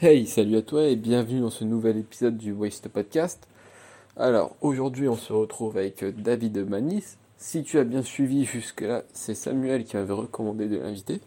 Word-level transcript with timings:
Hey, 0.00 0.26
salut 0.26 0.56
à 0.56 0.62
toi 0.62 0.82
et 0.82 0.96
bienvenue 0.96 1.38
dans 1.38 1.50
ce 1.50 1.62
nouvel 1.62 1.96
épisode 1.98 2.36
du 2.36 2.50
Waste 2.50 2.88
Podcast. 2.88 3.46
Alors, 4.16 4.56
aujourd'hui, 4.60 5.06
on 5.08 5.14
se 5.14 5.32
retrouve 5.32 5.76
avec 5.76 6.02
euh, 6.02 6.10
David 6.10 6.68
Manis. 6.68 7.16
Si 7.36 7.62
tu 7.62 7.78
as 7.78 7.84
bien 7.84 8.02
suivi 8.02 8.44
jusque-là, 8.44 9.04
c'est 9.12 9.36
Samuel 9.36 9.84
qui 9.84 9.96
m'avait 9.96 10.12
recommandé 10.12 10.66
de 10.66 10.78
l'inviter. 10.78 11.20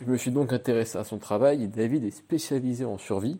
Je 0.00 0.10
me 0.10 0.16
suis 0.16 0.30
donc 0.30 0.54
intéressé 0.54 0.96
à 0.96 1.04
son 1.04 1.18
travail 1.18 1.68
David 1.68 2.04
est 2.04 2.12
spécialisé 2.12 2.86
en 2.86 2.96
survie. 2.96 3.38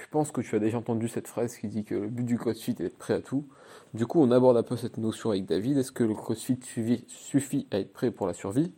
Je 0.00 0.06
pense 0.10 0.30
que 0.30 0.40
tu 0.40 0.56
as 0.56 0.60
déjà 0.60 0.78
entendu 0.78 1.06
cette 1.06 1.28
phrase 1.28 1.54
qui 1.54 1.68
dit 1.68 1.84
que 1.84 1.94
le 1.94 2.08
but 2.08 2.24
du 2.24 2.38
CrossFit 2.38 2.70
est 2.70 2.82
d'être 2.84 2.98
prêt 2.98 3.14
à 3.14 3.20
tout. 3.20 3.44
Du 3.92 4.06
coup, 4.06 4.18
on 4.18 4.30
aborde 4.30 4.56
un 4.56 4.62
peu 4.62 4.78
cette 4.78 4.96
notion 4.96 5.28
avec 5.28 5.44
David. 5.44 5.76
Est-ce 5.76 5.92
que 5.92 6.04
le 6.04 6.14
CrossFit 6.14 6.58
suffit 7.06 7.66
à 7.70 7.80
être 7.80 7.92
prêt 7.92 8.10
pour 8.10 8.26
la 8.26 8.32
survie? 8.32 8.72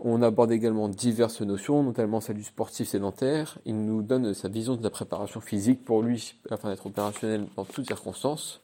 On 0.00 0.22
aborde 0.22 0.52
également 0.52 0.88
diverses 0.88 1.40
notions, 1.40 1.82
notamment 1.82 2.20
celle 2.20 2.36
du 2.36 2.44
sportif 2.44 2.88
sédentaire. 2.88 3.58
Il 3.64 3.84
nous 3.84 4.02
donne 4.02 4.32
sa 4.34 4.48
vision 4.48 4.76
de 4.76 4.82
la 4.82 4.90
préparation 4.90 5.40
physique 5.40 5.84
pour 5.84 6.02
lui, 6.02 6.36
afin 6.50 6.70
d'être 6.70 6.86
opérationnel 6.86 7.46
dans 7.56 7.64
toutes 7.64 7.86
circonstances. 7.86 8.60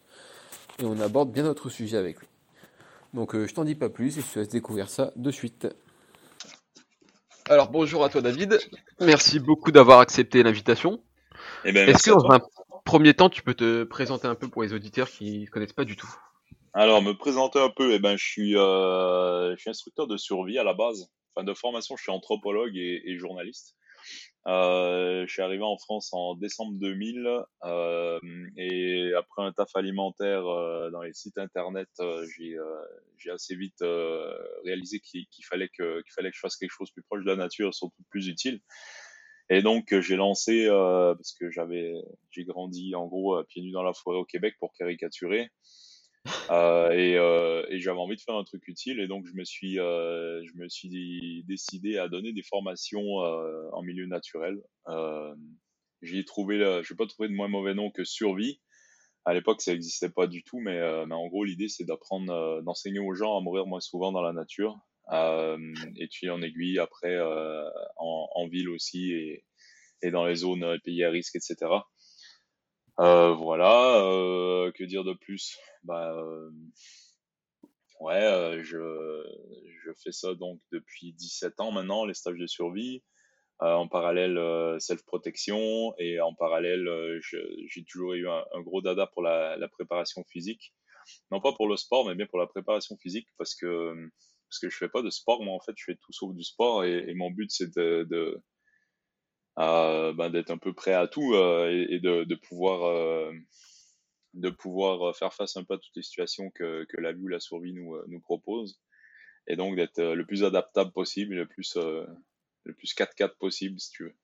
Et 0.78 0.84
on 0.84 1.00
aborde 1.00 1.32
bien 1.32 1.44
d'autres 1.44 1.70
sujets 1.70 1.96
avec 1.96 2.20
lui. 2.20 2.28
Donc 3.14 3.34
euh, 3.34 3.46
je 3.46 3.54
t'en 3.54 3.64
dis 3.64 3.74
pas 3.74 3.88
plus 3.88 4.18
et 4.18 4.22
je 4.22 4.26
te 4.26 4.38
laisse 4.40 4.48
découvrir 4.48 4.88
ça 4.88 5.12
de 5.16 5.30
suite. 5.30 5.68
Alors 7.48 7.70
bonjour 7.70 8.04
à 8.04 8.08
toi 8.08 8.22
David, 8.22 8.58
merci 9.00 9.38
beaucoup 9.38 9.70
d'avoir 9.70 10.00
accepté 10.00 10.42
l'invitation. 10.42 11.00
Eh 11.64 11.72
ben, 11.72 11.88
Est-ce 11.88 12.10
que 12.10 12.10
dans 12.10 12.30
un 12.30 12.40
premier 12.84 13.14
temps 13.14 13.28
tu 13.28 13.42
peux 13.42 13.54
te 13.54 13.84
présenter 13.84 14.26
un 14.26 14.34
peu 14.34 14.48
pour 14.48 14.62
les 14.62 14.72
auditeurs 14.72 15.08
qui 15.08 15.42
ne 15.42 15.46
connaissent 15.46 15.72
pas 15.72 15.84
du 15.84 15.96
tout? 15.96 16.12
Alors 16.72 17.02
me 17.02 17.12
présenter 17.12 17.60
un 17.60 17.70
peu, 17.70 17.92
eh 17.92 18.00
ben, 18.00 18.16
je, 18.16 18.24
suis, 18.24 18.56
euh, 18.56 19.54
je 19.54 19.60
suis 19.60 19.70
instructeur 19.70 20.08
de 20.08 20.16
survie 20.16 20.58
à 20.58 20.64
la 20.64 20.74
base 20.74 21.08
de 21.42 21.54
formation, 21.54 21.96
je 21.96 22.02
suis 22.02 22.12
anthropologue 22.12 22.76
et, 22.76 23.18
journaliste. 23.18 23.76
Euh, 24.46 25.24
je 25.26 25.32
suis 25.32 25.40
arrivé 25.40 25.62
en 25.62 25.78
France 25.78 26.10
en 26.12 26.34
décembre 26.34 26.74
2000 26.74 27.26
euh, 27.64 28.20
et 28.58 29.12
après 29.16 29.42
un 29.42 29.52
taf 29.52 29.74
alimentaire 29.74 30.46
euh, 30.46 30.90
dans 30.90 31.00
les 31.00 31.14
sites 31.14 31.38
internet, 31.38 31.88
j'ai 32.36 33.30
assez 33.30 33.56
vite 33.56 33.82
réalisé 34.64 35.00
qu'il 35.00 35.44
fallait 35.48 35.68
que 35.68 36.02
je 36.06 36.38
fasse 36.38 36.56
quelque 36.56 36.70
chose 36.70 36.90
plus 36.90 37.02
proche 37.02 37.24
de 37.24 37.30
la 37.30 37.36
nature, 37.36 37.74
surtout 37.74 38.02
plus 38.10 38.28
utile. 38.28 38.60
Et 39.50 39.62
donc 39.62 39.98
j'ai 39.98 40.16
lancé 40.16 40.68
parce 40.68 41.32
que 41.32 41.50
j'avais 41.50 41.94
j'ai 42.30 42.44
grandi 42.44 42.94
en 42.94 43.06
gros 43.06 43.42
pieds 43.44 43.62
nus 43.62 43.72
dans 43.72 43.82
la 43.82 43.94
forêt 43.94 44.18
au 44.18 44.24
Québec 44.24 44.56
pour 44.60 44.72
caricaturer. 44.74 45.50
Euh, 46.50 46.90
et, 46.90 47.16
euh, 47.16 47.66
et 47.68 47.80
j'avais 47.80 47.98
envie 47.98 48.16
de 48.16 48.20
faire 48.20 48.36
un 48.36 48.44
truc 48.44 48.66
utile 48.68 49.00
et 49.00 49.06
donc 49.08 49.26
je 49.26 49.34
me 49.34 49.44
suis 49.44 49.78
euh, 49.78 50.42
je 50.44 50.58
me 50.58 50.68
suis 50.68 51.44
décidé 51.46 51.98
à 51.98 52.08
donner 52.08 52.32
des 52.32 52.42
formations 52.42 53.16
en 53.16 53.82
milieu 53.82 54.06
naturel. 54.06 54.62
J'ai 56.02 56.24
trouvé 56.24 56.58
je 56.82 56.92
vais 56.92 56.96
pas 56.96 57.06
trouver 57.06 57.28
de 57.28 57.34
moins 57.34 57.48
mauvais 57.48 57.74
nom 57.74 57.90
que 57.90 58.04
survie. 58.04 58.60
À 59.26 59.32
l'époque 59.34 59.60
ça 59.60 59.72
n'existait 59.72 60.10
pas 60.10 60.26
du 60.26 60.42
tout 60.44 60.60
mais, 60.60 60.80
mais 61.06 61.14
en 61.14 61.26
gros 61.28 61.44
l'idée 61.44 61.68
c'est 61.68 61.84
d'apprendre 61.84 62.62
d'enseigner 62.62 63.00
aux 63.00 63.14
gens 63.14 63.38
à 63.38 63.40
mourir 63.40 63.66
moins 63.66 63.80
souvent 63.80 64.12
dans 64.12 64.22
la 64.22 64.32
nature 64.32 64.78
et 65.12 66.08
puis 66.10 66.30
en 66.30 66.40
aiguille 66.40 66.78
après 66.78 67.18
en, 67.96 68.28
en, 68.34 68.48
ville 68.48 68.70
aussi 68.70 69.12
et, 69.12 69.44
et 70.02 70.10
dans 70.10 70.26
les 70.26 70.36
zones 70.36 70.78
pays 70.84 71.04
à 71.04 71.10
risque 71.10 71.36
etc. 71.36 71.56
Euh, 73.00 73.34
voilà, 73.34 74.04
euh, 74.04 74.70
que 74.72 74.84
dire 74.84 75.04
de 75.04 75.14
plus? 75.14 75.58
Bah 75.82 76.12
euh, 76.14 76.50
ouais, 78.00 78.60
je 78.62 78.78
je 79.84 79.90
fais 80.02 80.12
ça 80.12 80.34
donc 80.34 80.60
depuis 80.72 81.12
17 81.14 81.60
ans 81.60 81.72
maintenant, 81.72 82.04
les 82.04 82.14
stages 82.14 82.38
de 82.38 82.46
survie. 82.46 83.02
en 83.60 83.88
parallèle, 83.88 84.38
self-protection 84.80 85.94
et 85.98 86.20
en 86.20 86.34
parallèle, 86.34 86.88
j'ai 87.20 87.84
toujours 87.84 88.14
eu 88.14 88.28
un, 88.28 88.44
gros 88.62 88.82
dada 88.82 89.06
pour 89.08 89.22
la, 89.22 89.68
préparation 89.72 90.24
physique. 90.30 90.74
Non 91.30 91.40
pas 91.40 91.52
pour 91.52 91.68
le 91.68 91.76
sport, 91.76 92.06
mais 92.06 92.14
bien 92.14 92.26
pour 92.26 92.38
la 92.38 92.46
préparation 92.46 92.96
physique 92.98 93.28
parce 93.38 93.54
que 93.54 93.94
parce 94.48 94.58
que 94.60 94.70
je 94.70 94.76
fais 94.76 94.88
pas 94.88 95.02
de 95.02 95.10
sport 95.10 95.42
moi 95.42 95.54
en 95.54 95.60
fait, 95.60 95.74
je 95.76 95.84
fais 95.84 95.96
tout 95.96 96.12
sauf 96.12 96.34
du 96.34 96.44
sport 96.44 96.84
et, 96.84 97.12
mon 97.14 97.30
but 97.30 97.50
c'est 97.50 97.74
de 97.76 98.40
ben, 99.56 100.30
d'être 100.30 100.50
un 100.50 100.58
peu 100.58 100.72
prêt 100.72 100.94
à 100.94 101.06
tout 101.06 101.34
euh, 101.34 101.86
et, 101.88 102.00
de, 102.00 102.24
de, 102.24 102.34
pouvoir 102.34 102.84
euh, 102.84 103.32
de 104.34 104.50
pouvoir 104.50 105.16
faire 105.16 105.32
face 105.32 105.56
un 105.56 105.64
peu 105.64 105.74
à 105.74 105.78
toutes 105.78 105.96
les 105.96 106.02
situations 106.02 106.50
que, 106.50 106.84
que 106.84 107.00
la 107.00 107.12
vie 107.12 107.22
ou 107.22 107.28
la 107.28 107.40
survie 107.40 107.72
nous, 107.72 107.96
nous 108.08 108.20
propose 108.20 108.80
et 109.46 109.56
donc 109.56 109.76
d'être 109.76 110.02
le 110.02 110.26
plus 110.26 110.42
adaptable 110.44 110.92
possible 110.92 111.34
le 111.34 111.46
plus 111.46 111.76
le 111.76 112.74
plus 112.74 112.94
4-4 112.94 113.36
possible 113.38 113.78
si 113.78 113.90
tu 113.90 114.04
veux. 114.04 114.14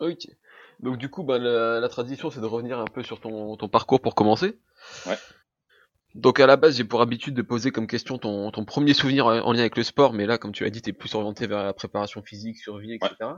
Ok. 0.00 0.28
Donc 0.80 0.98
du 0.98 1.08
coup, 1.08 1.22
bah, 1.22 1.38
la, 1.38 1.80
la 1.80 1.88
tradition, 1.88 2.30
c'est 2.30 2.40
de 2.40 2.46
revenir 2.46 2.78
un 2.78 2.86
peu 2.86 3.02
sur 3.02 3.20
ton, 3.20 3.56
ton 3.56 3.68
parcours 3.68 4.00
pour 4.00 4.14
commencer. 4.14 4.58
Ouais. 5.06 5.16
Donc 6.14 6.40
à 6.40 6.46
la 6.46 6.56
base, 6.56 6.76
j'ai 6.76 6.84
pour 6.84 7.02
habitude 7.02 7.34
de 7.34 7.42
poser 7.42 7.70
comme 7.70 7.86
question 7.86 8.18
ton, 8.18 8.50
ton 8.50 8.64
premier 8.64 8.94
souvenir 8.94 9.26
en 9.26 9.52
lien 9.52 9.60
avec 9.60 9.76
le 9.76 9.82
sport, 9.82 10.12
mais 10.14 10.26
là, 10.26 10.38
comme 10.38 10.52
tu 10.52 10.64
as 10.64 10.70
dit, 10.70 10.80
tu 10.80 10.90
es 10.90 10.92
plus 10.92 11.14
orienté 11.14 11.46
vers 11.46 11.62
la 11.62 11.74
préparation 11.74 12.22
physique, 12.22 12.56
survie, 12.56 12.94
etc. 12.94 13.32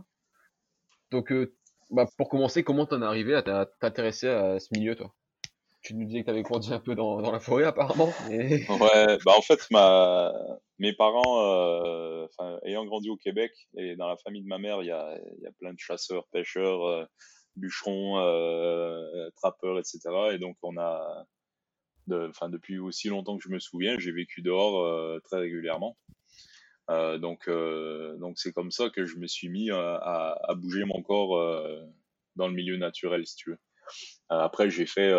Donc, 1.10 1.32
euh, 1.32 1.54
bah, 1.91 2.06
pour 2.16 2.28
commencer, 2.28 2.62
comment 2.62 2.86
t'en 2.86 3.02
es 3.02 3.04
arrivé 3.04 3.34
à 3.34 3.66
t'intéresser 3.80 4.28
à 4.28 4.58
ce 4.60 4.69
milieu, 4.72 4.94
toi? 4.94 5.14
Tu 5.80 5.94
nous 5.94 6.04
disais 6.04 6.20
que 6.20 6.26
t'avais 6.26 6.42
grandi 6.42 6.72
un 6.74 6.80
peu 6.80 6.94
dans, 6.94 7.20
la 7.20 7.38
forêt, 7.38 7.64
apparemment. 7.64 8.12
Ouais, 8.28 9.19
bah 9.24 9.32
en 9.36 9.42
fait, 9.42 9.60
mes 10.78 10.92
parents, 10.92 11.44
euh, 11.44 12.26
ayant 12.64 12.84
grandi 12.84 13.08
au 13.08 13.16
Québec 13.16 13.52
et 13.76 13.96
dans 13.96 14.08
la 14.08 14.16
famille 14.16 14.42
de 14.42 14.48
ma 14.48 14.58
mère, 14.58 14.82
il 14.82 14.86
y 14.86 14.91
a, 14.91 15.19
plein 15.60 15.72
de 15.72 15.78
chasseurs, 15.78 16.26
pêcheurs, 16.32 16.84
euh, 16.84 17.04
bûcherons, 17.56 18.16
trappeurs, 19.36 19.78
etc. 19.78 20.00
Et 20.32 20.38
donc, 20.38 20.56
on 20.62 20.76
a, 20.76 21.25
de, 22.08 22.30
depuis 22.48 22.78
aussi 22.78 23.08
longtemps 23.08 23.38
que 23.38 23.44
je 23.44 23.50
me 23.50 23.60
souviens, 23.60 23.98
j'ai 23.98 24.12
vécu 24.12 24.42
dehors 24.42 25.20
très 25.22 25.38
régulièrement. 25.38 25.96
Euh, 26.91 27.19
donc, 27.19 27.49
euh, 27.49 28.16
donc 28.16 28.38
c'est 28.38 28.53
comme 28.53 28.71
ça 28.71 28.88
que 28.91 29.04
je 29.04 29.16
me 29.16 29.26
suis 29.26 29.49
mis 29.49 29.71
à, 29.71 30.38
à 30.43 30.54
bouger 30.54 30.84
mon 30.84 31.03
corps 31.03 31.37
euh, 31.37 31.84
dans 32.37 32.49
le 32.49 32.54
milieu 32.54 32.76
naturel, 32.76 33.26
si 33.26 33.37
tu 33.37 33.50
veux. 33.50 33.59
après, 34.28 34.71
j'ai 34.71 34.87
fait, 34.87 35.10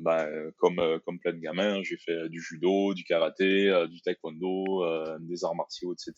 bah, 0.00 0.26
comme, 0.58 1.00
comme 1.04 1.18
plein 1.20 1.32
de 1.32 1.38
gamins, 1.38 1.82
j'ai 1.82 1.96
fait 1.98 2.28
du 2.28 2.40
judo, 2.40 2.94
du 2.94 3.04
karaté, 3.04 3.86
du 3.88 4.00
taekwondo, 4.00 5.18
des 5.20 5.44
arts 5.44 5.56
martiaux, 5.56 5.92
etc. 5.92 6.12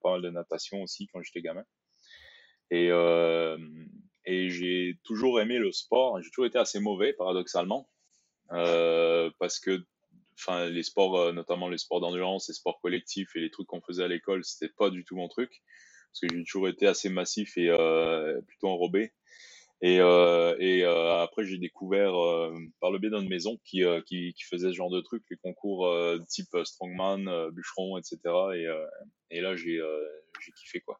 pas 0.00 0.12
mal 0.12 0.22
de 0.22 0.30
natation 0.30 0.82
aussi 0.82 1.06
quand 1.08 1.20
j'étais 1.22 1.42
gamin. 1.42 1.64
Et, 2.70 2.88
et 4.24 4.48
j'ai 4.48 4.98
toujours 5.04 5.40
aimé 5.40 5.58
le 5.58 5.70
sport. 5.72 6.22
J'ai 6.22 6.30
toujours 6.30 6.46
été 6.46 6.58
assez 6.58 6.80
mauvais, 6.80 7.12
paradoxalement, 7.12 7.90
parce 8.48 9.58
que 9.60 9.84
enfin 10.38 10.68
les 10.68 10.82
sports, 10.82 11.16
euh, 11.16 11.32
notamment 11.32 11.68
les 11.68 11.78
sports 11.78 12.00
d'endurance, 12.00 12.48
les 12.48 12.54
sports 12.54 12.80
collectifs 12.80 13.34
et 13.36 13.40
les 13.40 13.50
trucs 13.50 13.66
qu'on 13.66 13.80
faisait 13.80 14.04
à 14.04 14.08
l'école, 14.08 14.44
c'était 14.44 14.72
pas 14.72 14.90
du 14.90 15.04
tout 15.04 15.16
mon 15.16 15.28
truc 15.28 15.62
parce 16.12 16.20
que 16.32 16.38
j'ai 16.38 16.44
toujours 16.44 16.68
été 16.68 16.86
assez 16.86 17.08
massif 17.08 17.56
et 17.58 17.68
euh, 17.68 18.40
plutôt 18.42 18.68
enrobé. 18.68 19.12
Et, 19.82 20.00
euh, 20.00 21.20
après, 21.20 21.44
j'ai 21.44 21.58
découvert 21.58 22.12
par 22.80 22.90
le 22.90 22.98
biais 22.98 23.10
d'une 23.10 23.28
maison 23.28 23.58
qui, 23.64 23.82
faisait 24.48 24.68
ce 24.68 24.72
genre 24.72 24.88
de 24.88 25.02
trucs, 25.02 25.24
les 25.30 25.36
concours 25.36 25.94
type 26.30 26.56
strongman, 26.64 27.50
bûcheron, 27.50 27.98
etc. 27.98 28.18
Et, 29.30 29.40
là, 29.42 29.54
j'ai 29.54 29.78
j'ai 30.40 30.52
kiffé 30.52 30.80
quoi. 30.80 30.98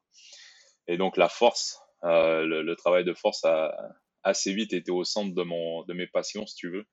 Et 0.88 0.98
donc 0.98 1.16
la 1.16 1.30
force, 1.30 1.80
le, 2.02 2.60
le, 2.60 2.76
travail 2.76 3.04
de 3.04 3.14
force 3.14 3.42
a 3.44 3.74
assez 4.22 4.52
vite 4.52 4.74
été 4.74 4.90
au 4.90 5.04
centre 5.04 5.34
de 5.34 5.42
mon 5.42 5.84
de 5.84 5.94
mes 5.94 6.06
passions, 6.06 6.46
si 6.46 6.56
tu 6.56 6.68
veux. 6.68 6.84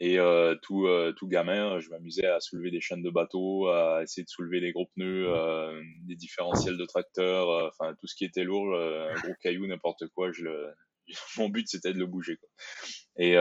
Et 0.00 0.18
euh, 0.18 0.56
tout, 0.62 0.86
euh, 0.86 1.12
tout 1.16 1.28
gamin, 1.28 1.78
je 1.78 1.88
m'amusais 1.88 2.26
à 2.26 2.40
soulever 2.40 2.70
des 2.70 2.80
chaînes 2.80 3.02
de 3.02 3.10
bateau, 3.10 3.68
à 3.68 4.02
essayer 4.02 4.24
de 4.24 4.28
soulever 4.28 4.58
les 4.60 4.72
gros 4.72 4.86
pneus, 4.96 5.28
euh, 5.28 5.80
des 6.06 6.16
différentiels 6.16 6.76
de 6.76 6.84
tracteur, 6.84 7.48
euh, 7.48 7.68
enfin 7.68 7.94
tout 8.00 8.08
ce 8.08 8.16
qui 8.16 8.24
était 8.24 8.42
lourd, 8.42 8.74
euh, 8.74 9.08
un 9.10 9.20
gros 9.20 9.34
caillou, 9.40 9.66
n'importe 9.66 10.08
quoi. 10.08 10.32
Je 10.32 10.44
le... 10.44 10.74
Mon 11.38 11.48
but 11.48 11.68
c'était 11.68 11.92
de 11.92 11.98
le 11.98 12.06
bouger. 12.06 12.36
Quoi. 12.36 12.48
Et, 13.18 13.36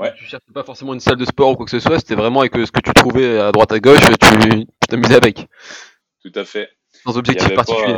Ouais. 0.00 0.12
Tu 0.16 0.24
cherchais 0.24 0.52
pas 0.52 0.64
forcément 0.64 0.92
une 0.92 0.98
salle 0.98 1.16
de 1.16 1.24
sport 1.24 1.52
ou 1.52 1.54
quoi 1.54 1.66
que 1.66 1.70
ce 1.70 1.78
soit, 1.78 2.00
c'était 2.00 2.16
vraiment 2.16 2.40
avec 2.40 2.52
ce 2.52 2.72
que 2.72 2.80
tu 2.80 2.92
trouvais 2.92 3.38
à 3.38 3.52
droite 3.52 3.70
à 3.70 3.78
gauche, 3.78 4.00
tu 4.00 4.66
t'amusais 4.88 5.14
avec. 5.14 5.46
Tout 6.20 6.32
à 6.34 6.44
fait. 6.44 6.68
Sans 7.02 7.18
objectif 7.18 7.54
particulier. 7.54 7.96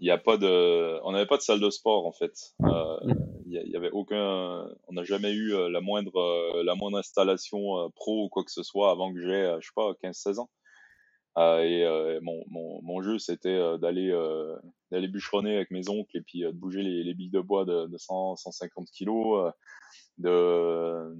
Il 0.00 0.06
y 0.06 0.10
a 0.10 0.18
pas 0.18 0.36
de, 0.36 1.00
on 1.04 1.12
n'avait 1.12 1.26
pas 1.26 1.36
de 1.36 1.42
salle 1.42 1.60
de 1.60 1.70
sport 1.70 2.06
en 2.06 2.12
fait. 2.12 2.54
Euh, 2.62 3.14
il 3.46 3.70
y, 3.70 3.76
avait 3.76 3.90
aucun, 3.90 4.68
on 4.88 4.92
n'a 4.92 5.04
jamais 5.04 5.32
eu 5.32 5.54
euh, 5.54 5.68
la 5.70 5.80
moindre, 5.80 6.16
euh, 6.16 6.62
la 6.64 6.74
moindre 6.74 6.98
installation 6.98 7.78
euh, 7.78 7.88
pro 7.94 8.24
ou 8.24 8.28
quoi 8.28 8.44
que 8.44 8.50
ce 8.50 8.62
soit 8.62 8.90
avant 8.90 9.12
que 9.12 9.20
j'ai, 9.20 9.56
je 9.60 9.66
sais 9.66 9.72
pas, 9.74 9.92
15-16 10.02 10.40
ans. 10.40 10.50
et 11.62 11.84
mon, 12.22 12.44
mon, 12.48 12.82
mon, 12.82 13.02
jeu, 13.02 13.18
c'était 13.18 13.78
d'aller 13.78 14.12
d'aller 14.90 15.08
bûcheronner 15.08 15.56
avec 15.56 15.70
mes 15.70 15.88
oncles 15.88 16.16
et 16.16 16.22
puis 16.22 16.40
de 16.40 16.50
bouger 16.50 16.82
les, 16.82 17.04
les 17.04 17.14
billes 17.14 17.30
de 17.30 17.40
bois 17.40 17.64
de, 17.64 17.86
de 17.86 17.98
100, 17.98 18.36
150 18.36 18.90
kilos, 18.90 19.52
de, 20.18 21.14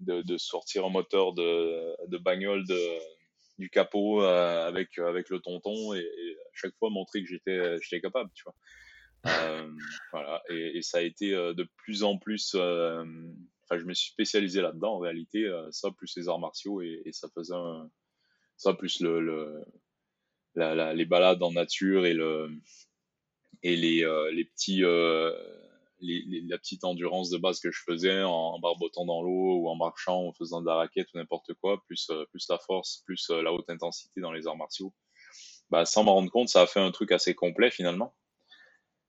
de, 0.00 0.22
de 0.22 0.36
sortir 0.36 0.84
un 0.84 0.90
moteur 0.90 1.32
de, 1.32 2.08
de 2.08 2.18
bagnole 2.18 2.66
de, 2.66 2.78
du 3.58 3.70
capot 3.70 4.20
avec 4.20 4.98
avec 4.98 5.28
le 5.30 5.40
tonton 5.40 5.94
et, 5.94 5.98
et, 5.98 6.32
à 6.32 6.50
chaque 6.54 6.74
fois 6.78 6.90
montrer 6.90 7.22
que 7.22 7.28
j'étais 7.28 7.76
j'étais 7.80 8.00
capable, 8.00 8.30
tu 8.34 8.44
vois. 8.44 8.54
voilà, 10.12 10.42
et, 10.48 10.80
ça 10.82 10.98
a 10.98 11.02
été 11.02 11.32
de 11.32 11.68
plus 11.76 12.02
en 12.02 12.18
plus. 12.18 12.54
Enfin, 12.54 13.78
je 13.78 13.84
me 13.84 13.94
suis 13.94 14.12
spécialisé 14.12 14.62
là-dedans 14.62 14.94
en 14.94 14.98
réalité, 14.98 15.50
ça 15.70 15.90
plus 15.90 16.16
les 16.16 16.28
arts 16.28 16.38
martiaux 16.38 16.80
et, 16.82 17.10
ça 17.12 17.28
faisait 17.34 17.54
ça 18.56 18.74
plus 18.74 19.00
le, 19.00 19.64
les 20.54 21.04
balades 21.04 21.42
en 21.42 21.52
nature 21.52 22.06
et 22.06 22.14
le 22.14 22.50
et 23.62 23.76
les, 23.76 24.06
les 24.32 24.44
petits 24.44 24.82
la 26.00 26.58
petite 26.58 26.84
endurance 26.84 27.30
de 27.30 27.38
base 27.38 27.60
que 27.60 27.70
je 27.70 27.82
faisais 27.84 28.22
en, 28.22 28.58
barbotant 28.60 29.04
dans 29.04 29.22
l'eau 29.22 29.60
ou 29.60 29.68
en 29.68 29.76
marchant 29.76 30.26
en 30.28 30.32
faisant 30.32 30.60
de 30.60 30.66
la 30.66 30.76
raquette 30.76 31.08
ou 31.14 31.18
n'importe 31.18 31.54
quoi, 31.54 31.82
plus, 31.86 32.08
euh, 32.10 32.24
plus 32.30 32.46
la 32.48 32.58
force, 32.58 33.02
plus 33.04 33.30
euh, 33.30 33.42
la 33.42 33.52
haute 33.52 33.68
intensité 33.68 34.20
dans 34.20 34.32
les 34.32 34.46
arts 34.46 34.56
martiaux, 34.56 34.94
bah, 35.70 35.84
sans 35.84 36.04
m'en 36.04 36.14
rendre 36.14 36.30
compte, 36.30 36.48
ça 36.48 36.62
a 36.62 36.66
fait 36.66 36.80
un 36.80 36.90
truc 36.90 37.12
assez 37.12 37.34
complet 37.34 37.70
finalement. 37.70 38.14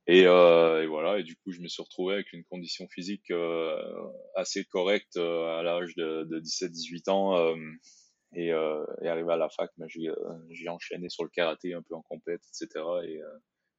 Et, 0.07 0.25
euh, 0.25 0.87
voilà, 0.87 1.19
et 1.19 1.23
du 1.23 1.35
coup, 1.35 1.51
je 1.51 1.61
me 1.61 1.67
suis 1.67 1.83
retrouvé 1.83 2.15
avec 2.15 2.33
une 2.33 2.43
condition 2.43 2.87
physique 2.87 3.31
assez 4.35 4.65
correcte 4.65 5.17
à 5.17 5.61
l'âge 5.61 5.93
de, 5.95 6.23
de 6.23 6.39
17-18 6.39 7.09
ans. 7.11 7.55
et, 8.33 8.51
arrivé 8.51 9.31
à 9.31 9.37
la 9.37 9.49
fac, 9.49 9.69
bah, 9.77 9.85
j'ai 9.87 10.69
enchaîné 10.69 11.09
sur 11.09 11.23
le 11.23 11.29
karaté 11.29 11.75
un 11.75 11.83
peu 11.83 11.93
en 11.93 12.01
compète, 12.01 12.41
etc. 12.49 12.83
Et, 13.03 13.21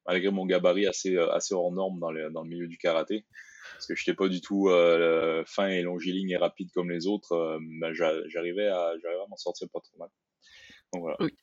malgré 0.05 0.31
mon 0.31 0.45
gabarit 0.45 0.87
assez, 0.87 1.15
euh, 1.15 1.31
assez 1.31 1.53
hors 1.53 1.71
norme 1.71 1.99
dans 1.99 2.11
le, 2.11 2.29
dans 2.31 2.43
le 2.43 2.49
milieu 2.49 2.67
du 2.67 2.77
karaté. 2.77 3.25
Parce 3.73 3.87
que 3.87 3.95
je 3.95 4.01
n'étais 4.01 4.15
pas 4.15 4.27
du 4.27 4.41
tout 4.41 4.69
euh, 4.69 5.43
fin 5.45 5.67
et 5.67 5.81
longiligne 5.81 6.29
et 6.29 6.37
rapide 6.37 6.69
comme 6.73 6.91
les 6.91 7.07
autres. 7.07 7.31
Euh, 7.33 7.59
ben, 7.79 7.93
j'arrivais 7.93 8.67
à, 8.67 8.89
à 8.89 9.27
m'en 9.29 9.37
sortir 9.37 9.67
pas 9.71 9.79
trop 9.79 9.97
mal. 9.97 10.09
Donc 10.93 11.01
voilà. 11.01 11.17
Oui. 11.19 11.33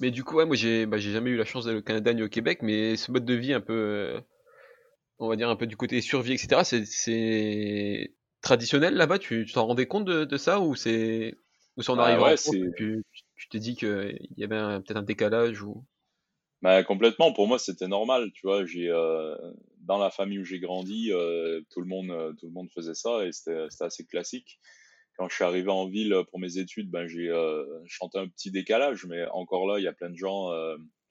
Mais 0.00 0.10
du 0.10 0.24
coup, 0.24 0.36
ouais, 0.36 0.46
moi 0.46 0.56
j'ai 0.56 0.86
bah, 0.86 0.98
jamais 0.98 1.30
eu 1.30 1.36
la 1.36 1.44
chance 1.44 1.66
d'aller 1.66 1.78
au 1.78 1.82
Canada 1.82 2.12
ni 2.12 2.22
au 2.22 2.28
Québec, 2.28 2.60
mais 2.62 2.96
ce 2.96 3.12
mode 3.12 3.24
de 3.24 3.34
vie 3.34 3.52
un 3.52 3.60
peu, 3.60 4.20
on 5.18 5.28
va 5.28 5.36
dire 5.36 5.48
un 5.48 5.56
peu 5.56 5.66
du 5.66 5.76
côté 5.76 6.00
survie, 6.00 6.32
etc., 6.32 6.62
c'est 6.84 8.14
traditionnel 8.40 8.94
là-bas? 8.94 9.18
Tu 9.20 9.46
t'en 9.52 9.66
rendais 9.66 9.86
compte 9.86 10.04
de, 10.04 10.24
de 10.24 10.36
ça 10.36 10.60
ou 10.60 10.74
c'est 10.74 11.36
ou 11.76 11.82
en 11.88 11.96
bah, 11.96 12.04
arrivant 12.04 12.26
ouais, 12.26 12.36
tu, 12.76 13.04
tu 13.36 13.48
t'es 13.48 13.58
dit 13.58 13.76
qu'il 13.76 14.18
y 14.36 14.44
avait 14.44 14.80
peut-être 14.80 14.96
un 14.96 15.02
décalage 15.02 15.62
ou 15.62 15.84
bah, 16.64 16.82
complètement. 16.82 17.30
Pour 17.30 17.46
moi, 17.46 17.58
c'était 17.58 17.88
normal. 17.88 18.32
Tu 18.32 18.46
vois, 18.46 18.64
j'ai 18.64 18.88
euh, 18.88 19.36
dans 19.80 19.98
la 19.98 20.10
famille 20.10 20.38
où 20.38 20.44
j'ai 20.46 20.60
grandi, 20.60 21.12
euh, 21.12 21.60
tout 21.68 21.82
le 21.82 21.86
monde, 21.86 22.10
euh, 22.10 22.32
tout 22.32 22.46
le 22.46 22.52
monde 22.52 22.70
faisait 22.74 22.94
ça 22.94 23.26
et 23.26 23.32
c'était 23.32 23.66
assez 23.80 24.06
classique. 24.06 24.58
Quand 25.18 25.28
je 25.28 25.34
suis 25.34 25.44
arrivé 25.44 25.70
en 25.70 25.86
ville 25.86 26.16
pour 26.30 26.40
mes 26.40 26.56
études, 26.56 26.90
ben 26.90 27.06
j'ai 27.06 27.30
chanté 27.86 28.18
un 28.18 28.28
petit 28.28 28.50
décalage, 28.50 29.04
mais 29.04 29.26
encore 29.26 29.66
là, 29.66 29.78
il 29.78 29.82
y 29.82 29.86
a 29.86 29.92
plein 29.92 30.08
de 30.08 30.16
gens. 30.16 30.48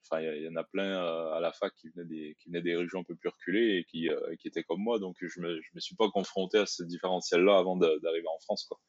Enfin, 0.01 0.21
il 0.21 0.43
y, 0.43 0.49
en 0.49 0.55
a 0.55 0.63
plein 0.63 0.97
à 1.31 1.39
la 1.39 1.53
fac 1.53 1.71
qui 1.75 1.87
venaient 1.89 2.07
des 2.07 2.35
qui 2.39 2.49
venaient 2.49 2.63
des 2.63 2.75
régions 2.75 3.01
un 3.01 3.03
peu 3.03 3.15
plus 3.15 3.29
reculées 3.29 3.77
et 3.77 3.83
qui 3.85 4.09
qui 4.39 4.47
étaient 4.47 4.63
comme 4.63 4.81
moi. 4.81 4.99
Donc 4.99 5.15
je 5.21 5.39
me 5.39 5.61
je 5.61 5.69
me 5.73 5.79
suis 5.79 5.95
pas 5.95 6.09
confronté 6.09 6.57
à 6.57 6.65
ce 6.65 6.83
différentiel-là 6.83 7.57
avant 7.57 7.77
d'arriver 7.77 8.27
en 8.27 8.39
France, 8.39 8.65
quoi. 8.65 8.79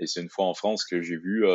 Et 0.00 0.06
c'est 0.06 0.20
une 0.20 0.28
fois 0.28 0.46
en 0.46 0.54
France 0.54 0.84
que 0.84 1.00
j'ai 1.00 1.16
vu 1.16 1.46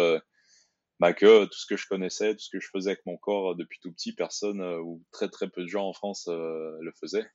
bah, 1.02 1.14
que 1.14 1.46
tout 1.46 1.58
ce 1.58 1.66
que 1.66 1.78
je 1.78 1.88
connaissais, 1.88 2.36
tout 2.36 2.44
ce 2.44 2.50
que 2.52 2.60
je 2.60 2.70
faisais 2.72 2.92
avec 2.92 3.04
mon 3.08 3.18
corps 3.18 3.52
euh, 3.52 3.56
depuis 3.56 3.80
tout 3.82 3.92
petit, 3.92 4.14
personne 4.14 4.62
euh, 4.62 4.78
ou 4.78 5.04
très 5.12 5.30
très 5.30 5.50
peu 5.50 5.64
de 5.64 5.68
gens 5.68 5.88
en 5.88 5.94
France 5.94 6.28
euh, 6.28 6.78
le 6.80 6.92
faisaient. 6.92 7.26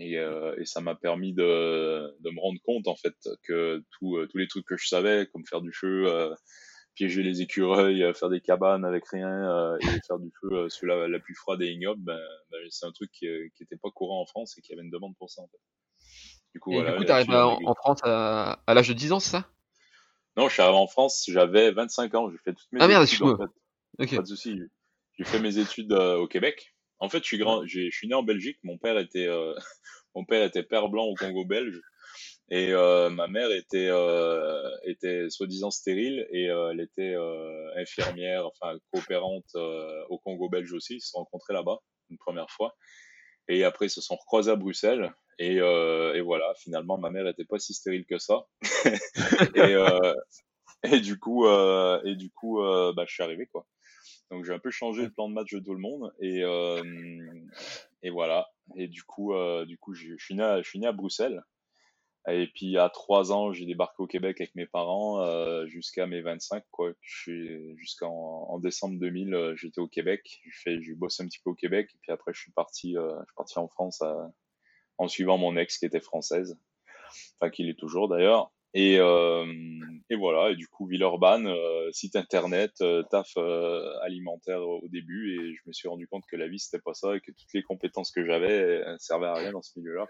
Et, 0.00 0.12
et 0.12 0.64
ça 0.64 0.80
m'a 0.80 0.94
permis 0.94 1.32
de, 1.32 2.16
de, 2.20 2.30
me 2.30 2.40
rendre 2.40 2.60
compte 2.64 2.86
en 2.86 2.94
fait 2.94 3.16
que 3.42 3.82
tous 3.98 4.16
les 4.34 4.46
trucs 4.46 4.64
que 4.64 4.76
je 4.76 4.86
savais, 4.86 5.26
comme 5.32 5.44
faire 5.44 5.60
du 5.60 5.72
feu, 5.72 6.06
piéger 6.94 7.24
les 7.24 7.42
écureuils, 7.42 8.14
faire 8.14 8.28
des 8.28 8.40
cabanes 8.40 8.84
avec 8.84 9.08
rien 9.08 9.76
et 9.80 9.86
faire 10.06 10.20
du 10.20 10.30
feu 10.40 10.68
sous 10.68 10.86
la, 10.86 11.08
la, 11.08 11.18
plus 11.18 11.34
froide 11.34 11.62
et 11.62 11.72
ignoble, 11.72 12.00
ben, 12.04 12.20
c'est 12.70 12.86
un 12.86 12.92
truc 12.92 13.10
qui 13.10 13.26
n'était 13.26 13.76
pas 13.76 13.90
courant 13.90 14.22
en 14.22 14.26
France 14.26 14.56
et 14.56 14.60
qui 14.60 14.72
avait 14.72 14.82
une 14.82 14.90
demande 14.90 15.16
pour 15.18 15.30
ça 15.30 15.42
en 15.42 15.48
fait. 15.48 15.58
Du 16.54 16.60
coup, 16.60 16.74
voilà, 16.74 17.04
t'arrives 17.04 17.30
en, 17.30 17.58
en 17.64 17.74
France 17.74 17.98
à, 18.04 18.62
à 18.68 18.74
l'âge 18.74 18.86
de 18.86 18.94
10 18.94 19.10
ans, 19.10 19.18
c'est 19.18 19.30
ça? 19.30 19.50
Non, 20.38 20.48
je 20.48 20.52
suis 20.52 20.62
arrivé 20.62 20.78
en 20.78 20.86
France, 20.86 21.24
j'avais 21.26 21.72
25 21.72 22.14
ans, 22.14 22.30
j'ai 22.30 22.38
fait 22.38 22.52
toutes 22.54 22.70
mes 22.70 22.80
ah, 22.80 22.86
merde, 22.86 23.02
études. 23.02 23.22
En 23.24 23.36
fait. 23.36 24.16
Pas 24.16 24.22
de 24.22 24.26
souci. 24.28 24.60
J'ai 25.18 25.24
fait 25.24 25.40
mes 25.40 25.58
études 25.58 25.92
euh, 25.92 26.16
au 26.18 26.28
Québec. 26.28 26.76
En 27.00 27.08
fait, 27.08 27.18
je 27.18 27.24
suis 27.24 27.38
grand, 27.38 27.66
je 27.66 27.90
suis 27.90 28.06
né 28.06 28.14
en 28.14 28.22
Belgique. 28.22 28.56
Mon 28.62 28.78
père 28.78 28.98
était, 28.98 29.26
euh, 29.26 29.52
mon 30.14 30.24
père 30.24 30.44
était 30.44 30.62
père 30.62 30.90
blanc 30.90 31.06
au 31.06 31.14
Congo 31.14 31.44
belge, 31.44 31.80
et 32.50 32.72
euh, 32.72 33.10
ma 33.10 33.26
mère 33.26 33.50
était, 33.50 33.90
était 34.84 35.28
soi-disant 35.28 35.72
stérile 35.72 36.24
et 36.30 36.44
elle 36.44 36.80
était 36.80 37.16
infirmière, 37.76 38.46
enfin 38.46 38.78
coopérante 38.92 39.56
au 39.56 40.18
Congo 40.18 40.48
belge 40.48 40.72
aussi. 40.72 40.94
Ils 40.94 41.00
se 41.00 41.08
sont 41.08 41.18
rencontrés 41.18 41.52
là-bas 41.52 41.78
une 42.10 42.18
première 42.18 42.50
fois, 42.50 42.76
et 43.48 43.64
après 43.64 43.86
ils 43.86 43.90
se 43.90 44.00
sont 44.00 44.14
recroisés 44.14 44.52
à 44.52 44.56
Bruxelles. 44.56 45.12
Et, 45.38 45.60
euh, 45.60 46.14
et, 46.14 46.20
voilà, 46.20 46.52
finalement, 46.56 46.98
ma 46.98 47.10
mère 47.10 47.28
était 47.28 47.44
pas 47.44 47.58
si 47.58 47.72
stérile 47.72 48.04
que 48.06 48.18
ça. 48.18 48.46
et, 49.54 49.60
euh, 49.60 50.14
et, 50.82 51.00
du 51.00 51.18
coup, 51.18 51.46
euh, 51.46 52.00
et 52.04 52.16
du 52.16 52.30
coup, 52.30 52.60
bah, 52.60 53.04
je 53.06 53.14
suis 53.14 53.22
arrivé 53.22 53.46
quoi. 53.46 53.66
Donc 54.30 54.44
j'ai 54.44 54.52
un 54.52 54.58
peu 54.58 54.70
changé 54.70 55.04
le 55.04 55.10
plan 55.10 55.26
de 55.28 55.32
match 55.32 55.54
de 55.54 55.60
tout 55.60 55.72
le 55.72 55.80
monde 55.80 56.12
et 56.20 58.10
voilà. 58.10 58.48
Et 58.76 58.88
du 58.88 59.02
coup, 59.04 59.32
du 59.66 59.78
coup, 59.78 59.94
je, 59.94 60.16
suis 60.18 60.34
né, 60.34 60.60
je 60.62 60.68
suis 60.68 60.80
né 60.80 60.86
à 60.86 60.92
Bruxelles. 60.92 61.42
Et 62.28 62.48
puis 62.54 62.76
à 62.76 62.90
trois 62.90 63.32
ans, 63.32 63.54
j'ai 63.54 63.64
débarqué 63.64 64.02
au 64.02 64.06
Québec 64.06 64.38
avec 64.40 64.54
mes 64.54 64.66
parents 64.66 65.66
jusqu'à 65.66 66.06
mes 66.06 66.20
25 66.20 66.62
quoi. 66.70 66.90
Jusqu'en 67.02 68.46
en 68.48 68.58
décembre 68.58 68.98
2000, 68.98 69.54
j'étais 69.54 69.80
au 69.80 69.88
Québec. 69.88 70.42
J'ai 70.66 70.94
bossé 70.94 71.22
un 71.22 71.26
petit 71.26 71.40
peu 71.42 71.50
au 71.50 71.54
Québec 71.54 71.88
et 71.94 71.98
puis 72.02 72.12
après 72.12 72.32
je 72.34 72.40
suis 72.40 72.52
parti, 72.52 72.94
je 72.94 73.24
suis 73.24 73.34
parti 73.36 73.58
en 73.58 73.68
France 73.68 74.02
à, 74.02 74.30
en 74.98 75.08
suivant 75.08 75.38
mon 75.38 75.56
ex 75.56 75.78
qui 75.78 75.86
était 75.86 76.00
française, 76.00 76.58
enfin 77.40 77.50
qui 77.50 77.64
l'est 77.64 77.78
toujours 77.78 78.08
d'ailleurs. 78.08 78.52
Et, 78.74 78.98
euh, 78.98 79.46
et, 80.10 80.16
voilà, 80.16 80.50
et 80.50 80.56
du 80.56 80.68
coup, 80.68 80.86
Villeurbanne, 80.86 81.46
euh, 81.46 81.90
site 81.92 82.16
internet, 82.16 82.72
euh, 82.82 83.02
taf 83.10 83.36
alimentaire 84.02 84.60
au 84.60 84.86
début, 84.88 85.32
et 85.32 85.54
je 85.54 85.60
me 85.66 85.72
suis 85.72 85.88
rendu 85.88 86.06
compte 86.06 86.24
que 86.30 86.36
la 86.36 86.48
vie, 86.48 86.58
c'était 86.58 86.82
pas 86.82 86.92
ça, 86.92 87.16
et 87.16 87.20
que 87.20 87.30
toutes 87.30 87.52
les 87.54 87.62
compétences 87.62 88.10
que 88.10 88.24
j'avais 88.26 88.84
servaient 88.98 89.28
à 89.28 89.34
rien 89.34 89.52
dans 89.52 89.62
ce 89.62 89.78
milieu-là. 89.78 90.06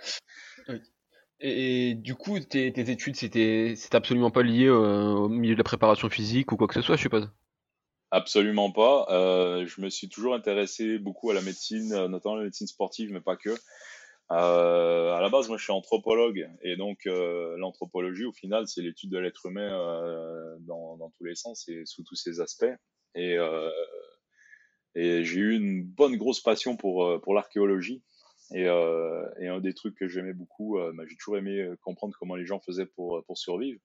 Et, 1.40 1.94
du 1.94 2.16
coup, 2.16 2.40
tes, 2.40 2.72
tes 2.72 2.90
études, 2.90 3.14
c'était 3.14 3.74
absolument 3.92 4.32
pas 4.32 4.42
lié 4.42 4.68
au 4.68 5.28
milieu 5.28 5.54
de 5.54 5.58
la 5.58 5.64
préparation 5.64 6.10
physique 6.10 6.50
ou 6.50 6.56
quoi 6.56 6.66
que 6.66 6.74
ce 6.74 6.82
soit, 6.82 6.96
je 6.96 7.02
suppose? 7.02 7.30
Absolument 8.10 8.72
pas. 8.72 9.06
je 9.64 9.80
me 9.80 9.88
suis 9.88 10.08
toujours 10.08 10.34
intéressé 10.34 10.98
beaucoup 10.98 11.30
à 11.30 11.34
la 11.34 11.42
médecine, 11.42 11.90
notamment 12.06 12.34
la 12.34 12.44
médecine 12.44 12.66
sportive, 12.66 13.12
mais 13.12 13.20
pas 13.20 13.36
que. 13.36 13.54
Euh, 14.30 15.14
à 15.14 15.20
la 15.22 15.30
base, 15.30 15.48
moi, 15.48 15.56
je 15.56 15.62
suis 15.62 15.72
anthropologue, 15.72 16.50
et 16.62 16.76
donc 16.76 17.06
euh, 17.06 17.56
l'anthropologie, 17.56 18.26
au 18.26 18.32
final, 18.32 18.68
c'est 18.68 18.82
l'étude 18.82 19.10
de 19.10 19.18
l'être 19.18 19.46
humain 19.46 19.72
euh, 19.72 20.56
dans, 20.60 21.10
tous 21.16 21.24
les 21.24 21.34
sens 21.34 21.66
et 21.68 21.84
sous 21.86 22.02
tous 22.04 22.14
ses 22.14 22.40
aspects. 22.40 22.66
Et, 23.14 23.38
euh, 23.38 23.70
j'ai 24.94 25.40
eu 25.40 25.54
une 25.54 25.82
bonne 25.84 26.16
grosse 26.16 26.40
passion 26.40 26.76
pour 26.76 27.20
pour 27.22 27.34
l'archéologie. 27.34 28.02
Et, 28.54 28.68
un 28.68 29.60
des 29.60 29.74
trucs 29.74 29.96
que 29.96 30.08
j'aimais 30.08 30.32
beaucoup, 30.34 30.78
bah, 30.94 31.04
j'ai 31.08 31.16
toujours 31.16 31.38
aimé 31.38 31.70
comprendre 31.82 32.14
comment 32.18 32.34
les 32.34 32.46
gens 32.46 32.60
faisaient 32.60 32.86
pour 32.86 33.22
pour 33.24 33.38
survivre. 33.38 33.80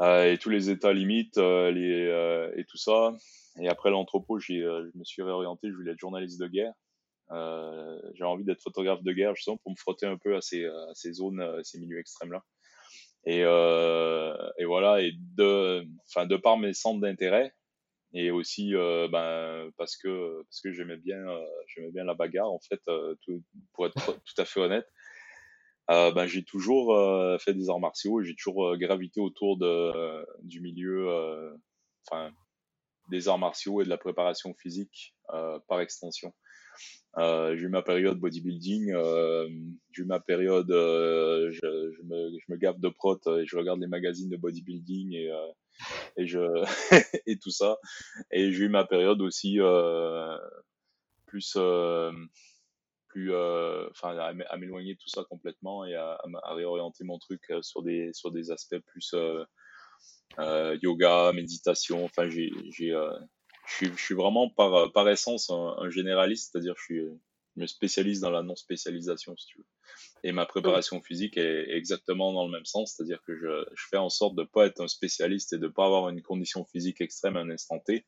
et 0.00 0.38
tous 0.40 0.50
les 0.50 0.70
états 0.70 0.92
limites, 0.92 1.38
et 1.38 2.64
tout 2.68 2.76
ça. 2.76 3.16
Et 3.60 3.68
après 3.68 3.90
l'anthropo, 3.90 4.38
je 4.38 4.96
me 4.96 5.04
suis 5.04 5.22
réorienté. 5.22 5.68
Je 5.68 5.74
voulais 5.74 5.92
être 5.92 5.98
journaliste 5.98 6.40
de 6.40 6.46
guerre. 6.46 6.72
Euh, 7.30 8.00
j'ai 8.14 8.24
envie 8.24 8.44
d'être 8.44 8.62
photographe 8.62 9.02
de 9.02 9.12
guerre 9.12 9.34
justement 9.34 9.58
pour 9.58 9.72
me 9.72 9.76
frotter 9.76 10.06
un 10.06 10.16
peu 10.16 10.36
à 10.36 10.40
ces, 10.40 10.64
à 10.64 10.94
ces 10.94 11.12
zones, 11.12 11.40
à 11.40 11.62
ces 11.62 11.78
milieux 11.78 11.98
extrêmes 11.98 12.32
là. 12.32 12.42
Et, 13.24 13.42
euh, 13.44 14.34
et 14.58 14.64
voilà, 14.64 15.02
et 15.02 15.12
de, 15.36 15.84
enfin 16.08 16.24
de 16.26 16.36
par 16.36 16.56
mes 16.56 16.72
centres 16.72 17.00
d'intérêt 17.00 17.52
et 18.14 18.30
aussi 18.30 18.74
euh, 18.74 19.08
ben 19.08 19.70
parce 19.76 19.96
que 19.96 20.42
parce 20.44 20.60
que 20.62 20.72
j'aimais 20.72 20.96
bien 20.96 21.18
euh, 21.28 21.44
j'aimais 21.66 21.90
bien 21.90 22.04
la 22.04 22.14
bagarre 22.14 22.50
en 22.50 22.60
fait, 22.60 22.80
euh, 22.88 23.14
pour 23.74 23.86
être 23.86 23.94
tout 24.24 24.40
à 24.40 24.44
fait 24.44 24.60
honnête. 24.60 24.86
Euh, 25.90 26.12
ben, 26.12 26.26
j'ai 26.26 26.44
toujours 26.44 26.94
fait 27.40 27.54
des 27.54 27.70
arts 27.70 27.80
martiaux, 27.80 28.22
j'ai 28.22 28.34
toujours 28.34 28.76
gravité 28.76 29.20
autour 29.20 29.56
de, 29.56 30.26
du 30.42 30.60
milieu, 30.60 31.56
enfin, 32.06 32.30
des 33.10 33.26
arts 33.26 33.38
martiaux 33.38 33.80
et 33.80 33.84
de 33.84 33.88
la 33.88 33.96
préparation 33.96 34.52
physique 34.52 35.14
par 35.66 35.80
extension. 35.80 36.34
Euh, 37.18 37.56
j'ai 37.56 37.64
eu 37.64 37.68
ma 37.68 37.82
période 37.82 38.18
bodybuilding, 38.18 38.92
euh, 38.92 39.48
j'ai 39.90 40.02
eu 40.02 40.04
ma 40.04 40.20
période, 40.20 40.70
euh, 40.70 41.50
je, 41.50 42.02
me, 42.04 42.38
je 42.38 42.44
me 42.52 42.56
gaffe 42.56 42.78
de 42.78 42.88
prot 42.88 43.18
et 43.26 43.44
je 43.44 43.56
regarde 43.56 43.80
les 43.80 43.88
magazines 43.88 44.28
de 44.28 44.36
bodybuilding 44.36 45.14
et, 45.14 45.32
et, 46.16 46.26
je, 46.26 46.38
et 47.26 47.38
tout 47.38 47.50
ça. 47.50 47.78
Et 48.30 48.52
j'ai 48.52 48.64
eu 48.64 48.68
ma 48.68 48.84
période 48.84 49.20
aussi 49.20 49.58
plus, 51.26 51.58
plus, 53.08 53.34
enfin, 53.34 54.16
à, 54.18 54.56
m'éloigner 54.56 54.94
de 54.94 54.98
tout 54.98 55.08
ça 55.08 55.24
complètement 55.28 55.84
et 55.84 55.94
à, 55.96 56.20
à, 56.44 56.54
réorienter 56.54 57.02
mon 57.02 57.18
truc 57.18 57.42
sur 57.62 57.82
des, 57.82 58.10
sur 58.12 58.30
des 58.30 58.52
aspects 58.52 58.78
plus 58.86 59.12
yoga, 60.38 61.32
méditation. 61.32 62.04
Enfin, 62.04 62.28
j'ai 62.28 62.52
je 63.68 63.74
suis, 63.74 63.86
je 63.96 64.02
suis 64.02 64.14
vraiment 64.14 64.48
par, 64.48 64.92
par 64.92 65.08
essence 65.08 65.50
un, 65.50 65.90
généraliste, 65.90 66.50
c'est-à-dire 66.50 66.74
je 66.78 66.82
suis 66.82 67.02
me 67.56 67.66
spécialise 67.66 68.20
dans 68.20 68.30
la 68.30 68.42
non-spécialisation, 68.42 69.36
si 69.36 69.46
tu 69.46 69.58
veux. 69.58 69.66
Et 70.22 70.32
ma 70.32 70.46
préparation 70.46 71.02
physique 71.02 71.36
est, 71.36 71.70
exactement 71.70 72.32
dans 72.32 72.44
le 72.44 72.52
même 72.52 72.64
sens, 72.64 72.94
c'est-à-dire 72.94 73.20
que 73.26 73.36
je, 73.36 73.64
je, 73.74 73.84
fais 73.90 73.96
en 73.96 74.08
sorte 74.08 74.36
de 74.36 74.42
ne 74.42 74.46
pas 74.46 74.66
être 74.66 74.80
un 74.80 74.88
spécialiste 74.88 75.52
et 75.52 75.58
de 75.58 75.66
ne 75.66 75.72
pas 75.72 75.86
avoir 75.86 76.08
une 76.08 76.22
condition 76.22 76.64
physique 76.64 77.00
extrême 77.00 77.36
à 77.36 77.40
un 77.40 77.50
instant 77.50 77.80
T, 77.80 78.06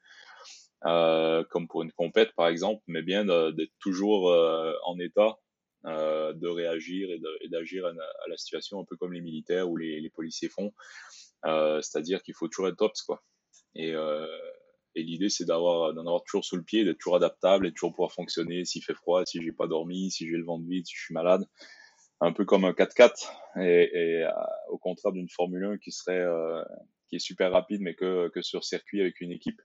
euh, 0.86 1.44
comme 1.50 1.68
pour 1.68 1.82
une 1.82 1.92
compète 1.92 2.32
par 2.34 2.48
exemple, 2.48 2.82
mais 2.86 3.02
bien 3.02 3.24
d'être 3.24 3.74
toujours 3.80 4.30
euh, 4.30 4.72
en 4.84 4.98
état 4.98 5.36
euh, 5.86 6.32
de 6.32 6.48
réagir 6.48 7.08
et 7.10 7.48
d'agir 7.48 7.86
à, 7.86 7.90
à, 7.90 8.28
la 8.28 8.36
situation 8.36 8.80
un 8.80 8.84
peu 8.84 8.96
comme 8.96 9.12
les 9.12 9.20
militaires 9.20 9.68
ou 9.68 9.76
les, 9.76 10.00
les 10.00 10.10
policiers 10.10 10.48
font, 10.48 10.72
euh, 11.46 11.80
c'est-à-dire 11.82 12.22
qu'il 12.22 12.34
faut 12.34 12.48
toujours 12.48 12.68
être 12.68 12.76
tops 12.76 13.02
quoi. 13.02 13.22
Et, 13.74 13.92
euh, 13.92 14.26
et 14.94 15.02
l'idée, 15.02 15.28
c'est 15.28 15.44
d'avoir, 15.44 15.94
d'en 15.94 16.02
avoir 16.02 16.22
toujours 16.24 16.44
sous 16.44 16.56
le 16.56 16.62
pied, 16.62 16.84
d'être 16.84 16.98
toujours 16.98 17.16
adaptable 17.16 17.66
et 17.66 17.72
toujours 17.72 17.92
pouvoir 17.92 18.12
fonctionner 18.12 18.64
s'il 18.64 18.82
fait 18.82 18.94
froid, 18.94 19.24
si 19.24 19.42
j'ai 19.42 19.52
pas 19.52 19.66
dormi, 19.66 20.10
si 20.10 20.28
j'ai 20.28 20.36
le 20.36 20.44
vent 20.44 20.58
de 20.58 20.66
vide, 20.66 20.86
si 20.86 20.94
je 20.96 21.04
suis 21.04 21.14
malade. 21.14 21.46
Un 22.20 22.32
peu 22.32 22.44
comme 22.44 22.64
un 22.64 22.72
4x4 22.72 23.30
et, 23.60 24.24
euh, 24.24 24.30
au 24.68 24.78
contraire 24.78 25.12
d'une 25.12 25.28
Formule 25.28 25.64
1 25.64 25.78
qui 25.78 25.90
serait, 25.90 26.20
euh, 26.20 26.62
qui 27.08 27.16
est 27.16 27.20
super 27.20 27.52
rapide, 27.52 27.80
mais 27.80 27.94
que, 27.94 28.28
que 28.28 28.42
sur 28.42 28.64
circuit 28.64 29.00
avec 29.00 29.20
une 29.20 29.32
équipe. 29.32 29.60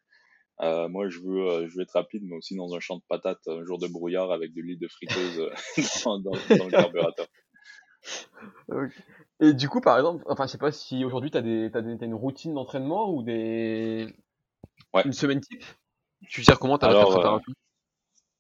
Euh, 0.61 0.87
moi, 0.87 1.09
je 1.09 1.19
veux, 1.19 1.47
euh, 1.47 1.67
je 1.67 1.75
veux 1.75 1.81
être 1.81 1.91
rapide, 1.91 2.23
mais 2.25 2.35
aussi 2.35 2.55
dans 2.55 2.73
un 2.73 2.79
champ 2.79 2.95
de 2.95 3.03
patates, 3.09 3.45
un 3.47 3.63
jour 3.65 3.77
de 3.77 3.87
brouillard 3.87 4.31
avec 4.31 4.53
de 4.53 4.61
l'huile 4.61 4.79
de 4.79 4.87
friteuse 4.87 5.39
euh, 5.39 5.51
dans, 6.23 6.31
le 6.33 6.71
carburateur. 6.71 7.27
Et 9.41 9.53
du 9.53 9.67
coup, 9.67 9.81
par 9.81 9.97
exemple, 9.97 10.23
enfin, 10.27 10.45
je 10.45 10.51
sais 10.51 10.57
pas 10.57 10.71
si 10.71 11.03
aujourd'hui 11.03 11.31
tu 11.31 11.37
as, 11.37 11.41
as, 11.41 11.77
as 11.77 12.05
une 12.05 12.13
routine 12.13 12.53
d'entraînement 12.53 13.11
ou 13.13 13.21
des, 13.21 14.07
Ouais. 14.93 15.03
Une 15.05 15.13
semaine 15.13 15.41
type 15.41 15.63
Tu 16.29 16.41
dire 16.41 16.59
comment 16.59 16.77
ta 16.77 16.87
préparation 16.87 17.53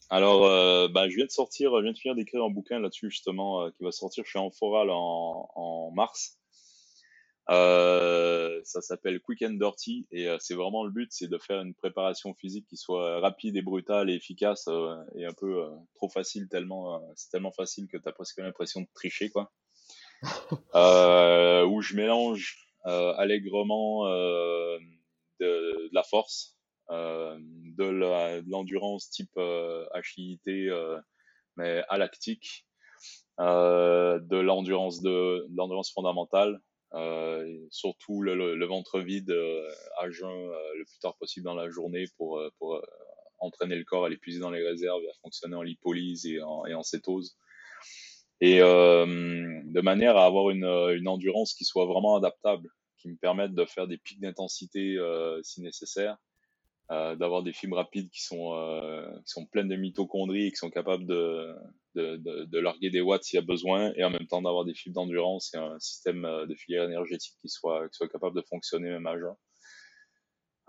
Alors, 0.09 0.45
euh, 0.45 0.87
bah, 0.87 1.09
je 1.09 1.15
viens 1.15 1.25
de 1.25 1.31
sortir, 1.31 1.75
je 1.77 1.83
viens 1.83 1.93
de 1.93 1.97
finir 1.97 2.15
d'écrire 2.15 2.43
un 2.43 2.49
bouquin 2.49 2.79
là-dessus 2.79 3.09
justement 3.09 3.63
euh, 3.63 3.71
qui 3.71 3.83
va 3.83 3.91
sortir 3.91 4.25
chez 4.25 4.39
Enforal 4.39 4.89
en, 4.89 5.49
en 5.55 5.91
mars. 5.91 6.37
Euh, 7.51 8.59
ça 8.63 8.81
s'appelle 8.81 9.19
Quick 9.19 9.43
and 9.43 9.53
Dirty 9.53 10.07
et 10.11 10.27
euh, 10.27 10.37
c'est 10.39 10.55
vraiment 10.55 10.83
le 10.83 10.89
but, 10.89 11.09
c'est 11.11 11.27
de 11.27 11.37
faire 11.37 11.61
une 11.61 11.75
préparation 11.75 12.33
physique 12.33 12.65
qui 12.67 12.75
soit 12.75 13.19
rapide 13.19 13.55
et 13.55 13.61
brutale 13.61 14.09
et 14.09 14.15
efficace 14.15 14.67
euh, 14.67 14.95
et 15.15 15.25
un 15.25 15.33
peu 15.33 15.63
euh, 15.63 15.69
trop 15.93 16.09
facile 16.09 16.47
tellement 16.49 17.03
c'est 17.15 17.29
tellement 17.29 17.51
facile 17.51 17.87
que 17.87 17.97
tu 17.97 18.09
as 18.09 18.11
presque 18.11 18.39
l'impression 18.39 18.81
de 18.81 18.87
tricher 18.95 19.29
quoi. 19.29 19.51
où 21.67 21.81
je 21.81 21.95
mélange 21.95 22.67
allègrement 22.83 24.05
force, 26.09 26.57
de 26.89 28.43
l'endurance 28.49 29.09
type 29.09 29.37
HIIT 29.37 30.69
mais 31.57 31.83
à 31.89 31.97
lactique, 31.97 32.65
de 33.39 34.37
l'endurance 34.37 35.01
de, 35.01 35.47
l'endurance 35.55 35.91
fondamentale 35.91 36.59
euh, 36.95 37.57
surtout 37.71 38.21
le, 38.21 38.65
ventre 38.65 39.01
vide 39.01 39.31
euh, 39.31 39.69
à 39.99 40.09
jeun 40.09 40.29
euh, 40.29 40.55
le 40.77 40.85
plus 40.85 40.97
tard 40.99 41.17
possible 41.17 41.43
dans 41.43 41.55
la 41.55 41.69
journée 41.69 42.05
pour, 42.15 42.41
pour 42.57 42.81
entraîner 43.39 43.75
le 43.75 43.83
corps 43.83 44.05
à 44.05 44.09
l'épuiser 44.09 44.39
dans 44.39 44.51
les 44.51 44.65
réserves 44.65 45.01
et 45.03 45.09
à 45.09 45.13
fonctionner 45.21 45.55
en 45.55 45.61
lipolyse 45.61 46.25
et 46.25 46.41
en, 46.41 46.65
et 46.65 46.73
en 46.73 46.83
cétose. 46.83 47.37
Et 48.39 48.59
de 48.59 49.81
manière 49.81 50.17
à 50.17 50.25
avoir 50.25 50.49
une, 50.49 50.65
une 50.65 51.07
endurance 51.07 51.53
qui 51.53 51.63
soit 51.63 51.85
vraiment 51.85 52.15
adaptable, 52.15 52.69
qui 53.05 53.11
me 53.11 53.17
permette 53.17 53.53
de 53.53 53.65
faire 53.65 53.87
des 53.87 53.99
pics 53.99 54.19
d'intensité 54.19 54.97
si 55.43 55.61
nécessaire, 55.61 56.17
euh, 56.91 57.15
d'avoir 57.15 57.41
des 57.41 57.53
fibres 57.53 57.77
rapides 57.77 58.09
qui 58.11 58.23
sont, 58.23 58.53
euh, 58.53 59.09
qui 59.25 59.31
sont 59.31 59.45
pleines 59.47 59.67
de 59.67 59.75
mitochondries 59.75 60.45
et 60.47 60.51
qui 60.51 60.57
sont 60.57 60.69
capables 60.69 61.07
de, 61.07 61.51
de, 61.95 62.17
de, 62.17 62.45
de 62.45 62.59
larguer 62.59 62.91
des 62.91 63.01
watts 63.01 63.23
s'il 63.23 63.37
y 63.37 63.43
a 63.43 63.45
besoin, 63.45 63.91
et 63.95 64.03
en 64.03 64.11
même 64.11 64.27
temps 64.27 64.41
d'avoir 64.41 64.65
des 64.65 64.75
fibres 64.75 64.95
d'endurance 64.95 65.51
et 65.55 65.57
un 65.57 65.79
système 65.79 66.25
euh, 66.25 66.45
de 66.45 66.53
filière 66.53 66.83
énergétique 66.83 67.35
qui 67.41 67.49
soit, 67.49 67.89
qui 67.89 67.95
soit 67.95 68.07
capable 68.07 68.35
de 68.35 68.43
fonctionner 68.47 68.89
même 68.89 69.07
à 69.07 69.17
jeun. 69.17 69.33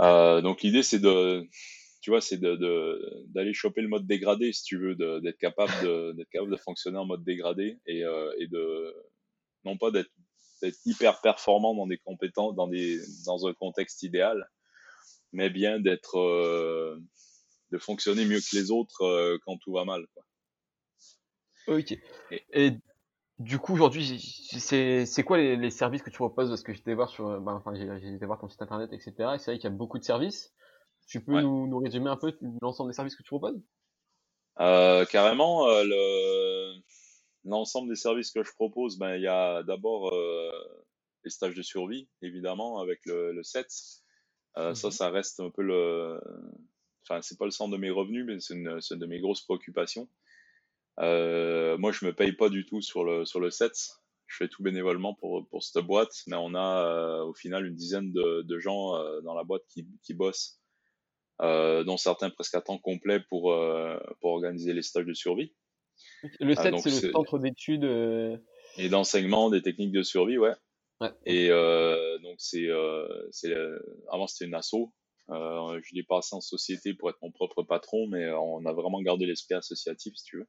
Euh, 0.01 0.41
donc 0.41 0.63
l'idée 0.63 0.83
c'est 0.83 1.01
de, 1.01 1.47
tu 2.01 2.11
vois, 2.11 2.23
c'est 2.23 2.39
de, 2.39 3.25
d'aller 3.29 3.53
choper 3.53 3.83
le 3.83 3.89
mode 3.89 4.07
dégradé 4.07 4.53
si 4.53 4.63
tu 4.63 4.79
veux, 4.79 4.95
d'être 4.95 5.39
capable 5.39 5.73
de, 5.83 6.13
d'être 6.13 6.31
capable 6.31 6.53
de 6.53 6.57
fonctionner 6.57 6.99
en 6.99 7.05
mode 7.05 7.25
dégradé 7.25 7.79
et, 7.87 8.05
euh, 8.05 8.33
et 8.39 8.47
de, 8.47 8.95
non 9.65 9.77
pas 9.77 9.91
d'être, 9.91 10.11
d'être 10.63 10.79
hyper 10.85 11.21
performant 11.21 11.75
dans 11.75 11.87
des 11.87 11.99
compétences, 11.99 12.55
dans 12.55 12.69
des, 12.69 13.01
dans 13.25 13.47
un 13.47 13.55
contexte 13.55 14.03
idéal, 14.03 14.49
mais 15.33 15.51
bien 15.51 15.81
d'être, 15.81 16.19
euh, 16.19 16.99
de 17.71 17.79
fonctionner 17.79 18.25
mieux 18.25 18.41
que 18.41 18.57
les 18.57 18.71
autres 18.71 19.03
euh, 19.03 19.39
quand 19.45 19.57
tout 19.59 19.73
va 19.73 19.85
mal. 19.85 20.07
Quoi. 20.15 20.25
Ok. 21.79 21.93
Et, 22.31 22.45
et 22.53 22.73
du 23.39 23.59
coup, 23.59 23.75
aujourd'hui, 23.75 24.19
c'est, 24.59 25.05
c'est 25.05 25.23
quoi 25.23 25.37
les, 25.37 25.57
les, 25.57 25.71
services 25.71 26.03
que 26.03 26.11
tu 26.11 26.17
proposes? 26.17 26.49
Parce 26.49 26.63
que 26.63 26.73
j'étais 26.73 26.95
voir 26.95 27.11
sur, 27.11 27.41
ben, 27.41 27.55
enfin, 27.55 27.75
j'ai, 27.75 28.15
été 28.15 28.25
voir 28.25 28.39
ton 28.39 28.49
site 28.49 28.63
internet, 28.63 28.91
etc. 28.93 29.13
Et 29.35 29.39
c'est 29.39 29.51
vrai 29.51 29.59
qu'il 29.59 29.65
y 29.65 29.73
a 29.73 29.77
beaucoup 29.77 29.99
de 29.99 30.05
services. 30.05 30.55
Tu 31.07 31.23
peux 31.23 31.35
Ouais. 31.35 31.43
nous, 31.43 31.67
nous 31.67 31.79
résumer 31.79 32.09
un 32.09 32.17
peu 32.17 32.37
l'ensemble 32.63 32.91
des 32.91 32.95
services 32.95 33.15
que 33.15 33.23
tu 33.23 33.29
proposes? 33.29 33.61
Euh, 34.59 35.05
carrément, 35.05 35.69
euh, 35.69 35.85
le, 35.85 36.76
l'ensemble 37.47 37.91
des 37.91 37.97
services 37.97 38.33
que 38.33 38.45
je 38.45 38.53
propose, 38.55 38.99
ben, 38.99 39.17
il 39.17 39.23
y 39.23 39.29
a 39.29 39.65
d'abord 39.65 40.15
euh, 40.15 40.53
les 41.25 41.31
stages 41.31 41.55
de 41.57 41.63
survie, 41.63 42.09
évidemment, 42.23 42.81
avec 42.81 43.01
le, 43.07 43.33
le 43.33 43.43
SETS. 43.45 44.05
Euh, 44.59 44.75
Ça, 44.75 44.89
Mhm. 44.89 44.93
ça 44.93 45.11
reste 45.11 45.41
un 45.41 45.51
peu 45.51 45.63
le. 45.63 46.21
Enfin, 47.05 47.23
c'est 47.23 47.39
pas 47.39 47.47
le 47.47 47.53
centre 47.53 47.73
de 47.73 47.79
mes 47.79 47.91
revenus, 47.91 48.25
mais 48.27 48.41
c'est 48.41 48.55
une, 48.55 48.81
une 48.91 48.99
de 48.99 49.07
mes 49.07 49.21
grosses 49.21 49.43
préoccupations. 49.43 50.09
Euh, 51.01 51.79
moi, 51.79 51.93
je 51.93 52.05
me 52.07 52.15
paye 52.15 52.33
pas 52.35 52.51
du 52.51 52.67
tout 52.67 52.83
sur 52.83 53.05
le, 53.05 53.25
sur 53.27 53.41
le 53.41 53.51
SETS. 53.51 54.03
Je 54.29 54.37
fais 54.39 54.49
tout 54.49 54.63
bénévolement 54.63 55.15
pour, 55.15 55.49
pour 55.49 55.63
cette 55.65 55.85
boîte, 55.85 56.25
mais 56.29 56.37
on 56.37 56.55
a 56.55 57.23
au 57.25 57.35
final 57.35 57.67
une 57.67 57.77
dizaine 57.77 58.13
de, 58.13 58.43
de 58.43 58.59
gens 58.59 58.93
dans 59.23 59.35
la 59.35 59.45
boîte 59.45 59.65
qui, 59.69 59.87
qui 60.03 60.15
bossent, 60.15 60.61
dont 61.41 61.97
certains 61.99 62.31
presque 62.31 62.55
à 62.57 62.63
temps 62.63 62.79
complet 62.79 63.21
pour, 63.29 63.55
pour 64.21 64.31
organiser 64.33 64.73
les 64.75 64.83
stages 64.83 65.07
de 65.07 65.15
survie. 65.15 65.55
Le 66.41 66.55
Ah, 66.57 66.63
7, 66.63 66.71
donc 66.73 66.81
c'est 66.83 67.07
le 67.07 67.13
centre 67.13 67.39
d'études. 67.39 67.85
euh, 67.85 68.37
Et 68.79 68.89
d'enseignement 68.89 69.51
des 69.51 69.63
techniques 69.63 69.93
de 69.93 70.03
survie, 70.03 70.39
ouais. 70.39 70.55
Ouais. 71.01 71.11
Et 71.27 71.51
euh, 71.51 72.19
donc 72.19 72.37
c'est, 72.39 72.67
euh, 72.69 73.07
c'est 73.31 73.55
avant 74.11 74.27
c'était 74.27 74.47
une 74.47 74.55
asso. 74.55 74.93
Je 75.29 75.95
l'ai 75.95 76.05
passé 76.05 76.35
en 76.35 76.41
société 76.41 76.95
pour 76.95 77.11
être 77.11 77.19
mon 77.23 77.31
propre 77.33 77.63
patron, 77.63 78.07
mais 78.09 78.31
on 78.31 78.65
a 78.65 78.73
vraiment 78.73 79.01
gardé 79.03 79.27
l'esprit 79.27 79.55
associatif, 79.55 80.15
si 80.17 80.25
tu 80.25 80.39
veux. 80.39 80.47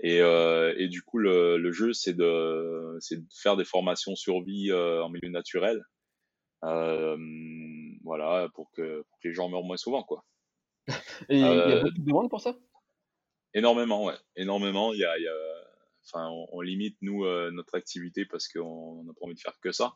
Et, 0.00 0.18
et 0.18 0.88
du 0.88 1.02
coup, 1.02 1.18
le, 1.18 1.56
le 1.56 1.72
jeu, 1.72 1.92
c'est 1.92 2.14
de, 2.14 2.96
c'est 3.00 3.16
de 3.18 3.26
faire 3.42 3.56
des 3.56 3.64
formations 3.64 4.14
survie 4.16 4.72
en 4.72 5.08
milieu 5.08 5.28
naturel, 5.30 5.80
euh, 6.64 7.16
voilà, 8.02 8.48
pour 8.54 8.70
que, 8.72 9.02
pour 9.02 9.18
que 9.22 9.28
les 9.28 9.34
gens 9.34 9.48
meurent 9.48 9.64
moins 9.64 9.76
souvent, 9.76 10.02
quoi. 10.02 10.24
Et 11.28 11.36
il 11.38 11.68
y 11.68 11.72
a 11.72 11.76
beaucoup 11.76 11.98
de 11.98 12.04
demandes 12.04 12.28
pour 12.30 12.40
ça? 12.40 12.56
Énormément, 13.54 14.04
ouais. 14.04 14.14
Énormément. 14.36 14.92
Il 14.92 14.98
y 15.00 15.04
a, 15.04 15.16
il 15.18 15.22
y 15.24 15.28
a, 15.28 15.36
enfin, 16.06 16.28
on, 16.52 16.60
limite 16.60 16.96
nous 17.02 17.24
euh, 17.24 17.50
notre 17.52 17.76
activité 17.76 18.24
parce 18.26 18.48
qu'on 18.48 19.04
n'a 19.04 19.12
pas 19.12 19.24
envie 19.26 19.34
de 19.34 19.40
faire 19.40 19.58
que 19.60 19.72
ça. 19.72 19.94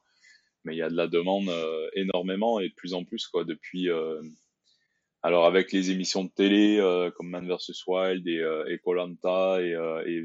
Mais 0.64 0.74
il 0.74 0.78
y 0.78 0.82
a 0.82 0.90
de 0.90 0.96
la 0.96 1.06
demande 1.08 1.48
euh, 1.48 1.88
énormément 1.94 2.60
et 2.60 2.68
de 2.68 2.74
plus 2.74 2.94
en 2.94 3.04
plus 3.04 3.26
quoi. 3.26 3.44
Depuis, 3.44 3.88
euh, 3.90 4.20
alors 5.22 5.46
avec 5.46 5.72
les 5.72 5.90
émissions 5.90 6.24
de 6.24 6.30
télé 6.30 6.78
comme 7.16 7.30
Man 7.30 7.48
vs 7.48 7.72
Wild 7.86 8.26
et 8.28 8.38
euh, 8.38 8.64
et 8.68 8.78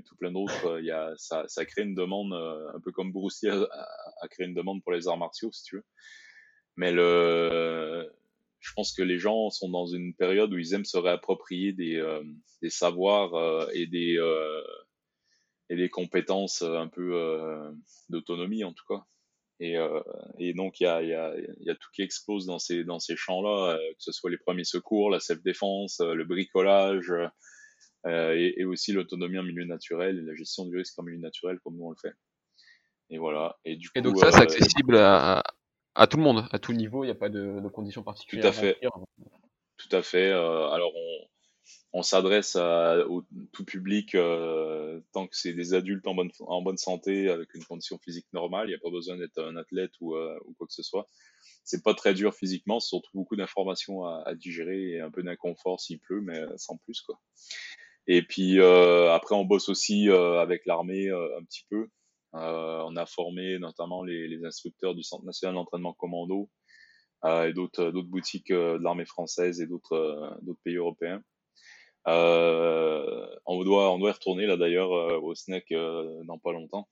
tout 0.03 0.15
plein 0.15 0.31
d'autres, 0.31 0.79
il 0.79 0.85
y 0.85 0.91
a 0.91 1.13
ça, 1.17 1.45
ça 1.47 1.65
crée 1.65 1.83
une 1.83 1.95
demande 1.95 2.33
un 2.33 2.79
peu 2.81 2.91
comme 2.91 3.11
Bruce 3.11 3.43
a, 3.45 3.53
a- 3.63 3.87
a 4.21 4.27
créé 4.27 4.45
une 4.47 4.53
demande 4.53 4.83
pour 4.83 4.91
les 4.91 5.07
arts 5.07 5.17
martiaux 5.17 5.51
si 5.51 5.63
tu 5.63 5.75
veux. 5.77 5.85
Mais 6.75 6.91
le, 6.91 8.11
je 8.63 8.72
pense 8.74 8.93
que 8.93 9.03
les 9.03 9.20
gens 9.20 9.50
sont 9.50 9.70
dans 9.70 9.86
une 9.86 10.15
période 10.15 10.53
où 10.53 10.58
ils 10.58 10.74
aiment 10.74 10.86
se 10.86 10.98
réapproprier 10.98 11.74
des, 11.74 11.98
euh, 11.98 12.24
des 12.62 12.70
savoirs 12.70 13.34
euh, 13.36 13.67
et 13.74 13.88
des 13.88 14.17
euh, 14.17 14.62
et 15.70 15.75
des 15.75 15.89
compétences 15.89 16.62
un 16.62 16.88
peu 16.88 17.13
d'autonomie 18.10 18.63
en 18.63 18.74
tout 18.74 18.86
cas. 18.88 19.03
Et, 19.60 19.75
et 20.38 20.53
donc 20.53 20.79
il 20.79 20.84
y 20.84 20.88
a, 20.88 21.01
il 21.01 21.10
y, 21.10 21.13
a, 21.13 21.34
il 21.38 21.65
y 21.65 21.70
a 21.70 21.75
tout 21.75 21.89
qui 21.96 22.01
explose 22.01 22.46
dans 22.46 22.60
ces 22.60 22.84
dans 22.84 23.00
ces 23.00 23.15
champs-là, 23.15 23.77
que 23.77 24.03
ce 24.03 24.12
soit 24.12 24.29
les 24.29 24.38
premiers 24.38 24.65
secours, 24.65 25.10
la 25.10 25.20
self-défense, 25.22 26.01
le 26.01 26.25
bricolage, 26.25 27.13
et, 28.05 28.53
et 28.58 28.65
aussi 28.65 28.91
l'autonomie 28.91 29.39
en 29.39 29.43
milieu 29.43 29.63
naturel 29.63 30.20
et 30.20 30.22
la 30.22 30.36
gestion 30.36 30.65
du 30.65 30.77
risque 30.77 31.00
en 31.00 31.03
milieu 31.03 31.20
naturel 31.20 31.60
comme 31.63 31.77
nous 31.77 31.86
on 31.86 31.91
le 31.91 31.98
fait. 32.00 32.13
Et 33.10 33.17
voilà. 33.17 33.58
Et 33.63 33.77
du 33.77 33.89
Et 33.96 34.01
coup, 34.01 34.10
donc 34.10 34.20
ça, 34.20 34.32
c'est 34.32 34.41
accessible 34.41 34.98
à, 34.98 35.43
à 35.95 36.07
tout 36.07 36.17
le 36.17 36.23
monde, 36.23 36.45
à 36.51 36.59
tout 36.59 36.73
niveau, 36.73 37.03
il 37.03 37.07
n'y 37.07 37.12
a 37.12 37.15
pas 37.15 37.29
de, 37.29 37.59
de 37.59 37.67
conditions 37.69 38.03
particulières. 38.03 38.51
Tout 38.51 38.57
à 38.57 38.62
fait. 38.62 38.79
Tout 39.77 39.95
à 39.95 40.01
fait. 40.01 40.31
Euh, 40.31 40.69
alors, 40.69 40.91
on, 40.95 42.00
on 42.00 42.03
s'adresse 42.03 42.55
au 42.55 43.23
tout 43.51 43.65
public 43.65 44.15
euh, 44.15 45.01
tant 45.12 45.27
que 45.27 45.35
c'est 45.35 45.53
des 45.53 45.73
adultes 45.73 46.07
en 46.07 46.15
bonne, 46.15 46.31
en 46.39 46.62
bonne 46.62 46.77
santé 46.77 47.29
avec 47.29 47.53
une 47.53 47.63
condition 47.63 47.97
physique 48.00 48.27
normale. 48.33 48.67
Il 48.67 48.69
n'y 48.69 48.75
a 48.75 48.79
pas 48.79 48.89
besoin 48.89 49.17
d'être 49.17 49.39
un 49.39 49.55
athlète 49.55 49.91
ou, 50.01 50.15
euh, 50.15 50.38
ou 50.45 50.53
quoi 50.53 50.67
que 50.67 50.73
ce 50.73 50.83
soit. 50.83 51.07
C'est 51.63 51.83
pas 51.83 51.93
très 51.93 52.13
dur 52.13 52.33
physiquement, 52.33 52.79
c'est 52.79 52.89
surtout 52.89 53.12
beaucoup 53.13 53.35
d'informations 53.35 54.05
à, 54.05 54.23
à 54.25 54.35
digérer 54.35 54.91
et 54.91 55.00
un 55.01 55.12
peu 55.12 55.23
d'inconfort 55.23 55.79
s'il 55.79 56.00
pleut, 56.00 56.21
mais 56.21 56.41
sans 56.57 56.77
plus 56.77 57.01
quoi. 57.01 57.19
Et 58.05 58.21
puis 58.21 58.62
après, 58.62 59.35
on 59.35 59.45
bosse 59.45 59.69
aussi 59.69 60.09
avec 60.09 60.65
l'armée 60.65 61.09
un 61.09 61.43
petit 61.45 61.65
peu. 61.69 61.88
On 62.33 62.95
a 62.95 63.05
formé 63.05 63.59
notamment 63.59 64.03
les, 64.03 64.27
les 64.27 64.43
instructeurs 64.45 64.95
du 64.95 65.03
Centre 65.03 65.25
national 65.25 65.55
d'entraînement 65.55 65.93
commando 65.93 66.49
et 67.25 67.53
d'autres 67.53 67.91
d'autres 67.91 68.09
boutiques 68.09 68.51
de 68.51 68.79
l'armée 68.81 69.05
française 69.05 69.61
et 69.61 69.67
d'autres 69.67 70.37
d'autres 70.41 70.59
pays 70.63 70.75
européens. 70.77 71.21
on 72.05 73.63
doit 73.63 73.91
on 73.93 73.99
doit 73.99 74.09
y 74.09 74.13
retourner 74.13 74.45
là 74.47 74.57
d'ailleurs 74.57 74.91
au 75.23 75.35
SNEC 75.35 75.73
dans 76.25 76.39
pas 76.39 76.51
longtemps 76.51 76.87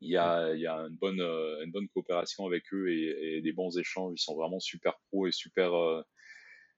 il 0.00 0.10
y 0.10 0.16
a, 0.16 0.54
il 0.54 0.60
y 0.60 0.66
a 0.66 0.76
une 0.76 0.96
bonne, 0.96 1.20
euh, 1.20 1.64
une 1.64 1.72
bonne 1.72 1.88
coopération 1.88 2.46
avec 2.46 2.72
eux 2.72 2.90
et, 2.90 3.36
et, 3.36 3.42
des 3.42 3.52
bons 3.52 3.78
échanges. 3.78 4.12
Ils 4.14 4.22
sont 4.22 4.36
vraiment 4.36 4.60
super 4.60 4.98
pros 5.08 5.26
et 5.26 5.32
super, 5.32 5.74
euh, 5.74 6.02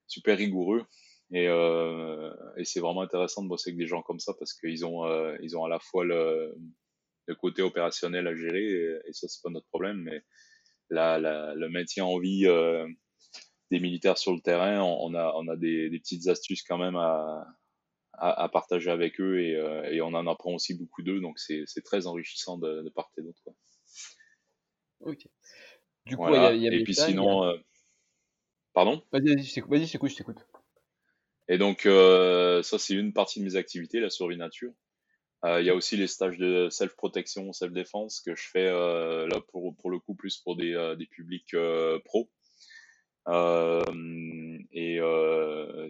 super 0.07 0.37
rigoureux. 0.37 0.85
Et, 1.31 1.47
euh, 1.47 2.33
et 2.57 2.65
c'est 2.65 2.79
vraiment 2.79 3.01
intéressant 3.01 3.43
de 3.43 3.47
bosser 3.47 3.69
avec 3.69 3.77
des 3.77 3.87
gens 3.87 4.01
comme 4.01 4.19
ça 4.19 4.33
parce 4.37 4.53
qu'ils 4.53 4.85
ont, 4.85 5.05
euh, 5.05 5.37
ils 5.41 5.55
ont 5.57 5.63
à 5.63 5.69
la 5.69 5.79
fois 5.79 6.03
le, 6.03 6.53
le 7.31 7.35
côté 7.35 7.61
opérationnel 7.61 8.27
à 8.27 8.35
gérer 8.35 8.63
et, 8.63 8.99
et 9.07 9.13
ça 9.13 9.27
c'est 9.27 9.41
pas 9.41 9.49
notre 9.49 9.67
problème, 9.67 9.97
mais 9.97 10.23
la, 10.89 11.17
la, 11.19 11.55
le 11.55 11.69
maintien 11.69 12.05
en 12.05 12.19
vie 12.19 12.45
euh, 12.45 12.87
des 13.71 13.79
militaires 13.79 14.17
sur 14.17 14.33
le 14.33 14.41
terrain, 14.41 14.81
on, 14.81 15.13
a, 15.15 15.33
on 15.35 15.47
a 15.47 15.55
des, 15.55 15.89
des 15.89 15.99
petites 15.99 16.27
astuces 16.27 16.63
quand 16.63 16.77
même 16.77 16.97
à, 16.97 17.47
à, 18.13 18.49
partager 18.49 18.91
avec 18.91 19.19
eux 19.19 19.41
et, 19.41 19.55
euh, 19.55 19.83
et, 19.91 20.01
on 20.01 20.13
en 20.13 20.27
apprend 20.27 20.53
aussi 20.53 20.73
beaucoup 20.75 21.01
d'eux, 21.01 21.21
donc 21.21 21.39
c'est 21.39 21.65
très 21.83 22.05
enrichissant 22.07 22.57
de, 22.57 22.83
de 22.83 22.89
part 22.89 23.09
et 23.17 23.21
d'autre. 23.21 23.41
Ok. 24.99 25.27
Du 26.05 26.17
coup, 26.17 26.27
il 26.29 26.35
y 26.35 26.37
a, 26.37 26.53
y 26.53 26.67
a 26.67 26.73
et 26.73 26.83
puis 26.83 26.93
sinon, 26.93 27.45
euh... 27.45 27.57
pardon? 28.73 29.01
Vas-y, 29.11 29.35
vas-y, 29.35 29.85
je 29.85 29.91
t'écoute, 29.91 30.11
je 30.11 30.17
t'écoute. 30.17 30.45
Et 31.47 31.57
donc, 31.57 31.85
euh, 31.85 32.61
ça, 32.63 32.77
c'est 32.77 32.93
une 32.93 33.13
partie 33.13 33.39
de 33.39 33.45
mes 33.45 33.55
activités, 33.55 33.99
la 33.99 34.09
survie 34.09 34.37
nature. 34.37 34.73
Euh, 35.43 35.59
il 35.59 35.65
y 35.65 35.69
a 35.69 35.75
aussi 35.75 35.97
les 35.97 36.07
stages 36.07 36.37
de 36.37 36.69
self-protection, 36.69 37.51
self-défense 37.51 38.21
que 38.21 38.35
je 38.35 38.43
fais 38.47 38.67
euh, 38.67 39.27
là 39.27 39.41
pour, 39.51 39.75
pour 39.77 39.89
le 39.89 39.99
coup 39.99 40.13
plus 40.13 40.37
pour 40.37 40.55
des, 40.55 40.73
euh, 40.73 40.95
des 40.95 41.07
publics 41.07 41.55
pros 42.05 42.29
et 44.73 44.99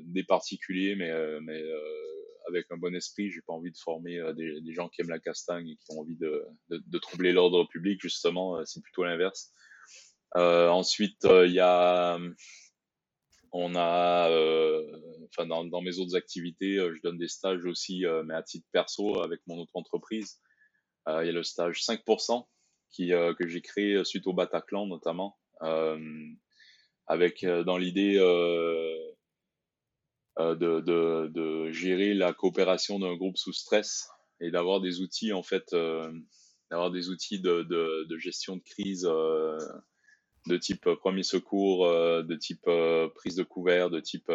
des 0.04 0.24
particuliers, 0.24 0.96
mais, 0.96 1.12
mais 1.42 1.64
avec 2.48 2.66
un 2.72 2.78
bon 2.78 2.94
esprit. 2.94 3.32
J'ai 3.32 3.42
pas 3.42 3.54
envie 3.54 3.72
de 3.72 3.78
former 3.78 4.20
des, 4.36 4.60
des, 4.60 4.74
gens 4.74 4.90
qui 4.90 5.02
aiment 5.02 5.10
la 5.10 5.20
castagne 5.20 5.70
et 5.70 5.78
qui 5.78 5.96
ont 5.96 6.02
envie 6.02 6.18
de, 6.18 6.46
de, 6.70 6.84
de 6.86 6.98
troubler 6.98 7.32
l'ordre 7.32 7.66
public. 7.70 8.02
Justement, 8.02 8.64
c'est 8.66 8.82
plutôt 8.82 9.06
l'inverse. 9.06 9.54
Euh, 10.36 10.70
ensuite, 10.70 11.26
il 11.26 11.54
y 11.54 11.60
a, 11.62 12.20
on 13.52 13.76
a, 13.76 14.30
enfin 15.30 15.46
dans, 15.46 15.66
dans, 15.66 15.82
mes 15.82 16.00
autres 16.00 16.16
activités, 16.16 16.78
je 16.78 17.02
donne 17.02 17.18
des 17.18 17.28
stages 17.28 17.66
aussi, 17.66 18.06
mais 18.26 18.34
à 18.34 18.44
titre 18.44 18.68
perso 18.72 19.22
avec 19.22 19.42
mon 19.48 19.58
autre 19.58 19.76
entreprise. 19.76 20.40
Il 21.08 21.26
y 21.26 21.30
a 21.30 21.32
le 21.32 21.44
stage 21.44 21.82
5% 21.82 22.46
qui, 22.92 23.10
que 23.10 23.48
j'ai 23.48 23.62
créé 23.62 24.04
suite 24.06 24.28
au 24.28 24.34
Bataclan 24.34 24.88
notamment, 24.88 25.38
avec 27.08 27.46
dans 27.46 27.78
l'idée 27.78 28.18
euh, 30.40 30.56
de, 30.56 30.80
de, 30.80 31.28
de, 31.28 31.72
gérer 31.72 32.14
la 32.14 32.32
coopération 32.32 33.00
d'un 33.00 33.16
groupe 33.16 33.38
sous 33.38 33.52
stress 33.52 34.08
et 34.40 34.50
d'avoir 34.50 34.80
des 34.80 35.02
outils 35.02 35.34
en 35.34 35.44
fait, 35.44 35.74
euh, 35.74 36.10
d'avoir 36.70 36.90
des 36.90 37.10
outils 37.10 37.42
de, 37.42 37.64
de, 37.64 38.06
de, 38.08 38.18
gestion 38.18 38.56
de 38.56 38.62
crise 38.62 39.06
euh, 39.06 39.58
de 40.48 40.58
type 40.58 40.90
premier 40.96 41.24
secours, 41.24 41.88
de 41.88 42.36
type 42.36 42.70
prise 43.16 43.36
de 43.36 43.44
couvert, 43.44 43.90
de 43.90 44.00
type 44.00 44.32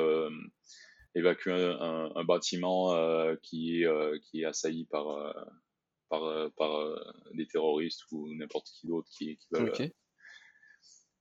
évacuer 1.14 1.52
un, 1.52 2.12
un, 2.14 2.24
bâtiment 2.24 2.94
qui, 3.42 3.82
est, 3.82 4.20
qui 4.22 4.42
est 4.42 4.44
assailli 4.44 4.84
par, 4.86 5.34
par, 6.08 6.50
par 6.56 6.98
des 7.34 7.46
terroristes 7.46 8.02
ou 8.12 8.32
n'importe 8.34 8.68
qui 8.68 8.86
d'autre 8.86 9.08
qui, 9.16 9.36
qui 9.36 9.46
veulent. 9.50 9.72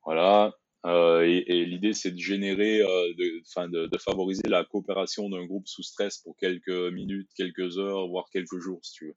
Voilà. 0.05 0.53
Euh, 0.85 1.25
et, 1.25 1.43
et 1.47 1.65
l'idée, 1.65 1.93
c'est 1.93 2.11
de 2.11 2.19
générer, 2.19 2.81
euh, 2.81 3.13
de, 3.17 3.87
de, 3.87 3.97
favoriser 3.97 4.47
la 4.47 4.63
coopération 4.63 5.29
d'un 5.29 5.43
groupe 5.45 5.67
sous 5.67 5.81
stress 5.81 6.19
pour 6.19 6.37
quelques 6.37 6.69
minutes, 6.69 7.29
quelques 7.35 7.79
heures, 7.79 8.07
voire 8.07 8.29
quelques 8.31 8.59
jours, 8.59 8.79
si 8.83 8.93
tu 8.93 9.05
veux. 9.07 9.15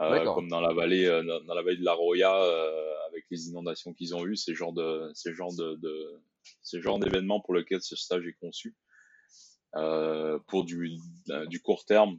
Euh, 0.00 0.24
comme 0.32 0.48
dans 0.48 0.60
la 0.60 0.72
vallée, 0.72 1.06
euh, 1.06 1.22
dans, 1.44 1.54
la 1.54 1.62
vallée 1.62 1.76
de 1.76 1.84
la 1.84 1.92
Roya, 1.92 2.32
euh, 2.34 2.94
avec 3.08 3.24
les 3.30 3.48
inondations 3.48 3.92
qu'ils 3.92 4.14
ont 4.14 4.24
eues, 4.24 4.36
c'est 4.36 4.54
genre 4.54 4.72
de, 4.72 5.10
c'est 5.14 5.34
genre 5.34 5.54
de, 5.54 5.74
de 5.76 6.20
c'est 6.62 6.80
genre 6.80 6.98
d'événement 6.98 7.40
pour 7.40 7.54
lequel 7.54 7.82
ce 7.82 7.96
stage 7.96 8.26
est 8.26 8.36
conçu 8.40 8.76
pour 10.46 10.64
du, 10.64 10.96
du 11.46 11.60
court 11.60 11.84
terme. 11.84 12.18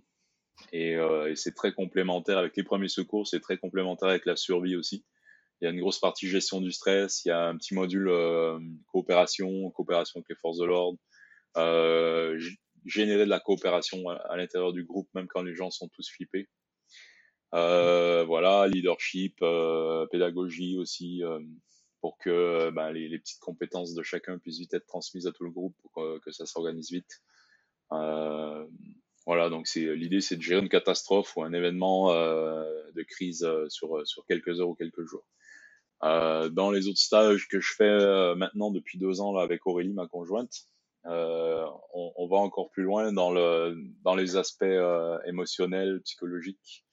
Et, 0.73 0.91
et 0.93 1.35
c'est 1.35 1.55
très 1.55 1.71
complémentaire 1.71 2.37
avec 2.37 2.55
les 2.55 2.63
premiers 2.63 2.89
secours, 2.89 3.27
c'est 3.27 3.39
très 3.39 3.57
complémentaire 3.57 4.09
avec 4.09 4.25
la 4.25 4.35
survie 4.35 4.75
aussi. 4.75 5.03
Il 5.61 5.65
y 5.65 5.67
a 5.67 5.71
une 5.71 5.79
grosse 5.79 5.99
partie 5.99 6.27
gestion 6.27 6.61
du 6.61 6.71
stress. 6.71 7.25
Il 7.25 7.29
y 7.29 7.31
a 7.31 7.47
un 7.47 7.57
petit 7.57 7.73
module 7.73 8.07
euh, 8.07 8.59
coopération, 8.87 9.69
coopération 9.71 10.19
avec 10.19 10.29
les 10.29 10.35
forces 10.35 10.57
de 10.57 10.65
l'ordre, 10.65 10.97
euh, 11.57 12.39
générer 12.85 13.25
de 13.25 13.29
la 13.29 13.41
coopération 13.41 14.07
à, 14.09 14.37
l'intérieur 14.37 14.71
du 14.71 14.85
groupe, 14.85 15.09
même 15.13 15.27
quand 15.27 15.41
les 15.41 15.55
gens 15.55 15.69
sont 15.69 15.89
tous 15.89 16.09
flippés. 16.09 16.47
Euh, 17.53 18.23
voilà, 18.25 18.67
leadership, 18.67 19.37
euh, 19.41 20.05
pédagogie 20.07 20.77
aussi, 20.77 21.23
euh, 21.23 21.39
pour 22.01 22.17
que 22.17 22.69
ben, 22.71 22.91
les, 22.91 23.07
les, 23.09 23.19
petites 23.19 23.39
compétences 23.39 23.93
de 23.93 24.03
chacun 24.03 24.37
puissent 24.37 24.59
vite 24.59 24.73
être 24.73 24.85
transmises 24.85 25.27
à 25.27 25.31
tout 25.31 25.43
le 25.43 25.51
groupe, 25.51 25.75
pour 25.81 26.19
que, 26.21 26.31
ça 26.31 26.45
s'organise 26.45 26.91
vite. 26.91 27.21
voilà, 27.89 29.49
donc 29.49 29.67
c'est 29.67 29.95
l'idée, 29.95 30.21
c'est 30.21 30.37
de 30.37 30.41
gérer 30.41 30.61
une 30.61 30.69
catastrophe 30.69 31.35
ou 31.35 31.43
un 31.43 31.53
événement 31.53 32.13
de 32.13 33.03
crise 33.03 33.47
sur 33.69 34.07
sur 34.07 34.25
quelques 34.25 34.59
heures 34.59 34.69
ou 34.69 34.75
quelques 34.75 35.03
jours. 35.05 35.25
Euh, 36.03 36.49
dans 36.49 36.71
les 36.71 36.87
autres 36.87 36.99
stages 36.99 37.47
que 37.49 37.59
je 37.59 37.73
fais 37.73 37.83
euh, 37.83 38.33
maintenant 38.35 38.71
depuis 38.71 38.97
deux 38.97 39.19
ans 39.19 39.33
là, 39.33 39.41
avec 39.41 39.67
Aurélie, 39.67 39.93
ma 39.93 40.07
conjointe, 40.07 40.53
euh, 41.05 41.65
on, 41.93 42.13
on, 42.15 42.27
va 42.27 42.37
encore 42.37 42.69
plus 42.69 42.83
loin 42.83 43.11
dans, 43.11 43.31
le, 43.31 43.75
dans 44.03 44.15
les 44.15 44.37
aspects 44.37 44.63
euh, 44.63 45.17
émotionnels, 45.25 46.01
psychologiques, 46.05 46.85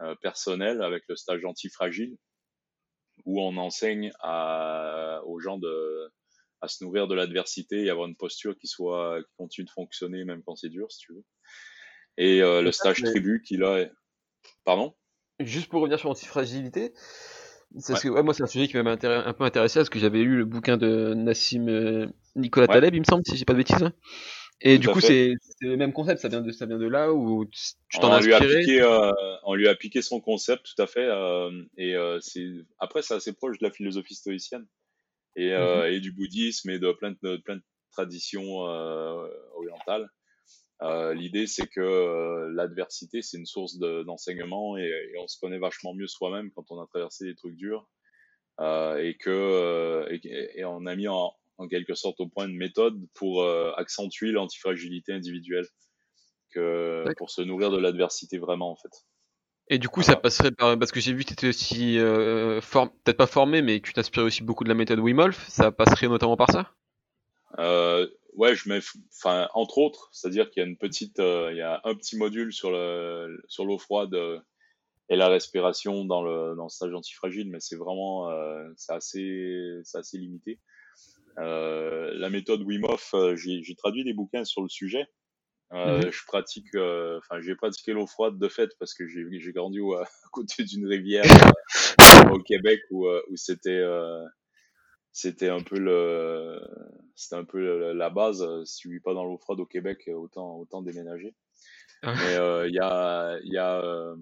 euh, 0.00 0.14
personnels, 0.22 0.82
avec 0.82 1.04
le 1.08 1.16
stage 1.16 1.44
antifragile, 1.44 2.16
où 3.24 3.40
on 3.40 3.56
enseigne 3.56 4.12
à, 4.20 5.20
aux 5.26 5.40
gens 5.40 5.58
de, 5.58 6.10
à 6.60 6.68
se 6.68 6.84
nourrir 6.84 7.08
de 7.08 7.14
l'adversité 7.14 7.84
et 7.84 7.90
avoir 7.90 8.06
une 8.06 8.16
posture 8.16 8.56
qui 8.56 8.66
soit 8.66 9.22
qui 9.22 9.34
continue 9.36 9.64
de 9.64 9.70
fonctionner 9.70 10.24
même 10.24 10.42
quand 10.44 10.56
c'est 10.56 10.68
dur, 10.68 10.90
si 10.90 10.98
tu 11.00 11.12
veux. 11.12 11.24
Et 12.16 12.42
euh, 12.42 12.62
le 12.62 12.72
stage 12.72 13.02
tribu 13.02 13.42
qui 13.46 13.56
là, 13.56 13.78
est... 13.78 13.92
pardon? 14.64 14.94
Juste 15.38 15.68
pour 15.68 15.80
revenir 15.80 15.98
sur 15.98 16.08
l'antifragilité, 16.08 16.92
c'est 17.78 17.94
ouais. 17.94 18.00
que 18.00 18.08
ouais, 18.08 18.22
moi 18.22 18.34
c'est 18.34 18.42
un 18.42 18.46
sujet 18.46 18.68
qui 18.68 18.76
m'a 18.76 18.90
un 18.90 19.32
peu 19.32 19.44
intéressé 19.44 19.78
parce 19.78 19.88
que 19.88 19.98
j'avais 19.98 20.18
lu 20.18 20.36
le 20.36 20.44
bouquin 20.44 20.76
de 20.76 21.14
Nassim 21.14 21.68
euh, 21.68 22.08
Nicolas 22.36 22.66
ouais. 22.66 22.74
Taleb, 22.74 22.94
il 22.94 23.00
me 23.00 23.04
semble, 23.04 23.22
si 23.26 23.36
j'ai 23.36 23.44
pas 23.44 23.54
de 23.54 23.58
bêtises. 23.58 23.82
Hein. 23.82 23.92
Et 24.62 24.78
Tout 24.78 24.88
du 24.88 24.88
coup, 24.88 25.00
c'est 25.00 25.34
le 25.62 25.76
même 25.76 25.92
concept, 25.92 26.20
ça 26.20 26.28
vient 26.28 26.42
de, 26.42 26.52
ça 26.52 26.66
vient 26.66 26.78
de 26.78 26.86
là 26.86 27.12
où 27.12 27.46
tu 27.46 27.98
t'en 27.98 28.12
as 28.12 28.18
inspiré? 28.18 28.62
Lui 28.62 28.80
euh, 28.80 29.10
on 29.44 29.54
lui 29.54 29.68
a 29.68 29.74
piqué 29.74 30.02
son 30.02 30.20
concept, 30.20 30.66
tout 30.74 30.82
à 30.82 30.86
fait. 30.86 31.06
Euh, 31.06 31.62
et 31.78 31.96
euh, 31.96 32.20
c'est 32.20 32.46
après, 32.78 33.00
c'est 33.00 33.14
assez 33.14 33.32
proche 33.32 33.58
de 33.58 33.64
la 33.64 33.72
philosophie 33.72 34.14
stoïcienne 34.14 34.66
et, 35.34 35.50
mm 35.50 35.52
-hmm. 35.52 35.92
et 35.92 36.00
du 36.00 36.12
bouddhisme 36.12 36.68
et 36.70 36.78
de 36.78 36.92
plein 36.92 37.14
de, 37.22 37.36
plein 37.38 37.56
de 37.56 37.62
traditions 37.92 38.58
orientales. 39.54 40.08
L'idée, 41.14 41.46
c'est 41.46 41.66
que 41.66 42.50
l'adversité, 42.54 43.22
c'est 43.22 43.38
une 43.38 43.46
source 43.46 43.78
d'enseignement 43.78 44.76
et, 44.76 44.90
et, 45.12 45.18
on 45.18 45.28
se 45.28 45.38
connaît 45.40 45.58
vachement 45.58 45.94
mieux 45.94 46.06
soi-même 46.16 46.50
quand 46.54 46.66
on 46.70 46.78
a 46.82 46.86
traversé 46.86 47.24
des 47.24 47.34
trucs 47.34 47.56
durs 47.56 47.88
et 49.06 49.16
que 49.24 50.06
et, 50.10 50.20
et, 50.58 50.64
on 50.66 50.84
a 50.84 50.94
mis 50.96 51.08
en, 51.08 51.32
en, 51.60 51.68
quelque 51.68 51.94
sorte 51.94 52.20
au 52.20 52.28
point 52.28 52.48
une 52.48 52.56
méthode 52.56 52.98
pour 53.14 53.42
euh, 53.42 53.72
accentuer 53.76 54.32
l'antifragilité 54.32 55.12
individuelle 55.12 55.66
que 56.52 57.04
pour 57.16 57.30
se 57.30 57.42
nourrir 57.42 57.70
de 57.70 57.78
l'adversité 57.78 58.38
vraiment 58.38 58.70
en 58.70 58.76
fait. 58.76 58.90
Et 59.72 59.78
du 59.78 59.88
coup, 59.88 60.00
voilà. 60.00 60.16
ça 60.16 60.20
passerait 60.20 60.50
par 60.50 60.76
parce 60.76 60.90
que 60.90 60.98
j'ai 60.98 61.12
vu 61.12 61.22
que 61.22 61.28
tu 61.28 61.32
étais 61.32 61.48
aussi 61.48 61.96
euh, 61.96 62.60
peut-être 62.60 63.16
pas 63.16 63.28
formé, 63.28 63.62
mais 63.62 63.80
que 63.80 63.86
tu 63.86 63.92
t'inspirais 63.92 64.26
aussi 64.26 64.42
beaucoup 64.42 64.64
de 64.64 64.68
la 64.68 64.74
méthode 64.74 64.98
Wim 64.98 65.20
Hof. 65.20 65.48
Ça 65.48 65.70
passerait 65.70 66.08
notamment 66.08 66.36
par 66.36 66.50
ça? 66.50 66.72
Euh, 67.60 68.08
ouais, 68.34 68.56
je 68.56 68.68
mets, 68.68 68.80
enfin, 69.16 69.48
entre 69.54 69.78
autres, 69.78 70.08
c'est-à-dire 70.12 70.50
qu'il 70.50 70.60
y 70.60 70.66
a 70.66 70.68
une 70.68 70.76
petite, 70.76 71.20
euh, 71.20 71.50
il 71.52 71.58
y 71.58 71.62
a 71.62 71.80
un 71.84 71.94
petit 71.94 72.16
module 72.16 72.52
sur 72.52 72.72
le, 72.72 73.40
sur 73.46 73.64
l'eau 73.64 73.78
froide 73.78 74.12
et 75.08 75.16
la 75.16 75.28
respiration 75.28 76.04
dans 76.04 76.22
le, 76.24 76.56
dans 76.56 76.64
le 76.64 76.68
stage 76.68 76.92
antifragile, 76.92 77.48
mais 77.48 77.60
c'est 77.60 77.76
vraiment, 77.76 78.28
c'est 78.76 78.92
assez, 78.92 79.80
c'est 79.84 79.98
assez 79.98 80.18
limité. 80.18 80.58
Euh, 81.38 82.12
la 82.14 82.30
méthode 82.30 82.62
Wim 82.62 82.84
Hof, 82.84 83.14
euh, 83.14 83.36
j'ai, 83.36 83.74
traduit 83.76 84.04
des 84.04 84.12
bouquins 84.12 84.44
sur 84.44 84.62
le 84.62 84.68
sujet. 84.68 85.06
Euh, 85.72 85.98
mmh. 85.98 86.10
Je 86.10 86.24
pratique, 86.26 86.74
enfin, 86.74 87.40
j'ai 87.40 87.54
pratiqué 87.54 87.92
l'eau 87.92 88.06
froide 88.06 88.38
de 88.38 88.48
fait 88.48 88.70
parce 88.78 88.92
que 88.92 89.06
j'ai, 89.06 89.52
grandi 89.52 89.80
au, 89.80 89.94
à 89.94 90.06
côté 90.32 90.64
d'une 90.64 90.86
rivière 90.86 91.24
au 92.32 92.40
Québec 92.40 92.80
où, 92.90 93.06
où 93.06 93.36
c'était 93.36 93.84
c'était 95.12 95.48
un 95.48 95.62
peu 95.62 95.78
le 95.78 96.60
c'était 97.14 97.36
un 97.36 97.44
peu 97.44 97.92
la 97.92 98.10
base 98.10 98.44
si 98.64 98.78
tu 98.78 98.90
vis 98.90 99.00
pas 99.00 99.14
dans 99.14 99.24
l'eau 99.24 99.38
froide 99.38 99.60
au 99.60 99.66
Québec 99.66 100.10
autant 100.12 100.56
autant 100.56 100.82
déménager 100.82 101.34
Mais 102.02 102.34
il 102.66 102.74
y 102.74 102.80
a, 102.80 103.38
y 103.44 103.58
a 103.58 104.14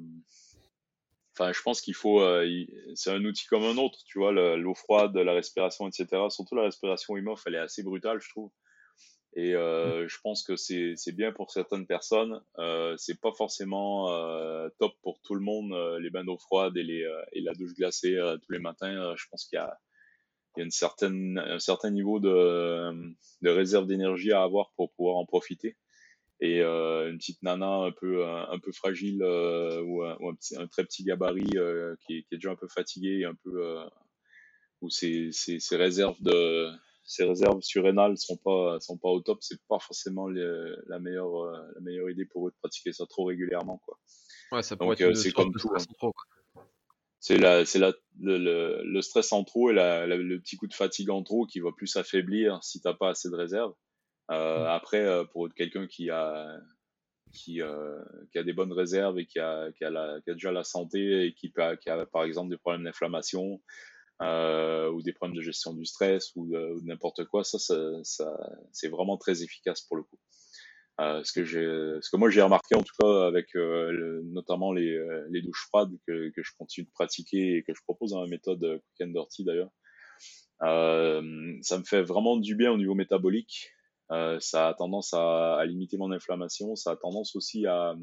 Enfin, 1.38 1.52
je 1.52 1.62
pense 1.62 1.80
qu'il 1.80 1.94
faut. 1.94 2.20
c'est 2.94 3.10
un 3.10 3.24
outil 3.24 3.46
comme 3.46 3.62
un 3.62 3.76
autre, 3.76 3.98
tu 4.06 4.18
vois, 4.18 4.32
l'eau 4.32 4.74
froide, 4.74 5.16
la 5.16 5.32
respiration, 5.32 5.86
etc. 5.86 6.06
Surtout 6.30 6.56
la 6.56 6.64
respiration 6.64 7.16
IMOF, 7.16 7.42
elle 7.46 7.54
est 7.54 7.58
assez 7.58 7.82
brutale, 7.82 8.20
je 8.20 8.28
trouve. 8.28 8.50
Et 9.34 9.54
euh, 9.54 10.04
mmh. 10.04 10.08
je 10.08 10.18
pense 10.22 10.42
que 10.42 10.56
c'est 10.56 11.12
bien 11.12 11.32
pour 11.32 11.52
certaines 11.52 11.86
personnes. 11.86 12.40
Euh, 12.58 12.94
c'est 12.96 13.20
pas 13.20 13.32
forcément 13.32 14.10
euh, 14.10 14.68
top 14.80 14.94
pour 15.02 15.20
tout 15.22 15.36
le 15.36 15.40
monde, 15.40 15.72
euh, 15.72 16.00
les 16.00 16.10
bains 16.10 16.24
d'eau 16.24 16.38
froide 16.38 16.76
et, 16.76 16.82
les, 16.82 17.04
euh, 17.04 17.22
et 17.32 17.40
la 17.40 17.52
douche 17.52 17.74
glacée 17.74 18.16
euh, 18.16 18.36
tous 18.38 18.52
les 18.52 18.58
matins. 18.58 19.14
je 19.16 19.24
pense 19.30 19.44
qu'il 19.44 19.56
y 19.56 19.60
a, 19.60 19.78
il 20.56 20.60
y 20.60 20.62
a 20.62 20.64
une 20.64 20.72
certaine, 20.72 21.38
un 21.38 21.60
certain 21.60 21.90
niveau 21.90 22.18
de, 22.18 22.92
de 23.42 23.50
réserve 23.50 23.86
d'énergie 23.86 24.32
à 24.32 24.42
avoir 24.42 24.72
pour 24.76 24.92
pouvoir 24.92 25.16
en 25.16 25.26
profiter. 25.26 25.76
Et 26.40 26.62
une 26.62 27.18
petite 27.18 27.42
nana 27.42 27.78
un 27.78 27.90
peu, 27.90 28.24
un, 28.24 28.58
peu 28.60 28.70
fragile 28.72 29.22
ou, 29.24 30.02
un, 30.04 30.16
ou 30.20 30.28
un, 30.28 30.34
petit, 30.34 30.56
un, 30.56 30.68
très 30.68 30.84
petit 30.84 31.02
gabarit 31.02 31.44
qui 31.44 31.56
est, 31.56 31.96
qui, 32.06 32.14
est, 32.18 32.36
déjà 32.36 32.52
un 32.52 32.56
peu 32.56 32.68
fatigué, 32.68 33.24
un 33.24 33.34
peu, 33.42 33.76
où 34.80 34.90
ses, 34.90 35.30
ses, 35.32 35.58
ses 35.58 35.76
réserves 35.76 36.20
de 36.22 36.70
ces 37.08 37.24
réserves 37.24 37.62
surrénales 37.62 38.18
sont 38.18 38.36
pas 38.36 38.78
sont 38.80 38.98
pas 38.98 39.08
au 39.08 39.20
top, 39.20 39.38
c'est 39.40 39.60
pas 39.66 39.78
forcément 39.78 40.28
la 40.28 40.98
meilleure 40.98 41.42
euh, 41.42 41.56
la 41.74 41.80
meilleure 41.80 42.10
idée 42.10 42.26
pour 42.26 42.46
eux 42.46 42.50
de 42.50 42.56
pratiquer 42.60 42.92
ça 42.92 43.06
trop 43.06 43.24
régulièrement 43.24 43.78
quoi. 43.84 43.98
Ouais, 44.52 44.62
ça 44.62 44.76
pourrait 44.76 44.96
Donc, 44.96 45.16
c'est 45.16 45.32
comme 45.32 45.52
tout. 45.52 45.70
Hein. 45.74 46.12
C'est 47.18 47.38
la 47.38 47.64
c'est 47.64 47.78
la 47.78 47.94
le, 48.20 48.82
le, 48.84 49.02
stress 49.02 49.32
en 49.32 49.42
trop 49.42 49.70
et 49.70 49.74
la, 49.74 50.06
le 50.06 50.38
petit 50.38 50.56
coup 50.56 50.66
de 50.66 50.74
fatigue 50.74 51.10
en 51.10 51.22
trop 51.22 51.46
qui 51.46 51.60
va 51.60 51.72
plus 51.72 51.86
s'affaiblir 51.86 52.62
si 52.62 52.80
t'as 52.80 52.94
pas 52.94 53.10
assez 53.10 53.30
de 53.30 53.34
réserves. 53.34 53.74
Euh, 54.30 54.64
mmh. 54.64 54.66
Après, 54.66 55.04
euh, 55.04 55.24
pour 55.24 55.48
quelqu'un 55.54 55.86
qui 55.86 56.10
a 56.10 56.60
qui, 57.32 57.62
euh, 57.62 58.02
qui 58.32 58.38
a 58.38 58.42
des 58.42 58.52
bonnes 58.52 58.72
réserves 58.72 59.18
et 59.18 59.26
qui 59.26 59.38
a, 59.38 59.70
qui 59.72 59.84
a, 59.84 59.90
la, 59.90 60.20
qui 60.22 60.30
a 60.30 60.34
déjà 60.34 60.52
la 60.52 60.64
santé 60.64 61.26
et 61.26 61.34
qui, 61.34 61.52
qui 61.52 61.90
a 61.90 62.06
par 62.06 62.24
exemple 62.24 62.50
des 62.50 62.56
problèmes 62.56 62.84
d'inflammation, 62.84 63.60
euh, 64.22 64.90
ou 64.90 65.02
des 65.02 65.12
problèmes 65.12 65.36
de 65.36 65.42
gestion 65.42 65.72
du 65.74 65.84
stress 65.84 66.32
ou, 66.34 66.46
de, 66.46 66.84
n'importe 66.84 67.24
quoi, 67.26 67.44
ça, 67.44 67.58
ça, 67.58 67.76
ça 68.02 68.36
c'est 68.72 68.88
vraiment 68.88 69.16
très 69.16 69.42
efficace 69.42 69.82
pour 69.82 69.96
le 69.96 70.02
coup. 70.02 70.18
Euh, 71.00 71.22
ce 71.22 71.32
que 71.32 71.44
j'ai, 71.44 71.64
ce 72.00 72.10
que 72.10 72.16
moi 72.16 72.28
j'ai 72.28 72.42
remarqué 72.42 72.74
en 72.74 72.82
tout 72.82 72.94
cas 73.00 73.26
avec 73.28 73.54
euh, 73.54 74.20
notamment 74.24 74.72
les, 74.72 74.98
les 75.30 75.42
douches 75.42 75.66
froides 75.68 75.92
que, 76.08 76.30
que 76.30 76.42
je 76.42 76.50
continue 76.58 76.86
de 76.86 76.90
pratiquer 76.90 77.58
et 77.58 77.62
que 77.62 77.72
je 77.72 77.80
propose 77.84 78.10
dans 78.10 78.20
la 78.20 78.26
méthode 78.26 78.60
Cook 78.60 79.06
and 79.08 79.12
Dirty 79.12 79.44
d'ailleurs, 79.44 79.70
ça 80.60 81.78
me 81.78 81.84
fait 81.84 82.02
vraiment 82.02 82.36
du 82.36 82.56
bien 82.56 82.72
au 82.72 82.76
niveau 82.76 82.94
métabolique. 82.94 83.70
Ça 84.10 84.68
a 84.68 84.74
tendance 84.74 85.12
à, 85.14 85.62
limiter 85.66 85.96
mon 85.96 86.12
inflammation, 86.12 86.76
ça 86.76 86.92
a 86.92 86.96
tendance 86.96 87.36
aussi 87.36 87.66
à, 87.66 87.94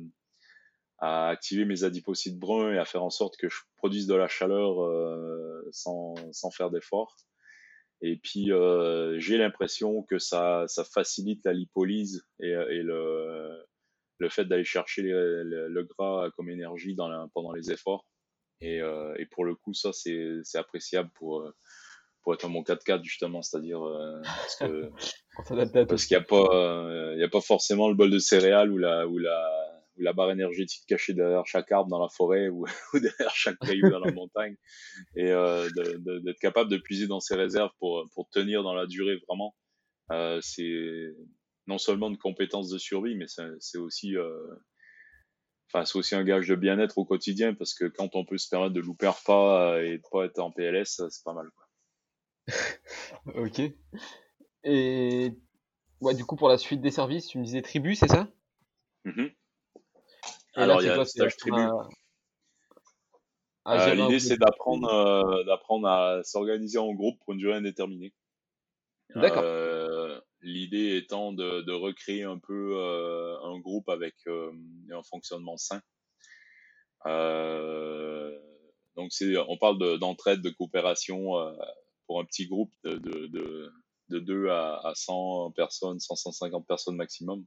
activer 0.99 1.65
mes 1.65 1.83
adipocytes 1.83 2.39
bruns 2.39 2.73
et 2.73 2.77
à 2.77 2.85
faire 2.85 3.03
en 3.03 3.09
sorte 3.09 3.37
que 3.37 3.49
je 3.49 3.57
produise 3.77 4.07
de 4.07 4.15
la 4.15 4.27
chaleur 4.27 4.81
euh, 4.81 5.67
sans, 5.71 6.15
sans 6.31 6.51
faire 6.51 6.71
d'effort. 6.71 7.15
Et 8.01 8.17
puis 8.17 8.51
euh, 8.51 9.19
j'ai 9.19 9.37
l'impression 9.37 10.03
que 10.03 10.19
ça, 10.19 10.65
ça 10.67 10.83
facilite 10.83 11.41
la 11.43 11.53
lipolyse 11.53 12.25
et, 12.39 12.51
le, 12.51 13.65
le 14.19 14.29
fait 14.29 14.45
d'aller 14.45 14.63
chercher 14.63 15.01
le, 15.03 15.83
gras 15.83 16.29
comme 16.35 16.49
énergie 16.49 16.95
pendant 17.33 17.51
les 17.51 17.71
efforts. 17.71 18.05
Et, 18.61 18.81
euh, 18.81 19.13
et 19.17 19.25
pour 19.25 19.43
le 19.43 19.55
coup, 19.55 19.73
ça 19.73 19.91
c'est 19.91 20.57
appréciable 20.57 21.09
pour 21.15 21.51
pour 22.25 22.33
être 22.33 22.49
bon 22.49 22.63
4x4 22.63 23.03
justement, 23.03 23.41
c'est-à-dire 23.41 23.81
euh, 23.81 24.21
parce 24.21 24.55
que 24.57 24.91
parce 25.85 26.05
qu'il 26.05 26.17
n'y 26.17 26.23
a 26.23 26.25
pas 26.25 27.13
il 27.13 27.19
y 27.19 27.23
a 27.23 27.29
pas 27.29 27.39
forcément 27.39 27.87
le 27.87 27.95
bol 27.95 28.09
de 28.09 28.19
céréales 28.19 28.71
ou 28.71 28.77
la 28.77 29.07
ou 29.07 29.17
la 29.17 29.65
ou 29.97 30.01
la 30.01 30.13
barre 30.13 30.31
énergétique 30.31 30.83
cachée 30.87 31.13
derrière 31.13 31.45
chaque 31.45 31.71
arbre 31.71 31.89
dans 31.89 32.01
la 32.01 32.09
forêt 32.09 32.49
ou, 32.49 32.65
derrière 32.93 33.35
chaque 33.35 33.59
caillou 33.59 33.89
dans 33.89 33.99
la 33.99 34.11
montagne 34.11 34.55
et 35.15 35.31
euh, 35.31 35.69
d'être 35.69 36.39
capable 36.39 36.69
de 36.69 36.77
puiser 36.77 37.07
dans 37.07 37.19
ses 37.19 37.35
réserves 37.35 37.71
pour, 37.79 38.05
pour 38.13 38.29
tenir 38.29 38.63
dans 38.63 38.73
la 38.73 38.87
durée 38.87 39.17
vraiment. 39.27 39.55
Euh, 40.11 40.39
c'est 40.41 41.13
non 41.67 41.77
seulement 41.77 42.09
une 42.09 42.17
compétence 42.17 42.69
de 42.69 42.77
survie, 42.77 43.15
mais 43.15 43.25
c'est 43.59 43.77
aussi, 43.77 44.15
euh, 44.15 44.55
enfin, 45.67 45.85
c'est 45.85 45.97
aussi 45.97 46.15
un 46.15 46.23
gage 46.23 46.47
de 46.47 46.55
bien-être 46.55 46.97
au 46.97 47.05
quotidien 47.05 47.55
parce 47.55 47.73
que 47.73 47.85
quand 47.85 48.15
on 48.15 48.25
peut 48.25 48.37
se 48.37 48.49
permettre 48.49 48.73
de 48.73 48.81
louper 48.81 49.07
un 49.07 49.11
repas 49.11 49.79
et 49.81 49.97
de 49.97 50.03
pas 50.11 50.25
être 50.25 50.39
en 50.39 50.51
PLS, 50.51 51.01
c'est 51.09 51.23
pas 51.23 51.33
mal. 51.33 51.49
Quoi. 51.55 51.64
Ok. 53.35 53.61
Et 54.63 55.33
ouais, 56.01 56.13
du 56.13 56.25
coup, 56.25 56.35
pour 56.35 56.49
la 56.49 56.57
suite 56.57 56.81
des 56.81 56.91
services, 56.91 57.27
tu 57.27 57.37
me 57.37 57.43
disais 57.43 57.61
tribu, 57.61 57.95
c'est 57.95 58.07
ça? 58.07 58.27
Mm 59.03 59.27
alors, 60.57 60.81
il 60.81 60.87
y 60.87 60.89
a 60.89 61.03
stage 61.03 61.35
tribu. 61.35 61.57
Euh, 63.67 63.93
l'idée, 63.95 64.19
c'est 64.19 64.37
d'apprendre, 64.37 64.87
euh, 64.87 65.43
d'apprendre 65.43 65.87
à 65.87 66.23
s'organiser 66.23 66.77
en 66.77 66.93
groupe 66.93 67.17
pour 67.19 67.33
une 67.33 67.39
durée 67.39 67.55
indéterminée. 67.55 68.13
D'accord. 69.15 69.43
Euh, 69.43 70.19
l'idée 70.41 70.95
étant 70.97 71.33
de, 71.33 71.61
de, 71.61 71.71
recréer 71.73 72.23
un 72.23 72.37
peu 72.37 72.77
un 73.43 73.59
groupe 73.59 73.89
avec 73.89 74.15
un 74.27 75.03
fonctionnement 75.03 75.57
sain. 75.57 75.81
donc, 78.95 79.11
on 79.47 79.57
parle 79.57 79.99
d'entraide, 79.99 80.41
de, 80.41 80.49
coopération 80.51 81.33
pour 82.07 82.19
un 82.19 82.25
petit 82.25 82.47
groupe 82.47 82.71
de, 82.83 82.97
de, 82.97 83.71
de 84.09 84.19
2 84.19 84.49
à, 84.49 84.81
à 84.83 84.93
100 84.95 85.51
personnes, 85.51 85.99
100, 85.99 86.15
150 86.15 86.65
personnes 86.67 86.95
maximum 86.95 87.45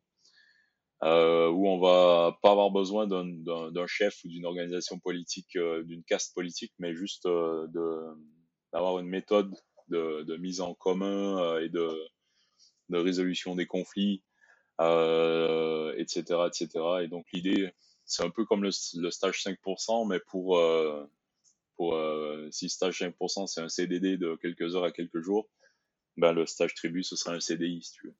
euh, 1.05 1.49
où 1.49 1.68
on 1.68 1.79
va 1.79 2.37
pas 2.42 2.51
avoir 2.51 2.73
besoin 2.73 3.07
d'un 3.07 3.87
chef 3.87 4.18
ou 4.25 4.29
d'une 4.29 4.44
organisation 4.44 4.99
politique, 4.99 5.55
euh, 5.55 5.85
d'une 5.85 6.03
caste 6.03 6.35
politique, 6.35 6.73
mais 6.81 6.92
juste 6.92 7.27
euh, 7.27 7.68
d'avoir 8.73 8.99
une 8.99 9.07
méthode 9.07 9.55
de, 9.88 10.37
mise 10.38 10.61
en 10.61 10.75
commun 10.75 11.61
et 11.61 11.68
de, 11.68 11.88
de, 12.88 12.99
résolution 12.99 13.55
des 13.55 13.66
conflits, 13.66 14.25
etc., 14.81 16.21
etc. 16.47 16.68
Et 17.03 17.09
donc 17.09 17.27
l'idée, 17.33 17.73
c'est 18.05 18.25
un 18.25 18.31
peu 18.31 18.44
comme 18.44 18.64
le, 18.64 18.71
le, 18.97 19.11
stage 19.12 19.44
5%, 19.44 20.09
mais 20.09 20.18
pour 20.18 20.59
pour 21.79 21.99
si 22.51 22.69
stage 22.69 23.01
5% 23.01 23.47
c'est 23.47 23.62
un 23.62 23.69
CDD 23.71 24.19
de 24.19 24.37
quelques 24.43 24.75
heures 24.75 24.85
à 24.85 24.93
quelques 24.93 25.21
jours, 25.21 25.49
ben 26.19 26.33
le 26.33 26.45
stage 26.45 26.75
tribu 26.75 27.03
ce 27.03 27.17
sera 27.17 27.35
un 27.35 27.41
CDI 27.41 27.81
si 27.83 27.93
tu 27.93 28.07
veux. 28.09 28.14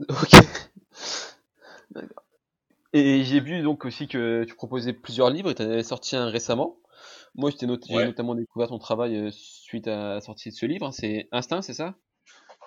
Ok. 0.08 2.04
Et 2.94 3.24
j'ai 3.24 3.40
vu 3.40 3.60
donc 3.62 3.84
aussi 3.84 4.06
que 4.06 4.44
tu 4.44 4.54
proposais 4.54 4.92
plusieurs 4.92 5.28
livres 5.28 5.50
et 5.50 5.54
tu 5.56 5.62
en 5.62 5.68
avais 5.68 5.82
sorti 5.82 6.14
un 6.14 6.30
récemment. 6.30 6.78
Moi, 7.34 7.50
j'ai 7.58 7.66
notamment 7.66 8.36
découvert 8.36 8.68
ton 8.68 8.78
travail 8.78 9.16
euh, 9.16 9.30
suite 9.32 9.88
à 9.88 10.14
la 10.14 10.20
sortie 10.20 10.50
de 10.50 10.54
ce 10.54 10.66
livre. 10.66 10.92
C'est 10.92 11.28
Instinct, 11.32 11.62
c'est 11.62 11.74
ça? 11.74 11.96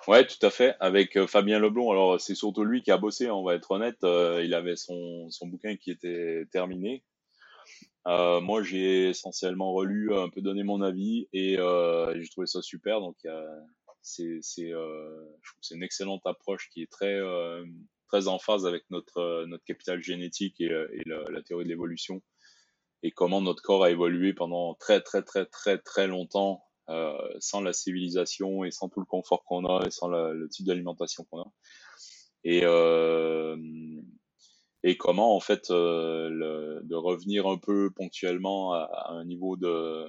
Ouais, 0.06 0.26
tout 0.26 0.44
à 0.46 0.50
fait. 0.50 0.76
Avec 0.80 1.16
euh, 1.16 1.26
Fabien 1.26 1.58
Leblon. 1.58 1.90
Alors, 1.90 2.20
c'est 2.20 2.34
surtout 2.34 2.64
lui 2.64 2.82
qui 2.82 2.90
a 2.90 2.98
bossé, 2.98 3.30
on 3.30 3.42
va 3.42 3.54
être 3.54 3.70
honnête. 3.70 4.04
Euh, 4.04 4.42
il 4.44 4.52
avait 4.52 4.76
son, 4.76 5.30
son 5.30 5.46
bouquin 5.46 5.76
qui 5.76 5.90
était 5.90 6.44
terminé. 6.52 7.02
Moi, 8.06 8.62
j'ai 8.62 9.10
essentiellement 9.10 9.72
relu, 9.72 10.14
un 10.14 10.28
peu 10.28 10.40
donné 10.40 10.62
mon 10.62 10.82
avis 10.82 11.28
et 11.32 11.56
j'ai 11.56 12.28
trouvé 12.30 12.46
ça 12.46 12.62
super. 12.62 13.00
Donc, 13.00 13.16
c'est 14.02 14.40
c'est 14.42 14.70
une 15.74 15.82
excellente 15.82 16.26
approche 16.26 16.68
qui 16.70 16.82
est 16.82 16.90
très 16.90 17.20
en 18.26 18.38
phase 18.38 18.66
avec 18.66 18.84
notre, 18.90 19.18
euh, 19.18 19.58
capital 19.66 20.02
génétique 20.02 20.60
et, 20.60 20.70
euh, 20.70 20.88
la, 21.30 21.42
théorie 21.42 21.64
de 21.64 21.68
l'évolution 21.68 22.22
et 23.02 23.12
comment 23.12 23.40
notre 23.40 23.62
corps 23.62 23.84
a 23.84 23.90
évolué 23.90 24.32
pendant 24.32 24.74
très 24.74 25.00
très 25.00 25.22
très 25.22 25.46
très 25.46 25.78
très 25.78 26.08
longtemps 26.08 26.64
euh, 26.88 27.16
sans 27.38 27.60
la 27.60 27.72
civilisation 27.72 28.64
et 28.64 28.70
sans 28.70 28.88
tout 28.88 29.00
le 29.00 29.06
confort 29.06 29.44
qu'on 29.44 29.64
a 29.66 29.86
et 29.86 29.90
sans 29.90 30.08
le 30.08 30.48
type 30.48 30.66
d'alimentation 30.66 31.24
qu'on 31.30 31.42
a 31.42 31.52
euh, 32.64 33.56
et 34.82 34.96
comment 34.96 35.34
en 35.34 35.40
fait 35.40 35.70
euh, 35.70 36.28
le, 36.30 36.80
de 36.84 36.94
revenir 36.94 37.46
un 37.46 37.58
peu 37.58 37.90
ponctuellement 37.90 38.72
à, 38.72 38.82
à 38.92 39.12
un 39.12 39.24
niveau 39.24 39.56
de 39.56 40.06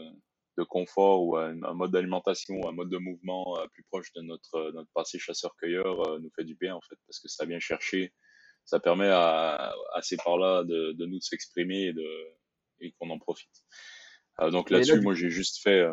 de 0.60 0.64
confort 0.66 1.24
ou 1.24 1.38
un, 1.38 1.62
un 1.64 1.74
mode 1.74 1.92
d'alimentation 1.92 2.56
ou 2.60 2.68
un 2.68 2.74
mode 2.74 2.90
de 2.90 2.98
mouvement 2.98 3.58
euh, 3.58 3.66
plus 3.74 3.84
proche 3.84 4.12
de 4.14 4.22
notre, 4.22 4.56
euh, 4.56 4.72
notre 4.74 4.90
passé 4.94 5.18
chasseur-cueilleur 5.18 6.08
euh, 6.08 6.20
nous 6.20 6.30
fait 6.36 6.44
du 6.44 6.56
bien 6.56 6.76
en 6.76 6.82
fait 6.82 6.98
parce 7.08 7.20
que 7.20 7.30
ça 7.30 7.46
vient 7.46 7.60
chercher, 7.60 8.14
ça 8.66 8.80
permet 8.80 9.08
à, 9.08 9.74
à 9.94 10.02
ces 10.02 10.18
parts-là 10.18 10.66
de, 10.66 10.92
de, 10.92 11.06
nous 11.06 11.18
de 11.20 11.24
s'exprimer 11.24 11.88
et, 11.88 11.96
et 12.82 12.94
qu'on 13.00 13.10
en 13.10 13.20
profite. 13.20 13.64
donc 14.52 14.70
là-dessus, 14.70 15.00
moi 15.02 15.16
j'ai 15.16 15.30
juste 15.30 15.62
fait 15.64 15.88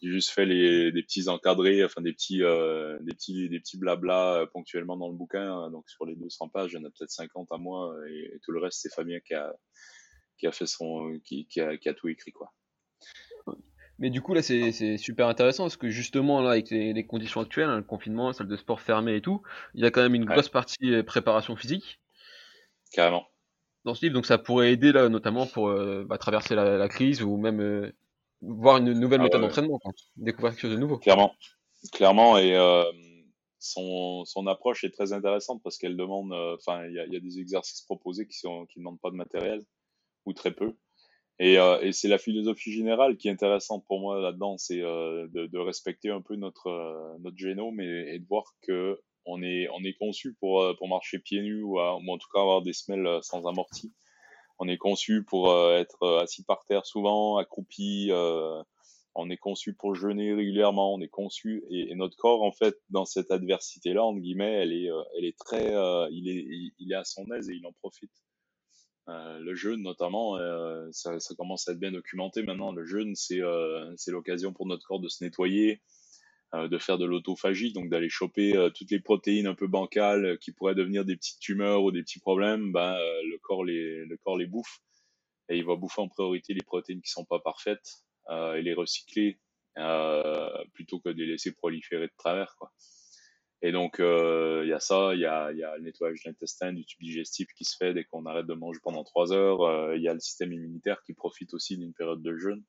j'ai 0.00 0.10
juste 0.10 0.30
fait 0.30 0.46
les, 0.46 0.92
des 0.92 1.02
petits 1.02 1.28
encadrés, 1.28 1.84
enfin 1.84 2.00
des 2.00 2.12
petits, 2.12 2.42
euh, 2.42 2.98
des 3.00 3.12
petits, 3.12 3.48
des 3.48 3.60
petits 3.60 3.78
blabla 3.78 4.46
ponctuellement 4.52 4.96
dans 4.96 5.08
le 5.08 5.14
bouquin. 5.14 5.70
Donc 5.70 5.88
sur 5.90 6.06
les 6.06 6.16
200 6.16 6.48
pages, 6.48 6.72
il 6.72 6.76
y 6.76 6.78
en 6.78 6.84
a 6.84 6.90
peut-être 6.90 7.10
50 7.10 7.48
à 7.52 7.58
moi 7.58 7.94
et, 8.08 8.38
tout 8.42 8.52
le 8.52 8.60
reste 8.60 8.80
c'est 8.80 8.92
Fabien 8.92 9.20
qui 9.20 9.34
a, 9.34 9.52
qui 10.38 10.46
a 10.46 10.52
fait 10.52 10.66
son, 10.66 11.18
qui, 11.24 11.46
qui, 11.46 11.60
a, 11.60 11.76
qui 11.76 11.88
a 11.88 11.94
tout 11.94 12.08
écrit 12.08 12.32
quoi. 12.32 12.52
Mais 13.98 14.08
du 14.08 14.22
coup, 14.22 14.32
là, 14.32 14.40
c'est 14.40 14.96
super 14.96 15.28
intéressant 15.28 15.64
parce 15.64 15.76
que 15.76 15.90
justement, 15.90 16.40
là, 16.40 16.52
avec 16.52 16.70
les, 16.70 17.06
conditions 17.06 17.42
actuelles, 17.42 17.68
hein, 17.68 17.76
le 17.76 17.82
confinement, 17.82 18.32
salle 18.32 18.48
de 18.48 18.56
sport 18.56 18.80
fermée 18.80 19.16
et 19.16 19.20
tout, 19.20 19.42
il 19.74 19.82
y 19.82 19.86
a 19.86 19.90
quand 19.90 20.00
même 20.00 20.14
une 20.14 20.24
grosse 20.24 20.48
partie 20.48 20.94
euh, 20.94 21.02
préparation 21.02 21.54
physique. 21.54 22.00
Carrément. 22.92 23.26
dans 23.84 23.94
ce 23.94 24.00
livre, 24.00 24.14
donc 24.14 24.24
ça 24.24 24.38
pourrait 24.38 24.72
aider 24.72 24.92
là, 24.92 25.10
notamment 25.10 25.46
pour 25.46 25.70
bah, 26.06 26.16
traverser 26.16 26.54
la, 26.54 26.88
crise 26.88 27.22
ou 27.22 27.36
même 27.36 27.92
voir 28.42 28.78
une 28.78 28.92
nouvelle 28.92 29.20
ah 29.20 29.24
méthode 29.24 29.42
d'entraînement, 29.42 29.80
découvrir 30.16 30.52
quelque 30.52 30.62
chose 30.62 30.72
de 30.72 30.76
nouveau. 30.76 30.98
Clairement, 30.98 31.34
clairement, 31.92 32.38
et 32.38 32.56
son, 33.58 34.24
son 34.24 34.46
approche 34.46 34.84
est 34.84 34.90
très 34.90 35.12
intéressante 35.12 35.62
parce 35.62 35.76
qu'elle 35.76 35.96
demande, 35.96 36.32
enfin, 36.32 36.86
il 36.86 36.94
y 36.94 37.00
a, 37.00 37.06
y 37.06 37.16
a, 37.16 37.20
des 37.20 37.38
exercices 37.38 37.82
proposés 37.82 38.26
qui 38.26 38.38
sont 38.38 38.66
qui 38.66 38.78
demandent 38.78 39.00
pas 39.00 39.10
de 39.10 39.16
matériel 39.16 39.64
ou 40.26 40.32
très 40.32 40.52
peu. 40.52 40.74
Et, 41.40 41.58
euh, 41.58 41.80
et 41.80 41.92
c'est 41.92 42.08
la 42.08 42.18
philosophie 42.18 42.70
générale 42.70 43.16
qui 43.16 43.28
est 43.28 43.30
intéressante 43.30 43.82
pour 43.86 43.98
moi 43.98 44.20
là-dedans, 44.20 44.58
c'est 44.58 44.82
euh, 44.82 45.26
de, 45.28 45.46
de, 45.46 45.58
respecter 45.58 46.10
un 46.10 46.20
peu 46.20 46.36
notre 46.36 46.66
euh, 46.66 47.16
notre 47.20 47.38
génome 47.38 47.80
et, 47.80 48.14
et, 48.14 48.18
de 48.18 48.26
voir 48.28 48.44
que 48.60 49.00
on 49.24 49.42
est 49.42 49.66
on 49.70 49.82
est 49.82 49.94
conçu 49.94 50.34
pour 50.38 50.62
pour 50.76 50.88
marcher 50.88 51.18
pieds 51.18 51.40
nus 51.40 51.62
ou, 51.62 51.78
ou 51.80 52.12
en 52.12 52.18
tout 52.18 52.28
cas 52.34 52.42
avoir 52.42 52.60
des 52.60 52.74
semelles 52.74 53.20
sans 53.22 53.46
amorti. 53.46 53.90
On 54.60 54.68
est 54.68 54.78
conçu 54.78 55.24
pour 55.24 55.52
être 55.72 56.06
assis 56.22 56.44
par 56.44 56.64
terre 56.66 56.86
souvent, 56.86 57.38
accroupi. 57.38 58.10
on 59.14 59.30
est 59.30 59.36
conçu 59.36 59.74
pour 59.74 59.94
jeûner 59.94 60.34
régulièrement. 60.34 60.94
On 60.94 61.00
est 61.00 61.08
conçu 61.08 61.64
et, 61.70 61.94
notre 61.94 62.16
corps 62.16 62.42
en 62.42 62.52
fait 62.52 62.76
dans 62.90 63.04
cette 63.06 63.30
adversité-là 63.30 64.04
entre 64.04 64.20
guillemets, 64.20 64.52
elle 64.52 64.72
est 64.72 64.88
elle 65.16 65.24
est 65.24 65.38
très 65.38 65.72
il 66.12 66.28
est 66.28 66.72
il 66.78 66.92
est 66.92 66.96
à 66.96 67.04
son 67.04 67.24
aise 67.32 67.48
et 67.50 67.54
il 67.54 67.66
en 67.66 67.72
profite. 67.80 68.12
Euh, 69.10 69.38
le 69.40 69.54
jeûne, 69.54 69.82
notamment, 69.82 70.36
euh, 70.36 70.88
ça, 70.92 71.18
ça, 71.18 71.34
commence 71.34 71.68
à 71.68 71.72
être 71.72 71.78
bien 71.78 71.90
documenté 71.90 72.42
maintenant. 72.42 72.72
Le 72.72 72.84
jeûne, 72.84 73.14
c'est 73.16 73.40
euh, 73.40 73.94
l'occasion 74.08 74.52
pour 74.52 74.66
notre 74.66 74.86
corps 74.86 75.00
de 75.00 75.08
se 75.08 75.24
nettoyer, 75.24 75.80
de 76.52 76.78
faire 76.78 76.98
de 76.98 77.04
l'autophagie, 77.04 77.72
donc 77.72 77.88
d'aller 77.88 78.08
choper 78.08 78.52
toutes 78.74 78.90
les 78.90 79.00
protéines 79.00 79.46
un 79.46 79.54
peu 79.54 79.68
bancales 79.68 80.36
qui 80.38 80.52
pourraient 80.52 80.74
devenir 80.74 81.04
des 81.04 81.16
petites 81.16 81.38
tumeurs 81.38 81.84
ou 81.84 81.92
des 81.92 82.02
petits 82.02 82.18
problèmes. 82.18 82.72
Ben, 82.72 82.96
le 82.96 83.38
corps 83.38 83.64
les 83.64 84.04
le 84.04 84.16
corps 84.16 84.36
les 84.36 84.46
bouffe 84.46 84.80
et 85.48 85.56
il 85.56 85.64
va 85.64 85.76
bouffer 85.76 86.02
en 86.02 86.08
priorité 86.08 86.52
les 86.52 86.62
protéines 86.62 87.02
qui 87.02 87.10
sont 87.10 87.24
pas 87.24 87.38
parfaites 87.38 88.04
et 88.30 88.62
les 88.62 88.74
recycler 88.74 89.38
plutôt 90.72 90.98
que 90.98 91.10
de 91.10 91.22
les 91.22 91.26
laisser 91.26 91.52
proliférer 91.52 92.08
de 92.08 92.14
travers. 92.18 92.56
Quoi. 92.58 92.72
Et 93.62 93.72
donc, 93.72 94.00
euh, 94.00 94.62
il 94.64 94.70
y 94.70 94.72
a 94.72 94.80
ça, 94.80 95.14
il 95.14 95.20
y 95.20 95.26
a, 95.26 95.52
y 95.52 95.62
a, 95.62 95.76
le 95.76 95.82
nettoyage 95.82 96.22
de 96.22 96.30
l'intestin, 96.30 96.72
du 96.72 96.84
tube 96.84 97.02
digestif 97.02 97.48
qui 97.54 97.64
se 97.64 97.76
fait 97.76 97.92
dès 97.92 98.04
qu'on 98.04 98.24
arrête 98.24 98.46
de 98.46 98.54
manger 98.54 98.80
pendant 98.82 99.04
trois 99.04 99.32
heures. 99.32 99.62
Euh, 99.62 99.96
il 99.96 100.02
y 100.02 100.08
a 100.08 100.14
le 100.14 100.20
système 100.20 100.52
immunitaire 100.52 101.02
qui 101.02 101.12
profite 101.12 101.52
aussi 101.52 101.76
d'une 101.76 101.92
période 101.92 102.22
de 102.22 102.36
jeûne. 102.38 102.64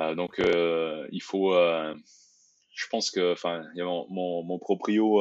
Euh, 0.00 0.14
donc, 0.14 0.40
euh, 0.40 1.08
il 1.10 1.22
faut, 1.22 1.54
je 2.74 2.86
pense 2.88 3.10
que, 3.10 3.32
enfin, 3.32 3.64
il 3.74 3.78
y 3.78 3.80
a 3.80 3.84
mon, 3.84 4.42
mon, 4.42 4.58
proprio 4.58 5.20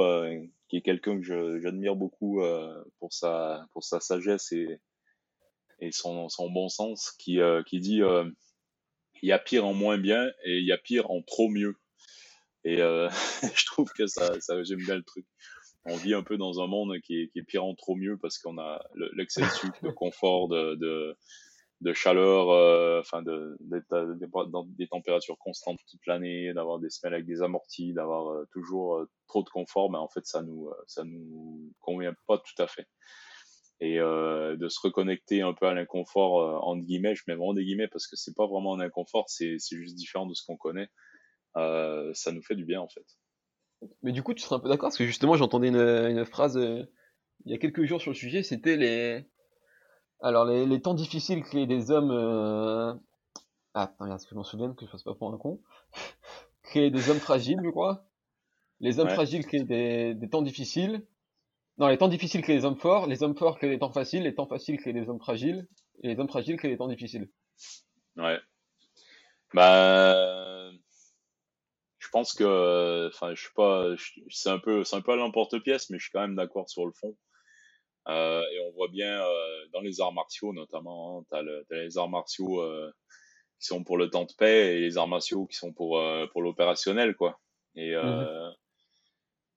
qui 0.68 0.78
est 0.78 0.82
quelqu'un 0.82 1.20
que 1.22 1.60
j'admire 1.60 1.96
beaucoup 1.96 2.42
pour 3.00 3.14
sa 3.14 3.66
pour 3.72 3.84
sa 3.84 4.00
sagesse 4.00 4.52
et 4.52 4.80
et 5.80 5.92
son, 5.92 6.30
son 6.30 6.50
bon 6.50 6.70
sens, 6.70 7.12
qui 7.20 7.40
qui 7.68 7.80
dit 7.80 8.02
il 9.24 9.30
y 9.30 9.32
a 9.32 9.40
pire 9.40 9.66
en 9.66 9.74
moins 9.74 9.98
bien 9.98 10.28
et 10.44 10.58
il 10.58 10.66
y 10.66 10.74
a 10.74 10.78
pire 10.78 11.10
en 11.10 11.22
trop 11.22 11.48
mieux. 11.48 11.76
Et 12.66 12.82
euh, 12.82 13.10
je 13.56 13.66
trouve 13.66 13.90
que 13.94 14.06
ça, 14.06 14.40
ça 14.42 14.62
j'aime 14.64 14.84
bien 14.84 14.98
le 14.98 15.04
truc. 15.04 15.26
On 15.86 15.96
vit 15.96 16.14
un 16.14 16.24
peu 16.24 16.38
dans 16.38 16.62
un 16.62 16.68
monde 16.68 17.00
qui 17.00 17.22
est, 17.22 17.28
qui 17.30 17.40
est 17.40 17.44
pire 17.44 17.64
en 17.64 17.74
trop 17.74 17.96
mieux 17.96 18.18
parce 18.18 18.38
qu'on 18.38 18.58
a 18.58 18.82
l'excès 19.16 19.44
sucre, 19.50 19.82
de 19.82 19.90
confort, 19.90 20.50
de, 20.50 20.76
de, 20.76 21.18
de 21.84 21.94
chaleur, 21.94 22.50
euh, 22.50 23.00
enfin 23.00 23.22
de, 23.22 23.58
dans 24.50 24.66
des 24.66 24.88
températures 24.88 25.38
constantes 25.38 25.80
toute 25.90 26.06
l'année, 26.08 26.54
d'avoir 26.54 26.80
des 26.80 26.90
semaines 26.90 27.14
avec 27.14 27.26
des 27.26 27.42
amortis, 27.42 27.94
d'avoir 27.94 28.30
euh, 28.30 28.46
toujours 28.52 28.96
euh, 28.96 29.10
trop 29.28 29.44
de 29.44 29.50
confort, 29.50 29.92
mais 29.92 29.98
en 29.98 30.10
fait 30.10 30.26
ça 30.26 30.42
nous 30.42 30.70
ça 30.88 31.04
nous 31.04 31.72
convient 31.80 32.14
pas 32.28 32.38
tout 32.38 32.62
à 32.62 32.68
fait. 32.68 32.88
Et 33.80 33.98
de 33.98 34.68
se 34.70 34.80
reconnecter 34.82 35.42
un 35.42 35.54
peu 35.54 35.66
à 35.66 35.74
l'inconfort 35.74 36.64
entre 36.66 36.86
guillemets, 36.86 37.16
je 37.16 37.24
mets 37.28 37.36
vraiment 37.36 37.54
des 37.54 37.66
guillemets 37.66 37.90
parce 37.90 38.08
que 38.08 38.16
c'est 38.16 38.34
pas 38.34 38.48
vraiment 38.48 38.76
un 38.76 38.80
inconfort, 38.80 39.26
c'est 39.28 39.58
juste 39.60 39.96
différent 39.96 40.26
de 40.26 40.34
ce 40.34 40.46
qu'on 40.46 40.56
connaît. 40.56 40.88
Euh, 41.58 42.12
ça 42.14 42.32
nous 42.32 42.42
fait 42.42 42.56
du 42.56 42.66
bien 42.66 42.82
en 42.82 42.88
fait. 42.88 43.06
Mais 44.02 44.12
du 44.12 44.24
coup, 44.24 44.34
tu 44.34 44.42
serais 44.42 44.56
un 44.56 44.60
peu 44.60 44.70
d'accord 44.70 44.88
parce 44.88 44.98
que 44.98 45.06
justement, 45.06 45.36
j'entendais 45.36 45.68
une, 45.68 45.76
une, 45.76 46.26
phrase 46.26 46.58
euh, 46.58 46.84
il 47.46 47.52
y 47.52 47.56
a 47.56 47.58
quelques 47.58 47.84
jours 47.84 48.02
sur 48.02 48.12
le 48.12 48.16
sujet. 48.16 48.44
C'était 48.44 48.78
les, 48.78 49.26
alors 50.24 50.46
les, 50.46 50.66
les, 50.66 50.82
temps 50.82 50.94
difficiles 50.94 51.44
créent 51.44 51.68
des 51.68 51.92
hommes. 51.92 52.12
Euh... 52.12 52.94
Ah, 53.74 53.84
attends, 53.84 54.06
regarde, 54.06 54.22
que 54.22 54.30
je 54.30 54.36
m'en 54.36 54.44
souvienne 54.44 54.76
que 54.76 54.86
je 54.86 54.92
fasse 54.92 55.04
pas 55.04 55.14
pour 55.14 55.34
un 55.34 55.38
con. 55.38 55.62
créent 56.64 56.90
des 56.90 57.10
hommes 57.10 57.20
fragiles, 57.20 57.60
je 57.64 57.70
crois. 57.70 58.06
Les 58.80 59.00
hommes 59.00 59.10
fragiles 59.10 59.46
créent 59.46 59.64
des, 59.64 60.16
des, 60.16 60.30
temps 60.30 60.42
difficiles. 60.42 61.06
Non, 61.78 61.88
les 61.88 61.98
temps 61.98 62.08
difficiles 62.08 62.42
créent 62.42 62.58
des 62.58 62.66
hommes 62.66 62.80
forts. 62.80 63.08
Les 63.08 63.24
hommes 63.24 63.38
forts 63.38 63.58
créent 63.58 63.70
des 63.70 63.80
temps 63.80 63.92
faciles. 63.92 64.24
Les 64.24 64.36
temps 64.36 64.48
faciles 64.48 64.78
créent 64.78 64.94
des 64.94 65.08
hommes 65.10 65.20
fragiles. 65.20 65.68
Et 66.02 66.08
les 66.08 66.20
hommes 66.20 66.28
fragiles 66.28 66.58
créent 66.58 66.70
des 66.70 66.78
temps 66.78 66.88
difficiles. 66.88 67.30
Ouais. 68.18 68.40
Bah 69.54 70.72
je 72.04 72.10
pense 72.10 72.34
que, 72.34 73.08
enfin, 73.08 73.34
je 73.34 73.42
suis 73.42 73.54
pas, 73.56 73.88
c'est 74.30 74.50
un 74.50 74.60
peu, 74.60 74.84
un 74.92 75.02
peu 75.02 75.14
à 75.14 75.16
l'emporte-pièce, 75.16 75.90
mais 75.90 75.98
je 75.98 76.04
suis 76.04 76.12
quand 76.12 76.22
même 76.22 76.36
d'accord 76.36 76.70
sur 76.70 76.86
le 76.86 76.92
fond. 76.92 77.16
Euh, 78.10 78.42
et 78.52 78.60
on 78.68 78.72
voit 78.72 78.90
bien 78.90 79.22
euh, 79.22 79.66
dans 79.72 79.80
les 79.80 80.02
arts 80.02 80.14
martiaux 80.14 80.54
notamment, 80.54 81.20
hein, 81.20 81.26
tu 81.30 81.38
as, 81.38 81.78
les 81.84 81.98
arts 81.98 82.10
martiaux 82.10 82.62
euh, 82.62 82.92
qui 83.60 83.68
sont 83.68 83.84
pour 83.84 83.98
le 83.98 84.10
temps 84.10 84.26
de 84.26 84.34
paix 84.38 84.76
et 84.76 84.80
les 84.82 84.98
arts 84.98 85.08
martiaux 85.08 85.46
qui 85.46 85.56
sont 85.56 85.72
pour 85.72 85.98
euh, 85.98 86.28
pour 86.28 86.42
l'opérationnel 86.42 87.16
quoi. 87.16 87.40
Et 87.76 87.96
euh, 87.96 88.50
mmh 88.50 88.56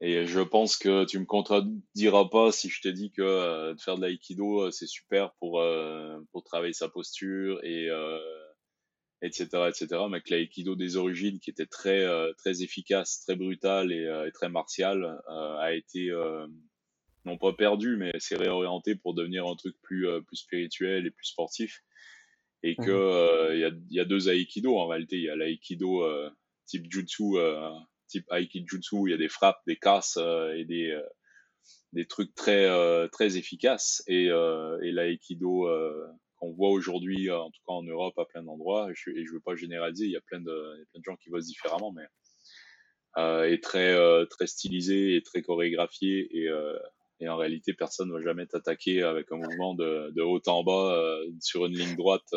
et 0.03 0.27
je 0.27 0.41
pense 0.41 0.77
que 0.77 1.07
tu 1.07 1.19
me 1.19 1.25
contrediras 1.25 2.27
pas 2.27 2.53
si 2.53 2.69
je 2.69 2.83
te 2.83 2.89
dis 2.89 3.11
que 3.13 3.73
de 3.73 3.81
faire 3.81 3.97
de 3.97 4.03
l'aïkido 4.03 4.71
c'est 4.71 4.87
super 4.87 5.33
pour 5.41 5.65
pour 6.33 6.45
travailler 6.45 6.75
sa 6.75 6.91
posture 6.91 7.65
et 7.65 7.89
etc., 9.23 9.69
etc. 9.69 10.03
Mais 10.11 10.21
que 10.21 10.31
l'aïkido 10.31 10.77
des 10.77 10.97
origines, 10.97 11.39
qui 11.41 11.51
était 11.51 11.67
très 11.67 12.05
euh, 12.05 12.33
très 12.39 12.63
efficace, 12.63 13.21
très 13.21 13.37
brutal 13.37 13.93
et, 13.93 14.07
euh, 14.07 14.27
et 14.27 14.33
très 14.33 14.49
martial, 14.49 15.05
euh, 15.05 15.57
a 15.59 15.73
été 15.73 16.11
non 17.27 17.37
pas 17.39 17.53
perdu, 17.53 17.97
mais 17.97 18.13
s'est 18.19 18.37
réorienté 18.37 18.95
pour 18.95 19.15
devenir 19.15 19.47
un 19.47 19.57
truc 19.57 19.77
plus 19.83 20.07
plus 20.27 20.37
spirituel 20.37 21.07
et 21.07 21.11
plus 21.11 21.27
sportif. 21.27 21.83
Et 22.63 22.75
que 22.75 23.53
il 23.55 23.61
y, 23.61 23.65
a, 23.65 23.71
y, 23.91 24.01
a, 24.01 24.05
deux 24.05 24.29
aïkido 24.29 24.77
en 24.79 24.87
réalité. 24.87 25.17
Il 25.17 25.25
y 25.25 25.29
a 25.29 25.37
l'aïkido 25.37 26.05
type 26.67 26.91
jutsu, 26.91 27.37
type 28.09 28.27
aikijutsu, 28.31 28.95
où 28.97 29.07
il 29.07 29.11
y 29.11 29.15
a 29.15 29.19
des 29.19 29.29
frappes, 29.29 29.61
des 29.67 29.77
casses 29.77 30.19
et 30.57 30.65
des 30.65 30.99
des 31.93 32.07
trucs 32.07 32.35
très 32.35 32.69
très 33.11 33.37
efficaces 33.37 34.03
et, 34.07 34.27
et 34.27 34.93
l'aïkido 34.93 35.69
qu'on 36.37 36.53
voit 36.53 36.71
aujourd'hui, 36.71 37.31
euh, 37.31 37.39
en 37.39 37.51
tout 37.51 37.61
cas 37.67 37.73
en 37.73 37.83
Europe, 37.83 38.19
à 38.19 38.25
plein 38.25 38.43
d'endroits. 38.43 38.91
Et 38.91 38.95
je 38.95 39.11
ne 39.11 39.33
veux 39.33 39.41
pas 39.41 39.57
généraliser, 39.57 40.05
il 40.05 40.13
y 40.13 40.17
a 40.17 40.21
plein 40.21 40.41
de, 40.41 40.87
plein 40.91 41.01
de 41.01 41.05
gens 41.05 41.17
qui 41.17 41.31
voient 41.31 41.41
différemment, 41.41 41.93
mais 41.93 42.05
euh, 43.19 43.51
est 43.51 43.63
très, 43.63 43.93
euh, 43.93 44.27
très 44.27 44.47
stylisé 44.47 45.17
et 45.17 45.23
très 45.23 45.43
chorégraphié. 45.43 46.29
Et, 46.39 46.49
euh, 46.49 46.79
et 47.21 47.29
en 47.29 47.37
réalité, 47.37 47.73
personne 47.73 48.09
ne 48.09 48.15
va 48.15 48.21
jamais 48.21 48.47
t'attaquer 48.47 49.03
avec 49.03 49.31
un 49.33 49.37
mouvement 49.37 49.75
de, 49.75 50.13
de 50.15 50.23
haut 50.23 50.41
en 50.47 50.63
bas 50.63 50.95
euh, 50.95 51.27
sur 51.41 51.67
une 51.67 51.77
ligne 51.77 51.97
droite. 51.97 52.35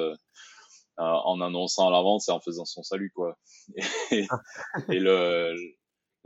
en 0.97 1.39
annonçant 1.39 1.87
à 1.87 1.91
l'avance 1.91 2.27
et 2.27 2.31
en 2.31 2.41
faisant 2.41 2.65
son 2.65 2.83
salut 2.83 3.09
quoi 3.15 3.37
et, 4.11 4.99
le 4.99 5.55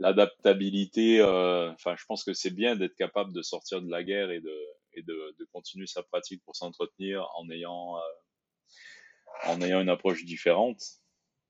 l'adaptabilité 0.00 1.22
enfin 1.22 1.94
je 1.96 2.04
pense 2.08 2.24
que 2.24 2.32
c'est 2.32 2.50
bien 2.50 2.74
d'être 2.74 2.96
capable 2.96 3.32
de 3.32 3.40
sortir 3.42 3.80
de 3.82 3.88
la 3.88 4.02
guerre 4.02 4.32
et 4.32 4.40
de 4.40 4.58
et 4.96 5.02
de, 5.02 5.36
de 5.38 5.44
continuer 5.52 5.86
sa 5.86 6.02
pratique 6.02 6.42
pour 6.44 6.56
s'entretenir 6.56 7.26
en 7.36 7.50
ayant 7.50 7.96
euh, 7.96 9.50
en 9.50 9.60
ayant 9.60 9.80
une 9.80 9.88
approche 9.88 10.24
différente 10.24 10.80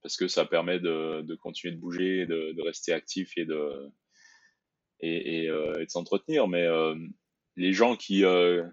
parce 0.01 0.17
que 0.17 0.27
ça 0.27 0.45
permet 0.45 0.79
de, 0.79 1.21
de 1.23 1.35
continuer 1.35 1.73
de 1.73 1.79
bouger, 1.79 2.25
de, 2.25 2.51
de, 2.51 2.61
rester 2.61 2.93
actif 2.93 3.31
et 3.37 3.45
de 3.45 3.91
et, 5.05 5.43
et, 5.43 5.49
euh, 5.49 5.73
et 5.79 5.85
de 5.85 5.89
s'entretenir. 5.89 6.47
Mais 6.47 6.63
euh, 6.63 6.95
les 7.55 7.73
gens 7.73 7.95
qui 7.95 8.25
euh, 8.25 8.63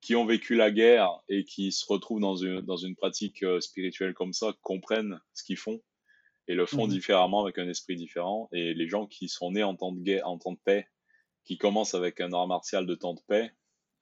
qui 0.00 0.14
ont 0.14 0.26
vécu 0.26 0.54
la 0.54 0.70
guerre 0.70 1.10
et 1.28 1.44
qui 1.44 1.72
se 1.72 1.84
retrouvent 1.86 2.20
dans 2.20 2.36
une 2.36 2.60
dans 2.60 2.76
une 2.76 2.96
pratique 2.96 3.44
spirituelle 3.60 4.14
comme 4.14 4.32
ça 4.32 4.54
comprennent 4.62 5.20
ce 5.34 5.44
qu'ils 5.44 5.56
font 5.56 5.80
et 6.48 6.54
le 6.54 6.64
font 6.64 6.86
mmh 6.86 6.90
différemment 6.90 7.42
avec 7.42 7.58
un 7.58 7.68
esprit 7.68 7.96
différent. 7.96 8.48
Et 8.52 8.72
les 8.74 8.88
gens 8.88 9.06
qui 9.06 9.28
sont 9.28 9.52
nés 9.52 9.64
en 9.64 9.74
temps 9.74 9.92
de 9.92 10.00
guerre, 10.00 10.28
en 10.28 10.38
temps 10.38 10.52
de 10.52 10.60
paix, 10.64 10.86
qui 11.44 11.58
commencent 11.58 11.94
avec 11.94 12.20
un 12.20 12.32
art 12.32 12.46
martial 12.46 12.86
de 12.86 12.94
temps 12.94 13.14
de 13.14 13.20
paix, 13.26 13.50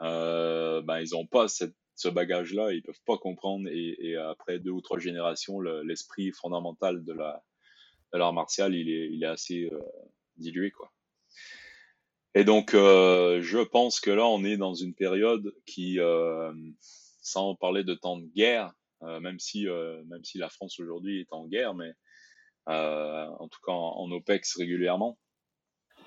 ben 0.00 1.00
ils 1.00 1.12
n'ont 1.12 1.26
pas 1.26 1.48
cette, 1.48 1.74
ce 1.94 2.08
bagage-là, 2.08 2.72
ils 2.72 2.82
peuvent 2.82 3.00
pas 3.06 3.16
comprendre 3.16 3.68
et, 3.70 3.96
et, 3.98 4.16
après 4.16 4.58
deux 4.58 4.72
ou 4.72 4.82
trois 4.82 4.98
générations, 4.98 5.60
l'esprit 5.60 6.32
fondamental 6.32 7.02
de 7.02 7.12
la 7.14 7.42
de 8.14 8.18
l'art 8.18 8.32
martial, 8.32 8.74
il 8.74 8.88
est, 8.88 9.10
il 9.10 9.24
est 9.24 9.28
assez 9.28 9.68
euh, 9.72 9.80
dilué 10.36 10.70
quoi. 10.70 10.93
Et 12.34 12.44
donc, 12.44 12.74
euh, 12.74 13.40
je 13.42 13.58
pense 13.58 14.00
que 14.00 14.10
là, 14.10 14.26
on 14.26 14.42
est 14.44 14.56
dans 14.56 14.74
une 14.74 14.94
période 14.94 15.54
qui, 15.66 16.00
euh, 16.00 16.52
sans 17.22 17.54
parler 17.54 17.84
de 17.84 17.94
temps 17.94 18.18
de 18.18 18.26
guerre, 18.26 18.72
euh, 19.02 19.20
même 19.20 19.38
si 19.38 19.68
euh, 19.68 20.02
même 20.04 20.24
si 20.24 20.38
la 20.38 20.48
France 20.48 20.80
aujourd'hui 20.80 21.20
est 21.20 21.32
en 21.32 21.46
guerre, 21.46 21.74
mais 21.74 21.92
en 22.66 23.48
tout 23.48 23.60
cas 23.64 23.72
en, 23.72 23.98
en 23.98 24.10
OPEX 24.10 24.56
régulièrement, 24.56 25.18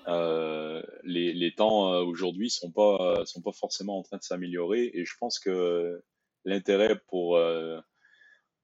les, 0.06 1.32
les, 1.32 1.54
temps 1.54 2.00
aujourd'hui 2.00 2.50
sont 2.50 2.72
pas 2.72 3.24
sont 3.24 3.42
pas 3.42 3.52
forcément 3.52 3.98
en 3.98 4.02
train 4.02 4.18
de 4.18 4.22
s'améliorer. 4.22 4.90
Et 4.92 5.04
je 5.04 5.14
pense 5.18 5.38
que 5.38 6.02
l'intérêt 6.44 6.98
pour 7.08 7.38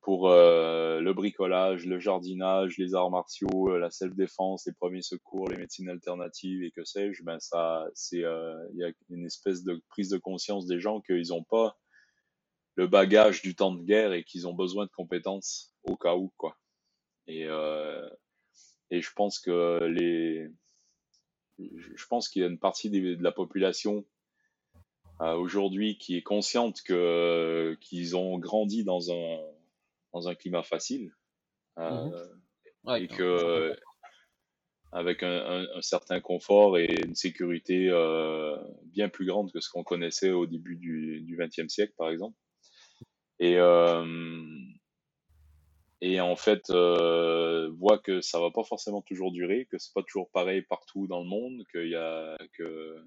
pour 0.04 0.28
euh, 0.28 1.00
le 1.00 1.14
bricolage, 1.14 1.86
le 1.86 1.98
jardinage, 1.98 2.76
les 2.76 2.94
arts 2.94 3.10
martiaux, 3.10 3.70
euh, 3.70 3.78
la 3.78 3.90
self-défense, 3.90 4.66
les 4.66 4.74
premiers 4.74 5.00
secours, 5.00 5.48
les 5.48 5.56
médecines 5.56 5.88
alternatives 5.88 6.62
et 6.62 6.70
que 6.72 6.84
sais-je, 6.84 7.22
ben 7.22 7.40
ça, 7.40 7.86
c'est, 7.94 8.22
euh, 8.22 8.54
il 8.74 8.80
y 8.80 8.84
a 8.84 8.92
une 9.08 9.24
espèce 9.24 9.64
de 9.64 9.82
prise 9.88 10.10
de 10.10 10.18
conscience 10.18 10.66
des 10.66 10.78
gens 10.78 11.00
qu'ils 11.00 11.28
n'ont 11.30 11.42
pas 11.42 11.78
le 12.74 12.86
bagage 12.86 13.40
du 13.40 13.54
temps 13.56 13.72
de 13.72 13.82
guerre 13.82 14.12
et 14.12 14.24
qu'ils 14.24 14.46
ont 14.46 14.52
besoin 14.52 14.84
de 14.84 14.90
compétences 14.90 15.74
au 15.84 15.96
cas 15.96 16.16
où, 16.16 16.30
quoi. 16.36 16.58
Et, 17.26 17.44
et 18.90 19.00
je 19.00 19.10
pense 19.14 19.38
que 19.38 19.84
les, 19.84 20.50
je 21.58 22.06
pense 22.10 22.28
qu'il 22.28 22.42
y 22.42 22.44
a 22.44 22.48
une 22.48 22.58
partie 22.58 22.90
de 22.90 23.22
la 23.22 23.32
population 23.32 24.04
aujourd'hui 25.20 25.96
qui 25.96 26.16
est 26.16 26.22
consciente 26.22 26.82
que 26.82 27.78
qu'ils 27.80 28.16
ont 28.16 28.38
grandi 28.38 28.84
dans 28.84 29.10
un 29.10 29.38
dans 30.14 30.28
un 30.28 30.34
climat 30.34 30.62
facile 30.62 31.12
euh, 31.78 32.26
mhm. 32.84 32.96
et 32.96 33.08
que 33.08 33.76
avec 34.92 35.24
un, 35.24 35.66
certain 35.80 36.20
confort 36.20 36.78
et 36.78 36.86
une 37.04 37.16
sécurité 37.16 37.88
euh, 37.90 38.56
bien 38.84 39.08
plus 39.08 39.26
grande 39.26 39.52
que 39.52 39.60
ce 39.60 39.68
qu'on 39.68 39.82
connaissait 39.82 40.30
au 40.30 40.46
début 40.46 40.76
du 40.76 41.36
XXe 41.36 41.66
siècle, 41.66 41.94
par 41.98 42.10
exemple. 42.10 42.38
Et, 43.40 43.56
euh, 43.58 44.46
et 46.00 46.20
en 46.20 46.36
fait, 46.36 46.70
voit 46.70 47.98
que 47.98 48.20
ça 48.20 48.38
va 48.38 48.52
pas 48.52 48.62
forcément 48.62 49.02
toujours 49.02 49.32
durer, 49.32 49.66
que 49.68 49.78
c'est 49.78 49.92
pas 49.92 50.04
toujours 50.04 50.30
pareil 50.30 50.62
partout 50.62 51.08
dans 51.08 51.24
le 51.24 51.28
monde, 51.28 51.64
qu'il 51.72 51.88
y 51.88 51.96
a 51.96 52.38
que 52.52 53.04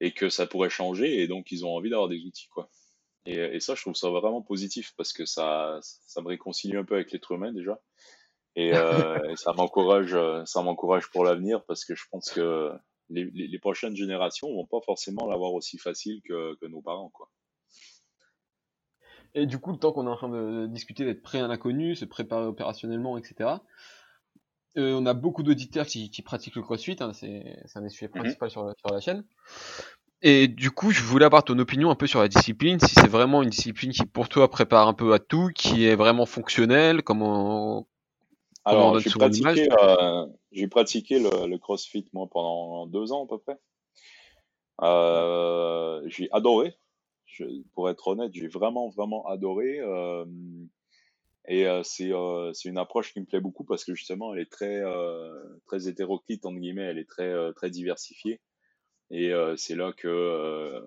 et 0.00 0.12
que 0.12 0.30
ça 0.30 0.48
pourrait 0.48 0.70
changer, 0.70 1.20
et 1.20 1.28
donc 1.28 1.52
ils 1.52 1.64
ont 1.64 1.76
envie 1.76 1.90
d'avoir 1.90 2.08
des 2.08 2.24
outils, 2.24 2.48
quoi. 2.48 2.70
Et, 3.26 3.60
ça, 3.60 3.74
je 3.74 3.82
trouve 3.82 3.94
ça 3.94 4.08
vraiment 4.08 4.42
positif 4.42 4.92
parce 4.96 5.12
que 5.12 5.26
ça, 5.26 5.78
ça 5.82 6.22
me 6.22 6.28
réconcilie 6.28 6.76
un 6.76 6.84
peu 6.84 6.94
avec 6.94 7.12
l'être 7.12 7.32
humain 7.32 7.52
déjà. 7.52 7.80
Et, 8.56 8.72
euh, 8.74 9.36
ça 9.36 9.52
m'encourage, 9.52 10.16
ça 10.46 10.62
m'encourage 10.62 11.10
pour 11.10 11.24
l'avenir 11.24 11.64
parce 11.66 11.84
que 11.84 11.94
je 11.94 12.04
pense 12.10 12.30
que 12.30 12.72
les, 13.10 13.24
les, 13.24 13.58
prochaines 13.58 13.96
générations 13.96 14.48
vont 14.54 14.66
pas 14.66 14.80
forcément 14.84 15.26
l'avoir 15.26 15.52
aussi 15.52 15.78
facile 15.78 16.22
que, 16.22 16.54
que, 16.56 16.66
nos 16.66 16.80
parents, 16.80 17.10
quoi. 17.10 17.28
Et 19.34 19.46
du 19.46 19.58
coup, 19.58 19.70
le 19.70 19.78
temps 19.78 19.92
qu'on 19.92 20.06
est 20.06 20.10
en 20.10 20.16
train 20.16 20.28
de 20.28 20.66
discuter 20.66 21.04
d'être 21.04 21.22
prêt 21.22 21.40
à 21.40 21.46
l'inconnu, 21.46 21.94
se 21.94 22.04
préparer 22.04 22.46
opérationnellement, 22.46 23.16
etc. 23.16 23.50
Euh, 24.76 24.94
on 24.94 25.06
a 25.06 25.14
beaucoup 25.14 25.42
d'auditeurs 25.42 25.86
qui, 25.86 26.10
qui, 26.10 26.22
pratiquent 26.22 26.56
le 26.56 26.62
crossfit, 26.62 26.96
hein, 27.00 27.12
c'est 27.12 27.56
un 27.74 27.82
des 27.82 27.88
sujets 27.88 28.10
mhm. 28.14 28.22
principaux 28.22 28.48
sur, 28.48 28.72
sur, 28.76 28.92
la 28.92 29.00
chaîne. 29.00 29.24
Et 30.22 30.48
du 30.48 30.70
coup, 30.70 30.90
je 30.90 31.02
voulais 31.02 31.24
avoir 31.24 31.44
ton 31.44 31.58
opinion 31.58 31.90
un 31.90 31.94
peu 31.94 32.06
sur 32.06 32.20
la 32.20 32.28
discipline, 32.28 32.78
si 32.78 32.94
c'est 32.94 33.08
vraiment 33.08 33.42
une 33.42 33.48
discipline 33.48 33.92
qui 33.92 34.04
pour 34.04 34.28
toi 34.28 34.50
prépare 34.50 34.86
un 34.86 34.92
peu 34.92 35.14
à 35.14 35.18
tout, 35.18 35.48
qui 35.54 35.86
est 35.86 35.94
vraiment 35.94 36.26
fonctionnelle, 36.26 37.02
comment, 37.02 37.88
Alors, 38.64 38.98
j'ai 38.98 39.10
pratiqué, 39.10 39.68
euh, 39.82 40.26
j'ai 40.52 40.68
pratiqué 40.68 41.18
le, 41.18 41.56
CrossFit 41.56 42.06
moi 42.12 42.28
pendant 42.30 42.86
deux 42.86 43.12
ans 43.12 43.24
à 43.24 43.28
peu 43.28 43.38
près. 43.38 43.58
Euh, 44.82 46.02
j'ai 46.06 46.28
adoré. 46.32 46.74
Je, 47.24 47.44
pour 47.72 47.88
être 47.88 48.08
honnête, 48.08 48.32
j'ai 48.34 48.48
vraiment 48.48 48.90
vraiment 48.90 49.26
adoré. 49.26 49.78
Euh, 49.80 50.24
et 51.48 51.66
euh, 51.66 51.82
c'est 51.82 52.12
euh, 52.12 52.52
c'est 52.52 52.68
une 52.68 52.78
approche 52.78 53.12
qui 53.12 53.20
me 53.20 53.24
plaît 53.24 53.40
beaucoup 53.40 53.64
parce 53.64 53.84
que 53.84 53.94
justement, 53.94 54.34
elle 54.34 54.40
est 54.40 54.50
très 54.50 54.76
euh, 54.76 55.34
très 55.66 55.88
hétéroclite 55.88 56.44
entre 56.44 56.58
guillemets, 56.58 56.82
elle 56.82 56.98
est 56.98 57.08
très 57.08 57.52
très 57.54 57.70
diversifiée. 57.70 58.40
Et 59.10 59.32
euh, 59.32 59.56
c'est 59.56 59.74
là 59.74 59.92
que, 59.92 60.08
euh, 60.08 60.80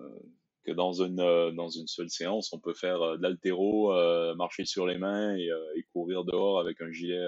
que 0.64 0.72
dans, 0.72 0.92
une, 1.02 1.20
euh, 1.20 1.50
dans 1.52 1.68
une 1.68 1.86
seule 1.86 2.08
séance, 2.08 2.52
on 2.52 2.58
peut 2.58 2.74
faire 2.74 3.18
de 3.18 3.22
l'altéro, 3.22 3.92
marcher 4.34 4.64
sur 4.64 4.86
les 4.86 4.98
mains 4.98 5.36
et, 5.36 5.50
et, 5.76 5.82
courir 5.92 6.24
dehors 6.24 6.58
avec 6.60 6.80
un 6.80 6.90
gilet, 6.90 7.22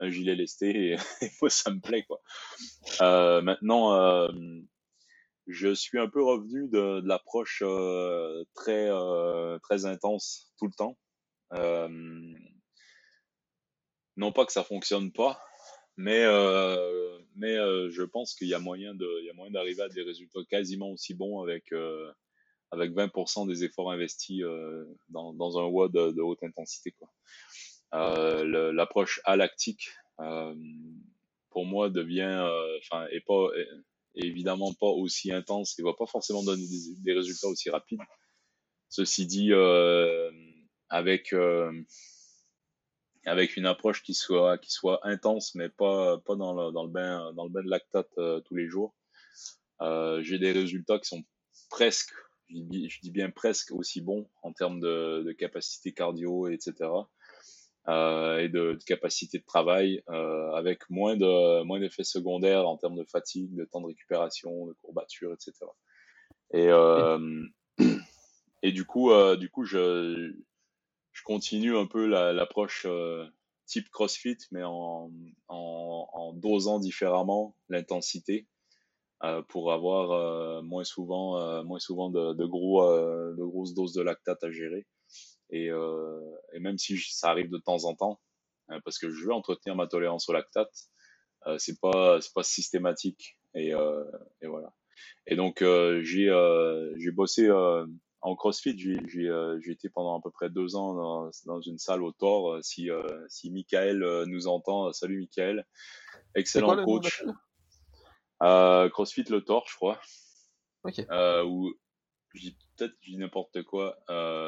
un 0.00 0.10
gilet 0.10 0.34
lesté. 0.34 0.96
Et, 1.22 1.30
moi, 1.40 1.50
ça 1.50 1.70
me 1.70 1.80
plaît. 1.80 2.04
Quoi. 2.04 2.20
maintenant, 3.42 4.28
je 5.46 5.74
suis 5.74 5.98
un 5.98 6.08
peu 6.08 6.22
revenu 6.22 6.68
de, 6.68 7.00
de 7.00 7.08
l'approche 7.08 7.62
très, 8.54 8.90
très 9.62 9.86
intense 9.86 10.52
tout 10.58 10.66
le 10.66 10.72
temps. 10.76 10.98
non 14.16 14.32
pas 14.32 14.44
que 14.44 14.52
ça 14.52 14.64
fonctionne 14.64 15.12
pas, 15.12 15.40
mais, 16.00 16.24
euh, 16.24 17.18
mais 17.36 17.56
euh, 17.56 17.90
je 17.90 18.02
pense 18.02 18.34
qu'il 18.34 18.48
y 18.48 18.54
a 18.54 18.58
moyen 18.58 18.94
d'arriver 18.94 19.82
à 19.82 19.88
des 19.88 20.02
résultats 20.02 20.40
quasiment 20.48 20.90
aussi 20.90 21.12
bons 21.14 21.42
avec, 21.42 21.72
euh, 21.72 22.10
avec 22.70 22.92
20% 22.92 23.46
des 23.46 23.64
efforts 23.64 23.92
investis 23.92 24.42
dans, 25.10 25.34
dans 25.34 25.58
un 25.58 25.64
WOD 25.64 25.92
de, 25.92 26.22
haute 26.22 26.42
intensité. 26.42 26.94
L'approche 27.92 29.20
alactique, 29.24 29.90
pour 31.50 31.66
moi, 31.66 31.90
devient, 31.90 32.48
enfin, 32.78 33.06
est 33.10 33.20
pas, 33.20 33.48
évidemment 34.14 34.72
pas 34.72 34.86
aussi 34.86 35.32
intense 35.32 35.78
et 35.78 35.82
va 35.82 35.92
pas 35.92 36.06
forcément 36.06 36.42
donner 36.42 36.64
des 37.04 37.12
résultats 37.12 37.48
aussi 37.48 37.68
rapides. 37.68 38.00
Ceci 38.88 39.26
dit, 39.26 39.52
avec 40.88 41.34
avec 43.26 43.56
une 43.56 43.66
approche 43.66 44.02
qui 44.02 44.14
soit 44.14 44.60
intense 45.02 45.54
mais 45.54 45.68
pas 45.68 46.20
dans 46.26 46.52
le 46.54 46.88
bain 46.88 47.32
de 47.32 47.70
lactate 47.70 48.10
euh, 48.18 48.40
tous 48.40 48.54
les 48.54 48.68
jours. 48.68 48.94
Euh, 49.82 50.22
j'ai 50.22 50.38
des 50.38 50.52
résultats 50.52 50.98
qui 50.98 51.08
sont 51.08 51.24
presque 51.70 52.12
je 52.52 53.00
dis, 53.00 53.10
bien 53.10 53.30
presque 53.30 53.72
aussi 53.72 54.00
bons 54.00 54.28
en 54.42 54.52
termes 54.52 54.80
de, 54.80 55.32
capacité 55.38 55.92
cardio 55.92 56.48
etc 56.48 56.74
euh, 57.88 58.38
et 58.38 58.48
de, 58.48 58.74
de, 58.74 58.84
capacité 58.84 59.38
de 59.38 59.44
travail 59.44 60.02
euh, 60.10 60.52
avec 60.52 60.88
moins 60.90 61.16
de 61.16 61.62
moins 61.62 61.80
d'effets 61.80 62.04
secondaires 62.04 62.68
en 62.68 62.76
termes 62.76 62.96
de 62.96 63.04
fatigue 63.04 63.54
de 63.54 63.64
temps 63.64 63.80
de 63.80 63.86
récupération 63.86 64.66
de 64.66 64.72
courbature 64.74 65.32
etc 65.32 65.54
et 66.52 66.68
euh, 66.68 67.44
et 68.62 68.72
du 68.72 68.84
coup 68.84 69.10
du 69.36 69.48
coup 69.50 69.64
je 69.64 70.34
continue 71.30 71.76
un 71.76 71.86
peu 71.86 72.06
l'approche 72.06 72.86
euh, 72.86 73.24
type 73.64 73.88
CrossFit, 73.90 74.38
mais 74.50 74.64
en, 74.64 75.12
dosant 76.34 76.80
différemment 76.80 77.56
l'intensité 77.68 78.48
euh, 79.22 79.40
pour 79.42 79.72
avoir 79.72 80.10
euh, 80.10 80.60
moins 80.62 80.82
souvent, 80.82 81.62
moins 81.62 81.78
souvent 81.78 82.10
de, 82.10 82.44
gros, 82.46 82.82
grosses 83.36 83.74
doses 83.74 83.92
de 83.92 84.02
lactate 84.02 84.42
à 84.42 84.50
gérer. 84.50 84.88
Et, 85.50 85.66
et 85.66 86.58
même 86.58 86.78
si 86.78 86.98
ça 86.98 87.30
arrive 87.30 87.48
de 87.48 87.58
temps 87.58 87.84
en 87.84 87.94
temps, 87.94 88.20
parce 88.84 88.98
que 88.98 89.08
je 89.08 89.26
veux 89.26 89.32
entretenir 89.32 89.76
ma 89.76 89.86
tolérance 89.86 90.28
au 90.28 90.32
lactate, 90.32 90.74
c'est 91.58 91.78
pas, 91.78 92.20
c'est 92.20 92.34
pas 92.34 92.42
systématique. 92.42 93.38
Et, 93.54 93.68
et 93.68 94.46
voilà. 94.48 94.72
Et 95.28 95.36
donc 95.36 95.62
j'ai, 95.62 96.26
j'ai 96.96 97.10
bossé 97.12 97.48
en 98.22 98.36
CrossFit, 98.36 98.76
j'ai 98.78 99.28
euh, 99.28 99.58
été 99.66 99.88
pendant 99.88 100.18
à 100.18 100.22
peu 100.22 100.30
près 100.30 100.50
deux 100.50 100.76
ans 100.76 100.94
dans, 100.94 101.30
dans 101.46 101.60
une 101.60 101.78
salle 101.78 102.02
au 102.02 102.12
Thor. 102.12 102.52
Euh, 102.52 102.62
si, 102.62 102.90
euh, 102.90 103.02
si 103.28 103.50
Michael 103.50 104.02
euh, 104.02 104.26
nous 104.26 104.46
entend, 104.46 104.92
salut 104.92 105.18
Michael. 105.18 105.66
Excellent 106.34 106.84
coach. 106.84 107.24
CrossFit 108.40 109.24
le 109.30 109.40
Thor, 109.42 109.66
je 109.68 109.76
crois. 109.76 110.00
Ok. 110.84 110.98
ou 111.46 111.72
peut-être 112.32 112.94
je 113.00 113.10
dis 113.10 113.16
n'importe 113.16 113.62
quoi, 113.64 113.98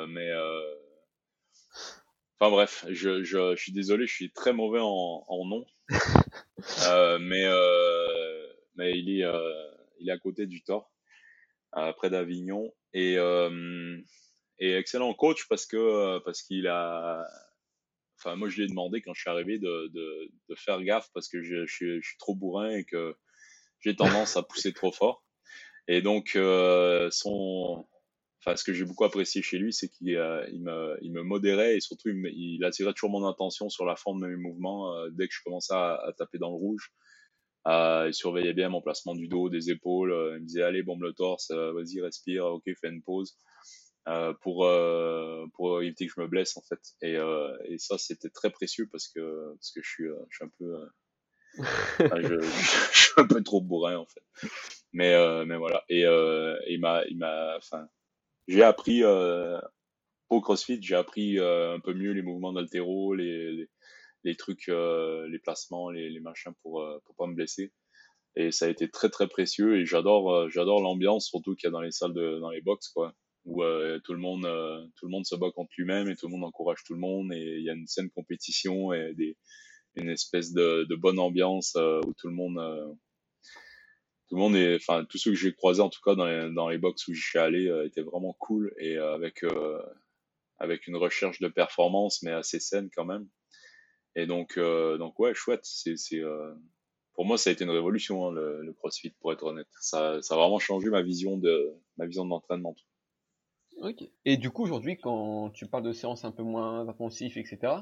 mais 0.08 0.30
enfin 2.38 2.50
bref, 2.50 2.86
je, 2.88 3.22
je, 3.22 3.54
je, 3.54 3.60
suis 3.60 3.72
désolé, 3.72 4.06
je 4.06 4.14
suis 4.14 4.32
très 4.32 4.52
mauvais 4.52 4.80
en, 4.80 5.24
en 5.26 5.44
nom, 5.44 5.66
mais 7.20 7.44
mais 8.76 8.98
il 8.98 9.10
est 9.10 9.26
il 10.00 10.08
est 10.08 10.12
à 10.12 10.18
côté 10.18 10.46
du 10.46 10.62
Thor, 10.62 10.90
près 11.96 12.10
d'Avignon. 12.10 12.72
Et, 12.94 13.16
euh, 13.18 13.98
et 14.58 14.74
excellent 14.74 15.12
coach 15.14 15.48
parce 15.48 15.66
que 15.66 15.76
euh, 15.76 16.20
parce 16.24 16.42
qu'il 16.42 16.66
a 16.68 17.26
enfin 18.18 18.36
moi 18.36 18.48
je 18.48 18.56
lui 18.56 18.64
ai 18.64 18.68
demandé 18.68 19.02
quand 19.02 19.14
je 19.14 19.20
suis 19.20 19.30
arrivé 19.30 19.58
de, 19.58 19.90
de, 19.92 20.30
de 20.48 20.54
faire 20.54 20.82
gaffe 20.82 21.08
parce 21.14 21.28
que 21.28 21.42
je, 21.42 21.66
je, 21.66 22.00
je, 22.00 22.06
suis 22.06 22.18
trop 22.18 22.34
bourrin 22.34 22.70
et 22.70 22.84
que 22.84 23.16
j'ai 23.80 23.96
tendance 23.96 24.36
à 24.36 24.42
pousser 24.42 24.72
trop 24.72 24.92
fort. 24.92 25.24
Et 25.88 26.02
donc 26.02 26.36
euh, 26.36 27.08
son 27.10 27.86
enfin 28.38 28.56
ce 28.56 28.64
que 28.64 28.72
j'ai 28.72 28.84
beaucoup 28.84 29.04
apprécié 29.04 29.42
chez 29.42 29.58
lui 29.58 29.72
c'est 29.72 29.88
qu'il 29.88 30.16
euh, 30.16 30.46
il 30.52 30.62
me, 30.62 30.96
il 31.00 31.12
me 31.12 31.22
modérait 31.22 31.76
et 31.76 31.80
surtout 31.80 32.10
il, 32.10 32.64
attirait 32.64 32.92
toujours 32.92 33.10
mon 33.10 33.26
attention 33.26 33.68
sur 33.68 33.84
la 33.84 33.96
forme 33.96 34.20
de 34.20 34.26
mes 34.26 34.36
mouvements 34.36 34.94
euh, 34.94 35.08
dès 35.10 35.28
que 35.28 35.34
je 35.34 35.40
commençais 35.44 35.74
à, 35.74 36.12
taper 36.18 36.38
dans 36.38 36.50
le 36.50 36.56
rouge 36.56 36.92
euh, 37.66 38.06
il 38.08 38.14
surveillait 38.14 38.52
bien 38.52 38.68
mon 38.68 38.82
placement 38.82 39.14
du 39.14 39.28
dos, 39.28 39.48
des 39.48 39.70
épaules. 39.70 40.12
Euh, 40.12 40.36
il 40.36 40.42
me 40.42 40.46
disait 40.46 40.62
allez 40.62 40.82
bombe 40.82 41.02
le 41.02 41.12
torse, 41.12 41.50
euh, 41.50 41.72
vas-y 41.72 42.00
respire, 42.00 42.46
ok 42.46 42.64
fais 42.80 42.88
une 42.88 43.02
pause. 43.02 43.36
Euh, 44.08 44.34
pour 44.40 44.68
pour 45.54 45.80
éviter 45.80 46.06
que 46.06 46.12
je 46.16 46.20
me 46.20 46.26
blesse 46.26 46.56
en 46.56 46.62
fait 46.62 46.80
et, 47.02 47.18
et 47.66 47.78
ça 47.78 47.98
c'était 47.98 48.30
très 48.30 48.50
précieux 48.50 48.88
parce 48.90 49.06
que 49.06 49.52
parce 49.54 49.70
que 49.70 49.80
je 49.80 49.88
suis 49.88 50.04
je 50.28 50.36
suis 50.36 50.44
un 50.44 50.50
peu 50.58 50.88
je, 52.00 52.40
suis 52.92 53.12
un 53.16 53.26
peu 53.26 53.42
trop 53.42 53.60
bourrin 53.60 53.96
en 53.98 54.06
fait. 54.06 54.22
Mais, 54.92 55.14
euh, 55.14 55.44
mais 55.44 55.56
voilà. 55.56 55.84
Et 55.88 56.04
euh, 56.04 56.56
il 56.68 56.80
m'a, 56.80 57.04
il 57.08 57.18
m'a, 57.18 57.56
enfin, 57.56 57.86
j'ai 58.48 58.62
appris 58.62 59.02
euh, 59.04 59.58
au 60.28 60.40
CrossFit, 60.40 60.82
j'ai 60.82 60.96
appris 60.96 61.38
euh, 61.38 61.74
un 61.74 61.80
peu 61.80 61.94
mieux 61.94 62.12
les 62.12 62.22
mouvements 62.22 62.52
d'altéro, 62.52 63.14
les, 63.14 63.52
les, 63.52 63.70
les, 64.24 64.36
trucs, 64.36 64.68
euh, 64.68 65.28
les 65.28 65.38
placements, 65.38 65.90
les, 65.90 66.20
machins 66.20 66.52
pour 66.62 66.84
pour 67.04 67.14
pas 67.16 67.26
me 67.26 67.34
blesser. 67.34 67.72
Et 68.36 68.50
ça 68.50 68.66
a 68.66 68.68
été 68.68 68.90
très 68.90 69.10
très 69.10 69.28
précieux. 69.28 69.80
Et 69.80 69.86
j'adore, 69.86 70.48
j'adore 70.50 70.80
l'ambiance 70.80 71.28
surtout 71.28 71.54
qu'il 71.54 71.68
y 71.68 71.68
a 71.68 71.72
dans 71.72 71.80
les 71.80 71.92
salles 71.92 72.14
de, 72.14 72.38
dans 72.40 72.50
les 72.50 72.62
box 72.62 72.88
quoi 72.88 73.14
où 73.44 73.62
euh, 73.62 73.98
tout 74.04 74.12
le 74.12 74.20
monde 74.20 74.44
euh, 74.44 74.84
tout 74.96 75.06
le 75.06 75.10
monde 75.10 75.26
se 75.26 75.34
bat 75.34 75.50
contre 75.50 75.72
lui-même 75.76 76.08
et 76.08 76.16
tout 76.16 76.26
le 76.26 76.32
monde 76.32 76.44
encourage 76.44 76.84
tout 76.84 76.94
le 76.94 77.00
monde 77.00 77.32
et 77.32 77.56
il 77.58 77.64
y 77.64 77.70
a 77.70 77.74
une 77.74 77.86
saine 77.86 78.10
compétition 78.10 78.92
et 78.92 79.14
des, 79.14 79.36
une 79.96 80.08
espèce 80.08 80.52
de, 80.52 80.86
bonne 80.96 81.18
ambiance 81.18 81.74
euh, 81.76 82.00
où 82.06 82.12
tout 82.14 82.28
le 82.28 82.34
monde 82.34 82.58
tout 84.28 84.36
le 84.36 84.40
monde 84.40 84.56
est 84.56 84.76
enfin 84.76 85.04
tous 85.08 85.18
ceux 85.18 85.32
que 85.32 85.36
j'ai 85.36 85.52
croisés 85.52 85.82
en 85.82 85.90
tout 85.90 86.00
cas 86.04 86.14
dans 86.14 86.26
les, 86.26 86.52
dans 86.54 86.68
les 86.68 86.78
box 86.78 87.08
où 87.08 87.14
je 87.14 87.22
suis 87.22 87.38
allé 87.38 87.66
étaient 87.84 88.02
vraiment 88.02 88.34
cool 88.38 88.72
et 88.78 88.96
avec 88.96 89.44
avec 90.58 90.86
une 90.86 90.96
recherche 90.96 91.40
de 91.40 91.48
performance 91.48 92.22
mais 92.22 92.30
assez 92.30 92.60
saine 92.60 92.90
quand 92.94 93.04
même 93.04 93.26
et 94.14 94.26
donc 94.26 94.58
donc 94.58 95.18
ouais 95.18 95.34
chouette 95.34 95.64
c'est 95.64 95.96
c'est 95.96 96.22
pour 97.14 97.26
moi, 97.26 97.36
ça 97.36 97.50
a 97.50 97.52
été 97.52 97.64
une 97.64 97.70
révolution, 97.70 98.26
hein, 98.26 98.32
le, 98.32 98.62
le, 98.62 98.72
CrossFit, 98.72 99.10
pour 99.20 99.32
être 99.32 99.44
honnête. 99.44 99.68
Ça, 99.80 100.22
ça 100.22 100.34
a 100.34 100.38
vraiment 100.38 100.58
changé 100.58 100.88
ma 100.88 101.02
vision 101.02 101.36
de 101.36 101.74
ma 101.98 102.06
vision 102.06 102.24
de 102.24 102.30
l'entraînement. 102.30 102.74
Ok. 103.78 104.04
Et 104.24 104.36
du 104.36 104.50
coup, 104.50 104.62
aujourd'hui, 104.62 104.96
quand 104.96 105.50
tu 105.50 105.66
parles 105.66 105.82
de 105.82 105.92
séances 105.92 106.24
un 106.24 106.30
peu 106.30 106.42
moins 106.42 106.88
intensives, 106.88 107.36
etc., 107.36 107.74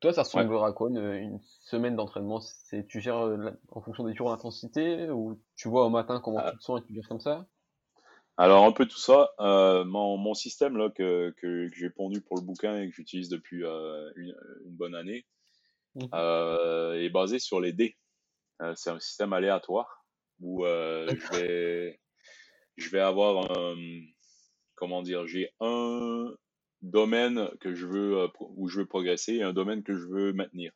toi, 0.00 0.12
ça 0.14 0.22
ressemblera 0.22 0.68
à 0.68 0.72
quoi 0.72 0.88
une, 0.88 1.40
semaine 1.42 1.94
d'entraînement? 1.94 2.40
C'est 2.40 2.86
tu 2.86 3.00
gères 3.00 3.18
euh, 3.18 3.50
en 3.70 3.82
fonction 3.82 4.04
des 4.04 4.14
jours 4.14 4.30
d'intensité 4.30 5.10
ou 5.10 5.38
tu 5.56 5.68
vois 5.68 5.84
au 5.84 5.90
matin 5.90 6.20
comment 6.20 6.38
ah. 6.40 6.52
tu 6.52 6.58
te 6.58 6.62
sens 6.62 6.80
et 6.80 6.84
tu 6.86 6.94
gères 6.94 7.08
comme 7.08 7.20
ça? 7.20 7.46
Alors 8.38 8.64
un 8.64 8.72
peu 8.72 8.86
tout 8.86 8.98
ça. 8.98 9.30
Euh, 9.40 9.84
mon, 9.84 10.16
mon, 10.16 10.32
système 10.32 10.78
là 10.78 10.88
que, 10.88 11.34
que, 11.36 11.68
que 11.68 11.74
j'ai 11.74 11.90
pondu 11.90 12.22
pour 12.22 12.38
le 12.38 12.42
bouquin 12.42 12.80
et 12.80 12.88
que 12.88 12.94
j'utilise 12.94 13.28
depuis 13.28 13.62
euh, 13.62 14.10
une, 14.16 14.34
une, 14.64 14.76
bonne 14.76 14.94
année 14.94 15.26
mmh. 15.94 16.06
euh, 16.14 17.00
est 17.00 17.10
basé 17.10 17.38
sur 17.38 17.60
les 17.60 17.72
dés. 17.72 17.96
Euh, 18.62 18.74
c'est 18.76 18.90
un 18.90 19.00
système 19.00 19.32
aléatoire 19.32 20.04
où 20.40 20.64
je 20.64 21.36
vais 21.36 22.00
je 22.76 22.88
vais 22.88 23.00
avoir 23.00 23.50
un 23.50 23.76
comment 24.80 25.02
dire, 25.02 25.26
j'ai 25.26 25.50
un 25.60 26.34
domaine 26.80 27.50
que 27.60 27.74
je 27.74 27.86
veux 27.86 28.18
euh, 28.18 28.28
où 28.40 28.68
je 28.68 28.80
veux 28.80 28.86
progresser 28.86 29.34
et 29.34 29.42
un 29.42 29.52
domaine 29.52 29.82
que 29.82 29.94
je 29.94 30.06
veux 30.06 30.32
maintenir. 30.32 30.72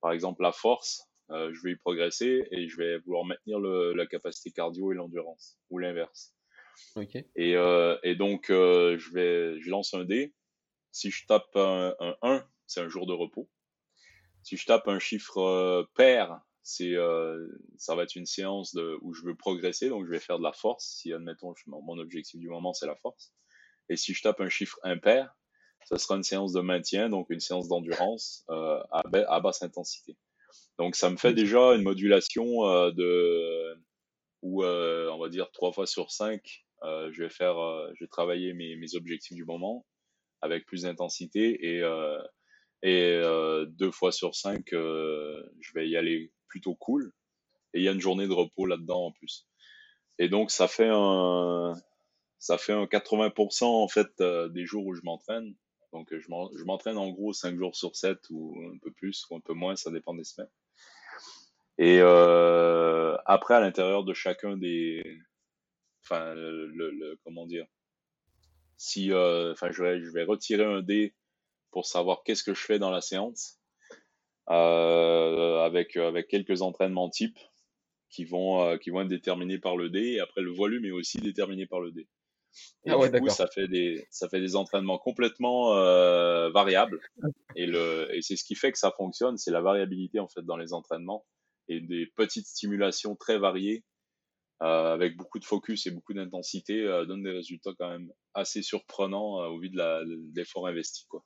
Par 0.00 0.12
exemple, 0.12 0.42
la 0.42 0.52
force, 0.52 1.04
euh, 1.30 1.52
je 1.54 1.62
vais 1.62 1.72
y 1.72 1.76
progresser 1.76 2.46
et 2.50 2.68
je 2.68 2.76
vais 2.76 2.98
vouloir 2.98 3.24
maintenir 3.24 3.60
le, 3.60 3.94
la 3.94 4.06
capacité 4.06 4.50
cardio 4.50 4.92
et 4.92 4.96
l'endurance 4.96 5.58
ou 5.70 5.78
l'inverse. 5.78 6.34
Okay. 6.96 7.26
Et, 7.36 7.56
euh, 7.56 7.96
et 8.02 8.16
donc 8.16 8.50
euh, 8.50 8.98
je 8.98 9.12
vais, 9.12 9.60
je 9.60 9.70
lance 9.70 9.94
un 9.94 10.04
dé. 10.04 10.34
Si 10.90 11.10
je 11.10 11.24
tape 11.26 11.54
un, 11.54 11.94
un 12.00 12.16
1, 12.22 12.44
c'est 12.66 12.80
un 12.80 12.88
jour 12.88 13.06
de 13.06 13.12
repos. 13.12 13.48
Si 14.46 14.56
je 14.56 14.64
tape 14.64 14.86
un 14.86 15.00
chiffre 15.00 15.38
euh, 15.38 15.82
pair, 15.96 16.40
c'est 16.62 16.94
ça 17.78 17.94
va 17.94 18.04
être 18.04 18.14
une 18.14 18.26
séance 18.26 18.74
de, 18.74 18.96
où 19.02 19.12
je 19.12 19.22
veux 19.22 19.34
progresser, 19.34 19.88
donc 19.88 20.04
je 20.06 20.10
vais 20.10 20.20
faire 20.20 20.38
de 20.38 20.44
la 20.44 20.52
force. 20.52 20.84
Si 20.84 21.12
admettons 21.12 21.52
mon 21.66 21.98
objectif 21.98 22.38
du 22.40 22.48
moment 22.48 22.72
c'est 22.72 22.86
la 22.86 22.96
force. 22.96 23.32
Et 23.88 23.96
si 23.96 24.14
je 24.14 24.22
tape 24.22 24.40
un 24.40 24.48
chiffre 24.48 24.78
impair, 24.84 25.32
ce 25.84 25.96
sera 25.96 26.16
une 26.16 26.22
séance 26.22 26.52
de 26.52 26.60
maintien, 26.60 27.08
donc 27.08 27.26
une 27.30 27.40
séance 27.40 27.66
d'endurance 27.66 28.44
euh, 28.50 28.80
à, 28.90 29.02
à, 29.28 29.40
basse 29.40 29.62
intensité. 29.62 30.16
Donc 30.78 30.94
ça 30.94 31.10
me 31.10 31.16
fait 31.16 31.34
déjà 31.34 31.74
une 31.74 31.82
modulation 31.82 32.66
euh, 32.66 32.92
de 32.92 33.76
où 34.42 34.62
euh, 34.62 35.10
on 35.10 35.18
va 35.18 35.28
dire 35.28 35.50
trois 35.50 35.72
fois 35.72 35.86
sur 35.86 36.12
cinq, 36.12 36.64
euh, 36.82 37.10
je 37.12 37.24
vais 37.24 37.30
faire, 37.30 37.58
euh, 37.58 37.90
je 37.94 38.04
vais 38.04 38.08
travailler 38.08 38.52
mes, 38.52 38.76
mes, 38.76 38.94
objectifs 38.94 39.34
du 39.34 39.44
moment 39.44 39.86
avec 40.40 40.66
plus 40.66 40.82
d'intensité 40.82 41.76
et 41.76 41.82
et 42.82 43.20
deux 43.68 43.90
fois 43.90 44.12
sur 44.12 44.34
cinq, 44.34 44.68
je 44.72 45.72
vais 45.74 45.88
y 45.88 45.96
aller 45.96 46.32
plutôt 46.48 46.74
cool. 46.74 47.12
Et 47.74 47.80
il 47.80 47.84
y 47.84 47.88
a 47.88 47.92
une 47.92 48.00
journée 48.00 48.26
de 48.26 48.32
repos 48.32 48.66
là-dedans 48.66 49.06
en 49.06 49.12
plus. 49.12 49.46
Et 50.18 50.28
donc 50.28 50.50
ça 50.50 50.68
fait 50.68 50.90
un 50.90 51.74
ça 52.38 52.58
fait 52.58 52.72
un 52.72 52.84
80% 52.84 53.64
en 53.64 53.88
fait 53.88 54.08
euh, 54.20 54.48
des 54.48 54.66
jours 54.66 54.86
où 54.86 54.94
je 54.94 55.00
m'entraîne. 55.02 55.54
Donc 55.92 56.12
je 56.16 56.64
m'entraîne 56.64 56.98
en 56.98 57.10
gros 57.10 57.32
5 57.32 57.56
jours 57.56 57.74
sur 57.74 57.96
7 57.96 58.18
ou 58.30 58.60
un 58.72 58.78
peu 58.78 58.90
plus 58.92 59.26
ou 59.30 59.36
un 59.36 59.40
peu 59.40 59.54
moins, 59.54 59.76
ça 59.76 59.90
dépend 59.90 60.14
des 60.14 60.24
semaines. 60.24 60.50
Et 61.78 61.98
euh, 62.00 63.16
après 63.24 63.54
à 63.54 63.60
l'intérieur 63.60 64.04
de 64.04 64.14
chacun 64.14 64.56
des, 64.56 65.20
enfin 66.04 66.34
le, 66.34 66.66
le, 66.66 67.18
comment 67.24 67.46
dire, 67.46 67.66
si, 68.76 69.12
euh, 69.12 69.52
enfin 69.52 69.70
je 69.70 69.82
vais 69.82 70.02
je 70.02 70.10
vais 70.10 70.24
retirer 70.24 70.64
un 70.64 70.82
dé 70.82 71.14
pour 71.76 71.84
savoir 71.84 72.22
qu'est-ce 72.24 72.42
que 72.42 72.54
je 72.54 72.62
fais 72.62 72.78
dans 72.78 72.90
la 72.90 73.02
séance, 73.02 73.58
euh, 74.48 75.58
avec 75.60 75.94
avec 75.98 76.26
quelques 76.26 76.62
entraînements 76.62 77.10
types 77.10 77.38
qui 78.08 78.24
vont 78.24 78.62
euh, 78.62 78.78
qui 78.78 78.88
vont 78.88 79.02
être 79.02 79.08
déterminés 79.08 79.58
par 79.58 79.76
le 79.76 79.90
dé 79.90 80.12
et 80.12 80.20
après 80.20 80.40
le 80.40 80.54
volume 80.54 80.86
est 80.86 80.90
aussi 80.90 81.18
déterminé 81.18 81.66
par 81.66 81.80
le 81.80 81.92
dé. 81.92 82.08
Et 82.86 82.92
ah 82.92 82.96
ouais, 82.96 83.10
du 83.10 83.20
coup, 83.20 83.28
ça 83.28 83.46
fait 83.46 83.68
des 83.68 84.06
ça 84.08 84.26
fait 84.30 84.40
des 84.40 84.56
entraînements 84.56 84.96
complètement 84.96 85.76
euh, 85.76 86.48
variables 86.48 86.98
et 87.56 87.66
le 87.66 88.08
et 88.16 88.22
c'est 88.22 88.36
ce 88.36 88.44
qui 88.44 88.54
fait 88.54 88.72
que 88.72 88.78
ça 88.78 88.90
fonctionne, 88.96 89.36
c'est 89.36 89.50
la 89.50 89.60
variabilité 89.60 90.18
en 90.18 90.28
fait 90.28 90.46
dans 90.46 90.56
les 90.56 90.72
entraînements 90.72 91.26
et 91.68 91.82
des 91.82 92.06
petites 92.16 92.46
stimulations 92.46 93.16
très 93.16 93.36
variées 93.38 93.84
euh, 94.62 94.94
avec 94.94 95.18
beaucoup 95.18 95.38
de 95.38 95.44
focus 95.44 95.86
et 95.86 95.90
beaucoup 95.90 96.14
d'intensité 96.14 96.80
euh, 96.80 97.04
donnent 97.04 97.24
des 97.24 97.30
résultats 97.30 97.72
quand 97.78 97.90
même 97.90 98.10
assez 98.32 98.62
surprenants 98.62 99.42
euh, 99.42 99.48
au 99.48 99.60
vu 99.60 99.68
de 99.68 100.32
l'effort 100.34 100.66
investi 100.66 101.04
quoi. 101.08 101.22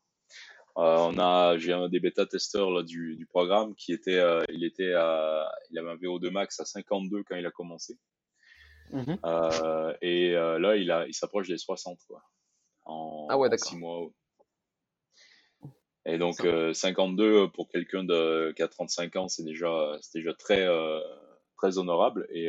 Euh, 0.76 0.96
on 0.98 1.18
a 1.18 1.58
j'ai 1.58 1.72
un 1.72 1.88
des 1.88 1.98
bêta 1.98 2.26
testeurs 2.26 2.70
là 2.70 2.82
du, 2.82 3.16
du 3.16 3.26
programme 3.26 3.74
qui 3.74 3.92
était 3.92 4.18
euh, 4.18 4.44
il 4.50 4.64
était 4.64 4.92
à, 4.92 5.50
il 5.70 5.78
avait 5.78 5.90
un 5.90 5.96
VO2 5.96 6.30
max 6.30 6.60
à 6.60 6.64
52 6.64 7.24
quand 7.24 7.36
il 7.36 7.46
a 7.46 7.50
commencé. 7.50 7.98
Mmh 8.92 9.14
euh, 9.24 9.94
et 10.02 10.34
euh, 10.34 10.58
là, 10.58 10.76
il, 10.76 10.90
a, 10.90 11.06
il 11.06 11.14
s'approche 11.14 11.48
des 11.48 11.58
60 11.58 11.98
quoi, 12.08 12.22
en, 12.84 13.26
ah 13.30 13.38
ouais, 13.38 13.48
en 13.52 13.56
6 13.56 13.76
mois. 13.76 14.10
Et 16.06 16.18
donc, 16.18 16.44
euh, 16.44 16.72
52 16.72 17.50
pour 17.50 17.68
quelqu'un 17.68 18.02
de, 18.02 18.52
qui 18.56 18.62
a 18.62 18.68
35 18.68 19.16
ans, 19.16 19.28
c'est 19.28 19.44
déjà, 19.44 19.96
c'est 20.00 20.18
déjà 20.18 20.34
très, 20.34 20.66
très 21.56 21.78
honorable. 21.78 22.26
Et, 22.30 22.48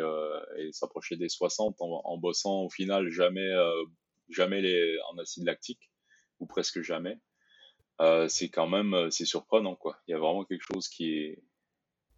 et 0.57 0.71
s'approcher 0.71 1.15
des 1.17 1.29
60 1.29 1.75
en, 1.79 2.01
en, 2.03 2.17
bossant 2.17 2.61
au 2.61 2.69
final 2.69 3.09
jamais, 3.09 3.51
jamais 4.29 4.61
les, 4.61 4.97
en 5.11 5.17
acide 5.17 5.45
lactique, 5.45 5.91
ou 6.39 6.47
presque 6.47 6.81
jamais, 6.81 7.19
c'est 8.27 8.49
quand 8.49 8.67
même 8.67 9.11
c'est 9.11 9.25
surprenant. 9.25 9.75
quoi. 9.75 9.97
Il 10.07 10.11
y 10.11 10.13
a 10.13 10.19
vraiment 10.19 10.43
quelque 10.43 10.65
chose 10.73 10.87
qui 10.87 11.13
est 11.13 11.43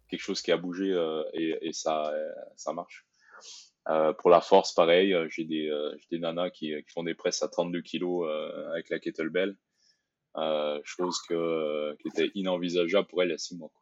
quelque 0.08 0.20
chose 0.20 0.42
qui 0.42 0.52
a 0.52 0.56
bougé 0.56 0.94
et, 1.32 1.58
et 1.62 1.72
ça, 1.72 2.12
ça 2.56 2.72
marche. 2.72 3.06
Euh, 3.88 4.14
pour 4.14 4.30
la 4.30 4.40
force, 4.40 4.72
pareil, 4.72 5.12
euh, 5.12 5.28
j'ai 5.28 5.44
des, 5.44 5.68
euh, 5.68 5.94
des 6.10 6.18
nanas 6.18 6.50
qui, 6.50 6.72
font 6.88 7.02
des 7.02 7.14
presses 7.14 7.42
à 7.42 7.48
32 7.48 7.82
kilos 7.82 8.28
avec 8.72 8.88
la 8.88 8.98
kettlebell, 8.98 9.56
chose 10.84 11.20
que, 11.28 11.94
qui 11.96 12.08
était 12.08 12.30
inenvisageable 12.34 13.06
pour 13.06 13.22
elles 13.22 13.28
il 13.28 13.32
y 13.32 13.34
a 13.34 13.38
6 13.38 13.56
mois. 13.56 13.72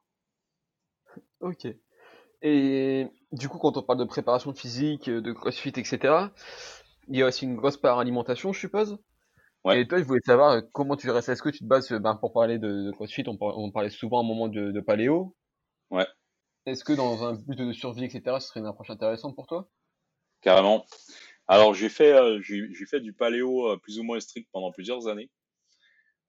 Ok. 1.41 1.67
Et 2.43 3.07
du 3.31 3.49
coup, 3.49 3.59
quand 3.59 3.77
on 3.77 3.83
parle 3.83 4.01
de 4.01 4.05
préparation 4.05 4.53
physique, 4.53 5.09
de 5.09 5.33
crossfit, 5.33 5.69
etc., 5.77 6.27
il 7.09 7.17
y 7.17 7.23
a 7.23 7.27
aussi 7.27 7.45
une 7.45 7.57
grosse 7.57 7.77
part 7.77 7.99
alimentation, 7.99 8.53
je 8.53 8.61
suppose? 8.61 8.99
Ouais. 9.65 9.81
Et 9.81 9.87
toi, 9.87 9.99
je 9.99 10.05
voulais 10.05 10.21
savoir 10.25 10.61
comment 10.73 10.97
tu 10.97 11.09
restes. 11.11 11.29
Est-ce 11.29 11.43
que 11.43 11.49
tu 11.49 11.61
te 11.61 11.65
bases, 11.65 11.93
ben, 11.93 12.17
pour 12.17 12.33
parler 12.33 12.59
de, 12.59 12.87
de 12.87 12.91
crossfit, 12.91 13.25
on, 13.27 13.37
on, 13.41 13.71
parlait 13.71 13.91
souvent 13.91 14.19
à 14.19 14.21
un 14.21 14.27
moment 14.27 14.49
de, 14.49 14.73
de 14.73 14.81
paléo. 14.81 15.37
Ouais. 15.91 16.07
Est-ce 16.67 16.85
que 16.85 16.93
dans 16.93 17.25
un 17.25 17.35
but 17.35 17.57
de 17.57 17.73
survie, 17.73 18.05
etc., 18.05 18.37
ce 18.41 18.49
serait 18.49 18.61
une 18.61 18.67
approche 18.67 18.91
intéressante 18.91 19.35
pour 19.37 19.47
toi? 19.47 19.69
Carrément. 20.41 20.85
Alors 21.49 21.75
j'ai 21.75 21.89
fait 21.89 22.13
euh, 22.13 22.41
j'ai 22.41 22.87
fait 22.87 23.01
du 23.01 23.13
paléo 23.13 23.69
euh, 23.69 23.77
plus 23.77 23.99
ou 23.99 24.05
moins 24.05 24.21
strict 24.21 24.49
pendant 24.53 24.71
plusieurs 24.71 25.09
années. 25.09 25.31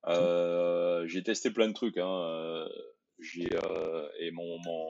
Euh, 0.08 1.08
j'ai 1.08 1.24
testé 1.24 1.52
plein 1.52 1.68
de 1.68 1.74
trucs. 1.74 1.98
Hein. 1.98 2.10
Euh, 2.10 2.68
j'ai 3.20 3.48
et 4.20 4.32
mon 4.32 4.60
mon 4.66 4.88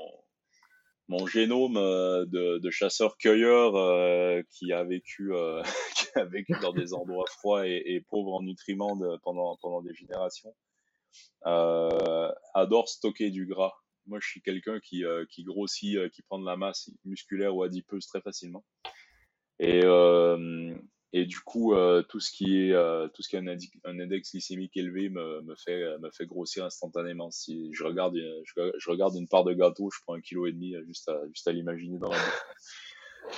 mon 1.07 1.25
génome 1.27 1.75
de, 1.75 2.59
de 2.59 2.69
chasseur-cueilleur 2.69 4.43
qui 4.49 4.71
a 4.71 4.83
vécu 4.83 5.31
qui 5.95 6.07
a 6.15 6.25
vécu 6.25 6.53
dans 6.61 6.73
des 6.73 6.93
endroits 6.93 7.25
froids 7.27 7.67
et, 7.67 7.81
et 7.85 8.01
pauvres 8.01 8.33
en 8.33 8.41
nutriments 8.41 8.95
de, 8.95 9.17
pendant 9.23 9.57
pendant 9.61 9.81
des 9.81 9.93
générations 9.93 10.53
adore 11.43 12.87
stocker 12.87 13.29
du 13.29 13.45
gras. 13.45 13.73
Moi, 14.07 14.19
je 14.21 14.27
suis 14.27 14.41
quelqu'un 14.41 14.79
qui 14.79 15.03
qui 15.29 15.43
grossit, 15.43 16.09
qui 16.11 16.21
prend 16.23 16.39
de 16.39 16.45
la 16.45 16.57
masse 16.57 16.89
musculaire 17.05 17.55
ou 17.55 17.63
adipeuse 17.63 18.07
très 18.07 18.21
facilement. 18.21 18.63
Et, 19.59 19.81
euh, 19.83 20.75
Et 21.16 21.26
du 21.26 21.39
coup, 21.39 21.76
tout 22.09 22.20
ce 22.20 22.32
qui 22.32 22.57
est 22.57 22.74
tout 23.14 23.22
ce 23.22 23.30
qui 23.30 23.38
a 23.38 23.39
un, 23.39 23.99
index 23.99 24.32
glycémique 24.32 24.76
élevé 24.76 25.09
me, 25.09 25.41
me, 25.41 25.55
fait 25.55 25.97
me 25.99 26.09
fait 26.09 26.26
grossir 26.26 26.66
instantanément. 26.66 27.30
Si 27.30 27.70
je 27.72 27.84
regarde 27.84 28.18
je, 28.45 28.89
regarde 28.89 29.16
une 29.16 29.28
part 29.28 29.43
de 29.43 29.53
gâteau, 29.53 29.89
je 29.91 29.99
prends 30.03 30.16
un 30.16 30.22
kilo 30.22 30.47
et 30.47 30.51
demi 30.51 30.74
juste 30.88 31.07
à 31.09 31.22
juste 31.28 31.47
à 31.47 31.51
l'imaginer 31.51 31.99
dans 31.99 32.09
la 32.09 32.18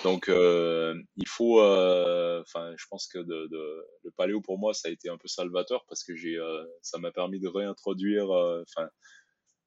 donc, 0.03 0.29
euh, 0.29 0.95
il 1.15 1.27
faut, 1.27 1.61
euh, 1.61 2.41
enfin, 2.41 2.73
je 2.75 2.85
pense 2.89 3.07
que 3.07 3.19
de, 3.19 3.47
de, 3.47 3.87
le 4.03 4.11
paléo 4.11 4.41
pour 4.41 4.57
moi, 4.57 4.73
ça 4.73 4.89
a 4.89 4.91
été 4.91 5.09
un 5.09 5.17
peu 5.17 5.27
salvateur 5.27 5.85
parce 5.87 6.03
que 6.03 6.15
j'ai, 6.15 6.35
euh, 6.35 6.63
ça 6.81 6.97
m'a 6.97 7.11
permis 7.11 7.39
de 7.39 7.47
réintroduire, 7.47 8.29
enfin, 8.29 8.89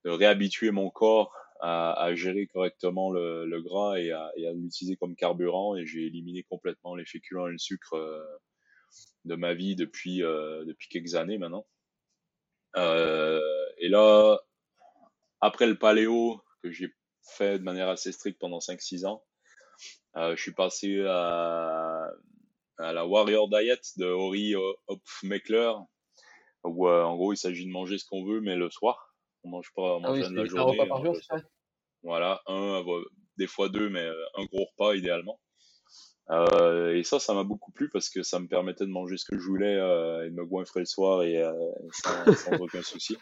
de 0.04 0.10
réhabituer 0.10 0.70
mon 0.70 0.90
corps 0.90 1.32
à, 1.60 1.92
à 1.92 2.14
gérer 2.14 2.46
correctement 2.46 3.10
le, 3.10 3.46
le 3.46 3.62
gras 3.62 3.98
et 3.98 4.12
à, 4.12 4.30
et 4.36 4.46
à 4.46 4.52
l'utiliser 4.52 4.96
comme 4.96 5.16
carburant. 5.16 5.76
Et 5.76 5.86
j'ai 5.86 6.06
éliminé 6.06 6.42
complètement 6.44 6.94
les 6.94 7.04
féculents 7.04 7.48
et 7.48 7.52
le 7.52 7.58
sucre 7.58 7.96
de 9.24 9.34
ma 9.34 9.54
vie 9.54 9.76
depuis 9.76 10.18
depuis 10.18 10.88
quelques 10.88 11.14
années 11.14 11.38
maintenant. 11.38 11.66
et 12.76 13.88
là, 13.88 14.38
après 15.40 15.66
le 15.66 15.78
paléo 15.78 16.42
que 16.62 16.70
j'ai 16.70 16.92
fait 17.22 17.58
de 17.58 17.64
manière 17.64 17.88
assez 17.88 18.12
stricte 18.12 18.38
pendant 18.40 18.58
5-6 18.58 19.06
ans, 19.06 19.24
euh, 20.16 20.34
je 20.36 20.42
suis 20.42 20.52
passé 20.52 21.04
à, 21.06 22.10
à, 22.78 22.92
la 22.92 23.06
Warrior 23.06 23.48
Diet 23.48 23.80
de 23.96 24.06
Ori 24.06 24.54
Hopfmeckler, 24.86 25.72
où 26.64 26.88
euh, 26.88 27.04
en 27.04 27.16
gros 27.16 27.32
il 27.32 27.36
s'agit 27.36 27.66
de 27.66 27.70
manger 27.70 27.98
ce 27.98 28.06
qu'on 28.06 28.24
veut, 28.24 28.40
mais 28.40 28.56
le 28.56 28.70
soir. 28.70 29.07
On 29.44 29.50
mange 29.50 29.70
pas, 29.74 29.96
on 29.96 30.04
ah 30.04 30.08
mange 30.08 30.30
la 30.30 30.44
journée. 30.44 30.60
Un 30.60 30.64
repas 30.64 30.86
par 30.86 31.04
jour, 31.04 31.16
c'est 31.16 31.24
ça? 31.24 31.42
Voilà, 32.02 32.40
un, 32.46 32.84
des 33.38 33.46
fois 33.46 33.68
deux, 33.68 33.88
mais 33.88 34.04
euh, 34.04 34.24
un 34.36 34.44
gros 34.44 34.64
repas 34.64 34.94
idéalement. 34.94 35.40
Euh, 36.30 36.94
et 36.94 37.04
ça, 37.04 37.18
ça 37.18 37.32
m'a 37.34 37.44
beaucoup 37.44 37.72
plu 37.72 37.88
parce 37.88 38.10
que 38.10 38.22
ça 38.22 38.38
me 38.38 38.48
permettait 38.48 38.84
de 38.84 38.90
manger 38.90 39.16
ce 39.16 39.24
que 39.24 39.38
je 39.38 39.44
voulais 39.46 39.76
euh, 39.76 40.26
et 40.26 40.30
de 40.30 40.34
me 40.34 40.44
goinfrer 40.44 40.80
le 40.80 40.86
soir 40.86 41.22
et 41.22 41.42
euh, 41.42 41.52
sans, 41.92 42.34
sans, 42.34 42.52
aucun 42.60 42.82
souci. 42.82 43.16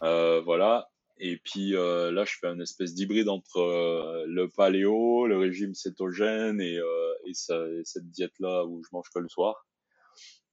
voilà. 0.00 0.88
Et 1.18 1.38
puis 1.38 1.70
là, 1.70 2.24
je 2.26 2.34
fais 2.38 2.48
une 2.48 2.60
espèce 2.60 2.92
d'hybride 2.92 3.30
entre 3.30 4.24
le 4.26 4.48
paléo, 4.48 5.26
le 5.26 5.38
régime 5.38 5.74
cétogène 5.74 6.60
et, 6.60 6.78
et, 7.24 7.32
ça, 7.32 7.56
et 7.68 7.80
cette 7.84 8.10
diète-là 8.10 8.66
où 8.66 8.82
je 8.84 8.88
mange 8.92 9.08
que 9.14 9.18
le 9.18 9.28
soir. 9.28 9.66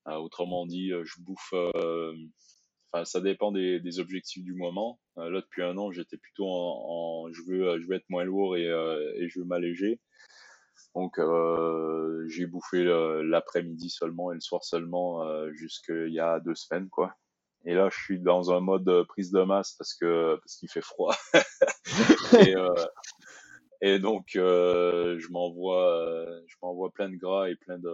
Autrement 0.06 0.66
dit, 0.66 0.92
je 1.04 1.22
bouffe. 1.22 1.54
Ça 3.06 3.22
dépend 3.22 3.52
des, 3.52 3.80
des, 3.80 4.00
objectifs 4.00 4.44
du 4.44 4.54
moment. 4.54 5.00
là, 5.18 5.42
depuis 5.42 5.64
un 5.64 5.78
an, 5.78 5.92
j'étais 5.92 6.18
plutôt 6.18 6.48
en, 6.48 7.26
en, 7.28 7.34
je 7.34 7.42
veux, 7.44 7.80
je 7.80 7.88
veux 7.88 7.96
être 7.96 8.10
moins 8.10 8.24
lourd 8.24 8.56
et, 8.56 8.66
et 8.66 9.30
je 9.30 9.40
veux 9.40 9.46
m'alléger. 9.46 10.00
Donc, 10.96 11.20
j'ai 12.28 12.46
bouffé 12.46 12.84
l'après-midi 13.24 13.90
seulement 13.90 14.32
et 14.32 14.36
le 14.36 14.42
soir 14.42 14.64
seulement 14.64 15.26
jusqu'il 15.54 16.14
y 16.14 16.20
a 16.20 16.40
deux 16.40 16.56
semaines, 16.56 16.90
quoi. 16.90 17.16
Et 17.66 17.74
là, 17.74 17.90
je 17.90 17.98
suis 17.98 18.20
dans 18.20 18.52
un 18.52 18.60
mode 18.60 18.88
euh, 18.90 19.06
prise 19.06 19.32
de 19.32 19.42
masse 19.42 19.74
parce 19.74 19.94
que 19.94 20.36
parce 20.36 20.58
qu'il 20.58 20.70
fait 20.70 20.82
froid. 20.82 21.16
et, 22.40 22.56
euh, 22.56 22.86
et, 23.82 24.00
donc, 24.00 24.36
euh, 24.36 25.18
je 25.20 25.30
m'envoie 25.30 26.02
euh, 26.02 26.42
je 26.48 26.56
m'envoie 26.62 26.92
plein 26.92 27.10
de 27.10 27.16
gras 27.16 27.50
et 27.50 27.56
plein 27.56 27.78
de. 27.78 27.90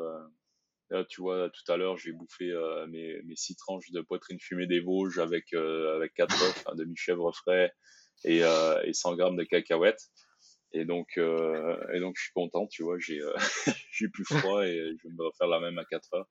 Là, 0.92 1.06
tu 1.06 1.22
vois, 1.22 1.50
tout 1.50 1.72
à 1.72 1.78
l'heure, 1.78 1.98
j'ai 1.98 2.12
bouffé 2.12 2.50
euh, 2.50 2.88
mes, 2.88 3.22
mes 3.24 3.36
six 3.36 3.56
tranches 3.56 3.92
de 3.92 4.02
poitrine 4.02 4.40
fumée 4.40 4.66
des 4.66 4.80
Vosges 4.80 5.20
avec 5.20 5.54
avec 5.54 6.14
quatre 6.16 6.42
œufs, 6.44 6.64
un 6.68 6.76
demi-chèvre 6.76 7.32
frais 7.36 7.72
et, 8.26 8.40
et 8.40 8.94
100 8.94 9.16
grammes 9.16 9.38
de 9.38 9.44
cacahuètes. 9.44 10.10
Et 10.72 10.86
donc, 10.86 11.18
et 11.18 12.00
donc, 12.00 12.16
je 12.18 12.24
suis 12.24 12.34
content, 12.34 12.68
tu 12.68 12.84
vois, 12.84 12.98
j'ai 13.00 13.20
j'ai 13.92 14.08
plus 14.10 14.26
froid 14.26 14.66
et 14.66 14.96
je 14.98 15.08
vais 15.08 15.14
me 15.14 15.26
refaire 15.26 15.48
la 15.48 15.60
même 15.60 15.78
à 15.78 15.86
4 15.86 16.14
heures. 16.14 16.30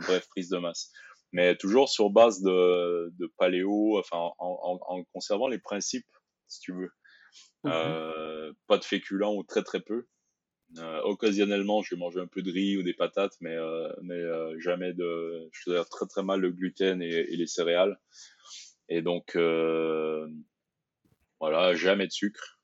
Bref, 0.00 0.26
prise 0.28 0.50
de 0.50 0.58
masse 0.58 0.92
mais 1.32 1.56
toujours 1.56 1.88
sur 1.88 2.10
base 2.10 2.40
de, 2.40 3.12
de 3.18 3.32
paléo, 3.36 3.98
enfin 3.98 4.16
en, 4.16 4.34
en, 4.38 4.78
en, 4.86 5.04
conservant 5.12 5.48
les 5.48 5.58
principes, 5.58 6.06
si 6.48 6.60
tu 6.60 6.72
veux. 6.72 6.90
Mhm. 7.64 7.72
Euh, 7.72 8.52
pas 8.66 8.78
de 8.78 8.84
féculents 8.84 9.34
ou 9.34 9.42
très 9.44 9.62
très 9.62 9.80
peu. 9.80 10.06
Euh, 10.78 11.00
occasionnellement, 11.02 11.82
je 11.82 11.94
vais 11.94 11.98
manger 11.98 12.20
un 12.20 12.26
peu 12.26 12.42
de 12.42 12.50
riz 12.50 12.76
ou 12.76 12.82
des 12.82 12.92
patates, 12.92 13.36
mais 13.40 13.54
euh, 13.54 13.88
mais 14.02 14.14
euh, 14.14 14.58
jamais 14.58 14.92
de. 14.92 15.48
Je 15.52 15.64
tolère 15.64 15.88
très 15.88 16.06
très 16.06 16.22
mal 16.22 16.40
le 16.40 16.50
gluten 16.50 17.00
et, 17.00 17.08
et 17.08 17.36
les 17.36 17.46
céréales. 17.46 17.98
Et 18.88 19.02
donc 19.02 19.36
voilà, 21.40 21.74
jamais 21.74 22.06
de 22.06 22.12
sucre, 22.12 22.60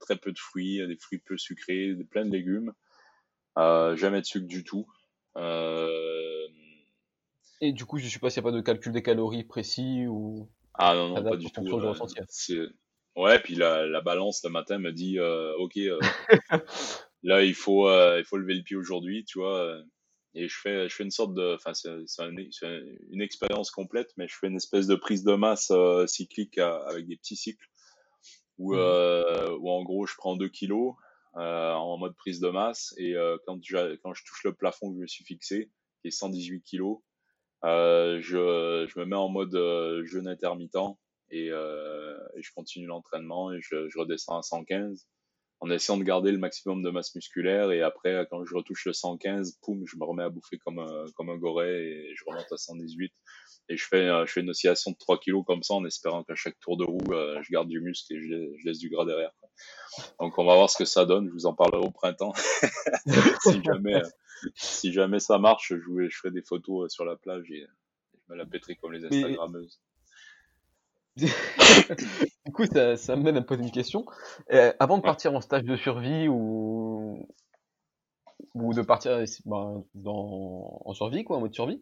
très 0.00 0.16
peu 0.16 0.32
de 0.32 0.38
fruits, 0.38 0.86
des 0.86 0.96
fruits 0.96 1.18
peu 1.18 1.36
sucrés, 1.36 1.94
plein 2.10 2.24
de 2.24 2.30
légumes, 2.30 2.72
jamais 3.56 4.20
de 4.20 4.26
sucre 4.26 4.46
du 4.46 4.64
tout. 4.64 4.86
Et 7.62 7.72
du 7.72 7.84
coup, 7.84 7.98
je 7.98 8.08
suppose 8.08 8.32
qu'il 8.32 8.42
n'y 8.42 8.48
a 8.48 8.50
pas 8.52 8.56
de 8.56 8.62
calcul 8.62 8.92
des 8.92 9.02
calories 9.02 9.44
précis 9.44 10.06
ou. 10.06 10.48
Ah 10.74 10.94
non, 10.94 11.08
non, 11.08 11.22
pas 11.22 11.36
du 11.36 11.50
tout. 11.50 11.62
Ouais, 13.16 13.38
puis 13.40 13.54
la, 13.54 13.86
la, 13.86 14.00
balance 14.00 14.42
le 14.44 14.50
matin 14.50 14.78
me 14.78 14.92
dit, 14.92 15.18
euh, 15.18 15.52
ok, 15.58 15.76
euh, 15.78 15.98
là 17.22 17.42
il 17.42 17.54
faut, 17.54 17.88
euh, 17.88 18.18
il 18.18 18.24
faut 18.24 18.36
lever 18.36 18.54
le 18.54 18.62
pied 18.62 18.76
aujourd'hui, 18.76 19.24
tu 19.24 19.38
vois. 19.38 19.58
Euh, 19.58 19.82
et 20.34 20.48
je 20.48 20.56
fais, 20.60 20.88
je 20.88 20.94
fais 20.94 21.02
une 21.02 21.10
sorte 21.10 21.34
de, 21.34 21.56
enfin 21.56 21.74
c'est 21.74 21.88
un, 22.20 22.30
une 23.10 23.20
expérience 23.20 23.70
complète, 23.72 24.12
mais 24.16 24.28
je 24.28 24.36
fais 24.36 24.46
une 24.46 24.56
espèce 24.56 24.86
de 24.86 24.94
prise 24.94 25.24
de 25.24 25.34
masse 25.34 25.72
cyclique 26.06 26.58
avec 26.58 27.08
des 27.08 27.16
petits 27.16 27.34
cycles 27.34 27.66
où, 28.56 28.74
mmh. 28.76 29.58
où 29.58 29.70
en 29.70 29.82
gros 29.82 30.06
je 30.06 30.14
prends 30.16 30.36
2 30.36 30.48
kilos 30.48 30.94
en 31.34 31.98
mode 31.98 32.14
prise 32.14 32.38
de 32.38 32.48
masse 32.48 32.94
et 32.96 33.16
quand, 33.44 33.58
je, 33.60 33.96
quand 33.96 34.14
je 34.14 34.22
touche 34.24 34.44
le 34.44 34.54
plafond 34.54 34.90
que 34.90 34.98
je 34.98 35.00
me 35.00 35.06
suis 35.08 35.24
fixé, 35.24 35.68
qui 36.00 36.08
est 36.08 36.12
118 36.12 36.62
kilos, 36.62 37.00
euh, 37.64 38.20
je, 38.22 38.86
je, 38.88 38.98
me 38.98 39.04
mets 39.04 39.16
en 39.16 39.28
mode 39.28 39.54
euh, 39.54 40.04
jeûne 40.06 40.28
intermittent 40.28 40.96
et, 41.30 41.50
euh, 41.50 42.18
et 42.34 42.42
je 42.42 42.52
continue 42.54 42.86
l'entraînement 42.86 43.52
et 43.52 43.60
je, 43.60 43.88
je, 43.88 43.98
redescends 43.98 44.38
à 44.38 44.42
115 44.42 45.06
en 45.60 45.70
essayant 45.70 45.98
de 45.98 46.04
garder 46.04 46.32
le 46.32 46.38
maximum 46.38 46.82
de 46.82 46.90
masse 46.90 47.14
musculaire 47.14 47.70
et 47.70 47.82
après 47.82 48.26
quand 48.30 48.44
je 48.44 48.54
retouche 48.54 48.86
le 48.86 48.92
115 48.92 49.58
poum 49.62 49.84
je 49.86 49.96
me 49.96 50.04
remets 50.04 50.24
à 50.24 50.30
bouffer 50.30 50.58
comme 50.58 50.78
un, 50.78 51.04
comme 51.14 51.30
un 51.30 51.36
goret 51.36 51.82
et 51.82 52.14
je 52.16 52.24
remonte 52.26 52.50
à 52.50 52.56
118 52.56 53.12
et 53.68 53.76
je 53.76 53.84
fais 53.84 54.08
je 54.26 54.32
fais 54.32 54.40
une 54.40 54.50
oscillation 54.50 54.90
de 54.90 54.96
3 54.96 55.20
kilos 55.20 55.44
comme 55.46 55.62
ça 55.62 55.74
en 55.74 55.84
espérant 55.84 56.24
qu'à 56.24 56.34
chaque 56.34 56.58
tour 56.60 56.76
de 56.76 56.84
roue 56.84 57.12
euh, 57.12 57.40
je 57.42 57.52
garde 57.52 57.68
du 57.68 57.80
muscle 57.80 58.12
et 58.14 58.20
je, 58.20 58.56
je 58.58 58.66
laisse 58.66 58.78
du 58.78 58.88
gras 58.88 59.04
derrière 59.04 59.32
donc 60.18 60.38
on 60.38 60.44
va 60.44 60.54
voir 60.54 60.70
ce 60.70 60.78
que 60.78 60.84
ça 60.84 61.04
donne. 61.04 61.28
Je 61.28 61.32
vous 61.32 61.46
en 61.46 61.54
parlerai 61.54 61.84
au 61.84 61.90
printemps. 61.90 62.32
Si 63.42 63.62
jamais 63.62 64.02
si 64.54 64.92
jamais 64.92 65.20
ça 65.20 65.38
marche, 65.38 65.74
je, 65.74 66.08
je 66.08 66.16
ferai 66.16 66.30
des 66.30 66.40
photos 66.42 66.84
euh, 66.84 66.88
sur 66.88 67.04
la 67.04 67.14
plage 67.16 67.50
et 67.50 67.66
je 68.14 68.32
me 68.32 68.36
la 68.36 68.46
pèterai 68.46 68.76
comme 68.76 68.92
les 68.92 69.04
Instagrammeuses. 69.04 69.80
du 72.46 72.52
coup, 72.52 72.66
ça, 72.66 72.96
ça 72.96 73.16
me 73.16 73.22
mène 73.22 73.36
à 73.36 73.40
me 73.40 73.46
poser 73.46 73.62
une 73.62 73.70
question. 73.70 74.04
Euh, 74.52 74.72
avant 74.78 74.98
de 74.98 75.02
partir 75.02 75.34
en 75.34 75.40
stage 75.40 75.64
de 75.64 75.76
survie 75.76 76.28
ou, 76.28 77.26
ou 78.54 78.74
de 78.74 78.82
partir 78.82 79.22
ben, 79.44 79.84
dans, 79.94 80.82
en 80.84 80.94
survie, 80.94 81.24
quoi, 81.24 81.36
en 81.36 81.40
mode 81.40 81.54
survie, 81.54 81.80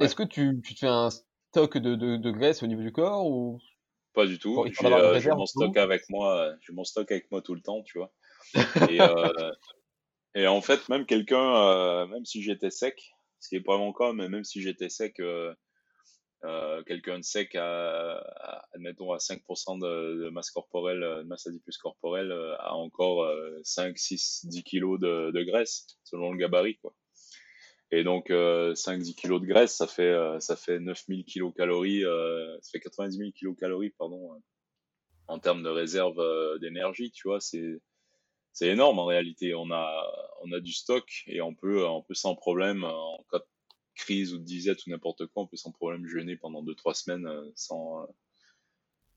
est-ce 0.00 0.14
que 0.14 0.22
tu, 0.22 0.60
tu 0.64 0.74
te 0.74 0.80
fais 0.80 0.88
un 0.88 1.10
stock 1.10 1.78
de, 1.78 1.94
de, 1.94 2.16
de 2.16 2.30
graisse 2.30 2.62
au 2.62 2.66
niveau 2.66 2.82
du 2.82 2.92
corps 2.92 3.26
ou 3.26 3.60
Pas 4.12 4.26
du 4.26 4.38
tout. 4.38 4.64
J'ai 4.66 4.86
euh, 4.86 5.34
mon 5.34 5.46
stock 5.46 5.76
avec 5.76 6.02
moi. 6.10 6.52
J'ai 6.60 6.72
mon 6.72 6.84
stock 6.84 7.10
avec 7.10 7.30
moi 7.30 7.42
tout 7.42 7.54
le 7.54 7.60
temps, 7.60 7.82
tu 7.82 7.98
vois. 7.98 8.12
Et, 8.90 9.00
euh, 9.00 9.52
et 10.34 10.46
en 10.46 10.60
fait, 10.60 10.88
même 10.88 11.06
quelqu'un, 11.06 11.56
euh, 11.56 12.06
même 12.06 12.24
si 12.24 12.42
j'étais 12.42 12.70
sec, 12.70 13.14
ce 13.40 13.48
qui 13.48 13.54
n'est 13.54 13.62
pas 13.62 13.78
mon 13.78 13.92
cas, 13.92 14.12
mais 14.12 14.28
même 14.28 14.44
si 14.44 14.60
j'étais 14.60 14.88
sec, 14.88 15.20
euh, 16.44 16.78
euh, 16.78 16.82
quelqu'un 16.84 17.18
de 17.18 17.24
sec, 17.24 17.54
à, 17.54 18.18
admettons 18.74 19.12
à 19.12 19.18
5% 19.18 19.78
de, 19.78 20.28
masse 20.30 20.50
corporelle, 20.50 21.00
de 21.00 21.22
masse 21.22 21.46
adipeuse 21.46 21.78
corporelle, 21.78 22.32
a 22.58 22.74
encore 22.74 23.28
5, 23.62 23.98
6, 23.98 24.46
10 24.46 24.62
kilos 24.64 25.00
de, 25.00 25.30
de, 25.30 25.42
graisse, 25.42 25.86
selon 26.04 26.32
le 26.32 26.38
gabarit, 26.38 26.76
quoi. 26.78 26.94
Et 27.90 28.02
donc, 28.02 28.30
5-10 28.30 29.14
kilos 29.14 29.40
de 29.40 29.46
graisse, 29.46 29.76
ça 29.76 29.86
fait, 29.86 30.16
ça 30.40 30.56
fait 30.56 30.80
9000 30.80 31.24
kilocalories, 31.24 32.02
ça 32.60 32.70
fait 32.72 32.80
90 32.80 33.16
000 33.16 33.30
kilocalories, 33.32 33.90
pardon, 33.90 34.42
en 35.28 35.38
termes 35.38 35.62
de 35.62 35.68
réserve 35.68 36.20
d'énergie, 36.60 37.12
tu 37.12 37.28
vois, 37.28 37.40
c'est, 37.40 37.80
c'est 38.52 38.68
énorme 38.68 38.98
en 38.98 39.04
réalité. 39.04 39.54
On 39.54 39.70
a, 39.70 40.02
on 40.42 40.52
a 40.52 40.60
du 40.60 40.72
stock 40.72 41.08
et 41.26 41.40
on 41.40 41.54
peut, 41.54 41.86
on 41.86 42.02
peut 42.02 42.14
sans 42.14 42.34
problème, 42.34 42.84
en 42.84 43.24
cas 43.30 43.38
de 43.38 43.44
crise 43.94 44.32
ou 44.34 44.38
de 44.38 44.44
disette 44.44 44.86
ou 44.86 44.90
n'importe 44.90 45.26
quoi, 45.26 45.44
on 45.44 45.46
peut 45.46 45.56
sans 45.56 45.72
problème 45.72 46.06
jeûner 46.06 46.36
pendant 46.36 46.62
deux 46.62 46.74
trois 46.74 46.94
semaines 46.94 47.26
euh, 47.26 47.50
sans, 47.54 48.02
euh, 48.02 48.06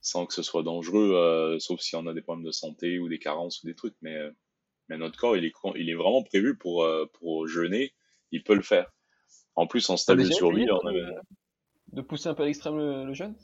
sans 0.01 0.25
que 0.25 0.33
ce 0.33 0.43
soit 0.43 0.63
dangereux, 0.63 1.13
euh, 1.15 1.59
sauf 1.59 1.79
si 1.79 1.95
on 1.95 2.07
a 2.07 2.13
des 2.13 2.21
problèmes 2.21 2.45
de 2.45 2.51
santé 2.51 2.99
ou 2.99 3.09
des 3.09 3.19
carences 3.19 3.63
ou 3.63 3.67
des 3.67 3.75
trucs. 3.75 3.95
Mais, 4.01 4.17
mais 4.89 4.97
notre 4.97 5.17
corps, 5.17 5.37
il 5.37 5.45
est, 5.45 5.53
il 5.75 5.89
est 5.89 5.95
vraiment 5.95 6.23
prévu 6.23 6.57
pour, 6.57 6.87
pour 7.13 7.47
jeûner. 7.47 7.93
Il 8.31 8.43
peut 8.43 8.55
le 8.55 8.61
faire. 8.61 8.91
En 9.55 9.67
plus, 9.67 9.89
en 9.89 9.97
stade 9.97 10.19
de 10.19 10.25
survie, 10.25 10.65
on 10.69 10.87
avait... 10.87 11.05
De 11.93 12.01
pousser 12.01 12.29
un 12.29 12.33
peu 12.33 12.43
à 12.43 12.45
l'extrême 12.45 12.77
le, 12.77 13.05
le 13.05 13.13
jeûne? 13.13 13.35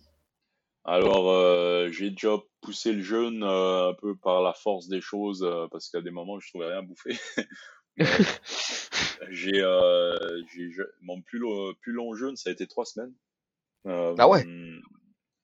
Alors, 0.85 1.29
euh, 1.29 1.89
j'ai 1.91 2.09
déjà 2.09 2.37
poussé 2.61 2.91
le 2.91 3.01
jeûne 3.01 3.43
euh, 3.43 3.89
un 3.89 3.93
peu 3.93 4.17
par 4.17 4.41
la 4.41 4.53
force 4.53 4.89
des 4.89 4.99
choses, 4.99 5.43
euh, 5.43 5.67
parce 5.71 5.89
qu'à 5.89 6.01
des 6.01 6.11
moments, 6.11 6.39
je 6.39 6.49
trouvais 6.49 6.67
rien 6.67 6.79
à 6.79 6.81
bouffer. 6.81 7.11
j'ai, 9.29 9.61
euh, 9.61 10.41
mon 11.01 11.21
plus 11.21 11.39
long, 11.39 11.73
plus 11.81 11.91
long 11.91 12.15
jeûne, 12.15 12.35
ça 12.35 12.49
a 12.49 12.53
été 12.53 12.67
trois 12.67 12.85
semaines. 12.85 13.13
Euh, 13.85 14.15
ah 14.17 14.27
ouais? 14.27 14.45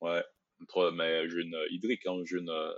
Ouais, 0.02 0.24
mais 0.94 1.30
jeûne 1.30 1.56
hydrique, 1.70 2.06
hein, 2.06 2.22
jeûne 2.26 2.50
euh, 2.50 2.74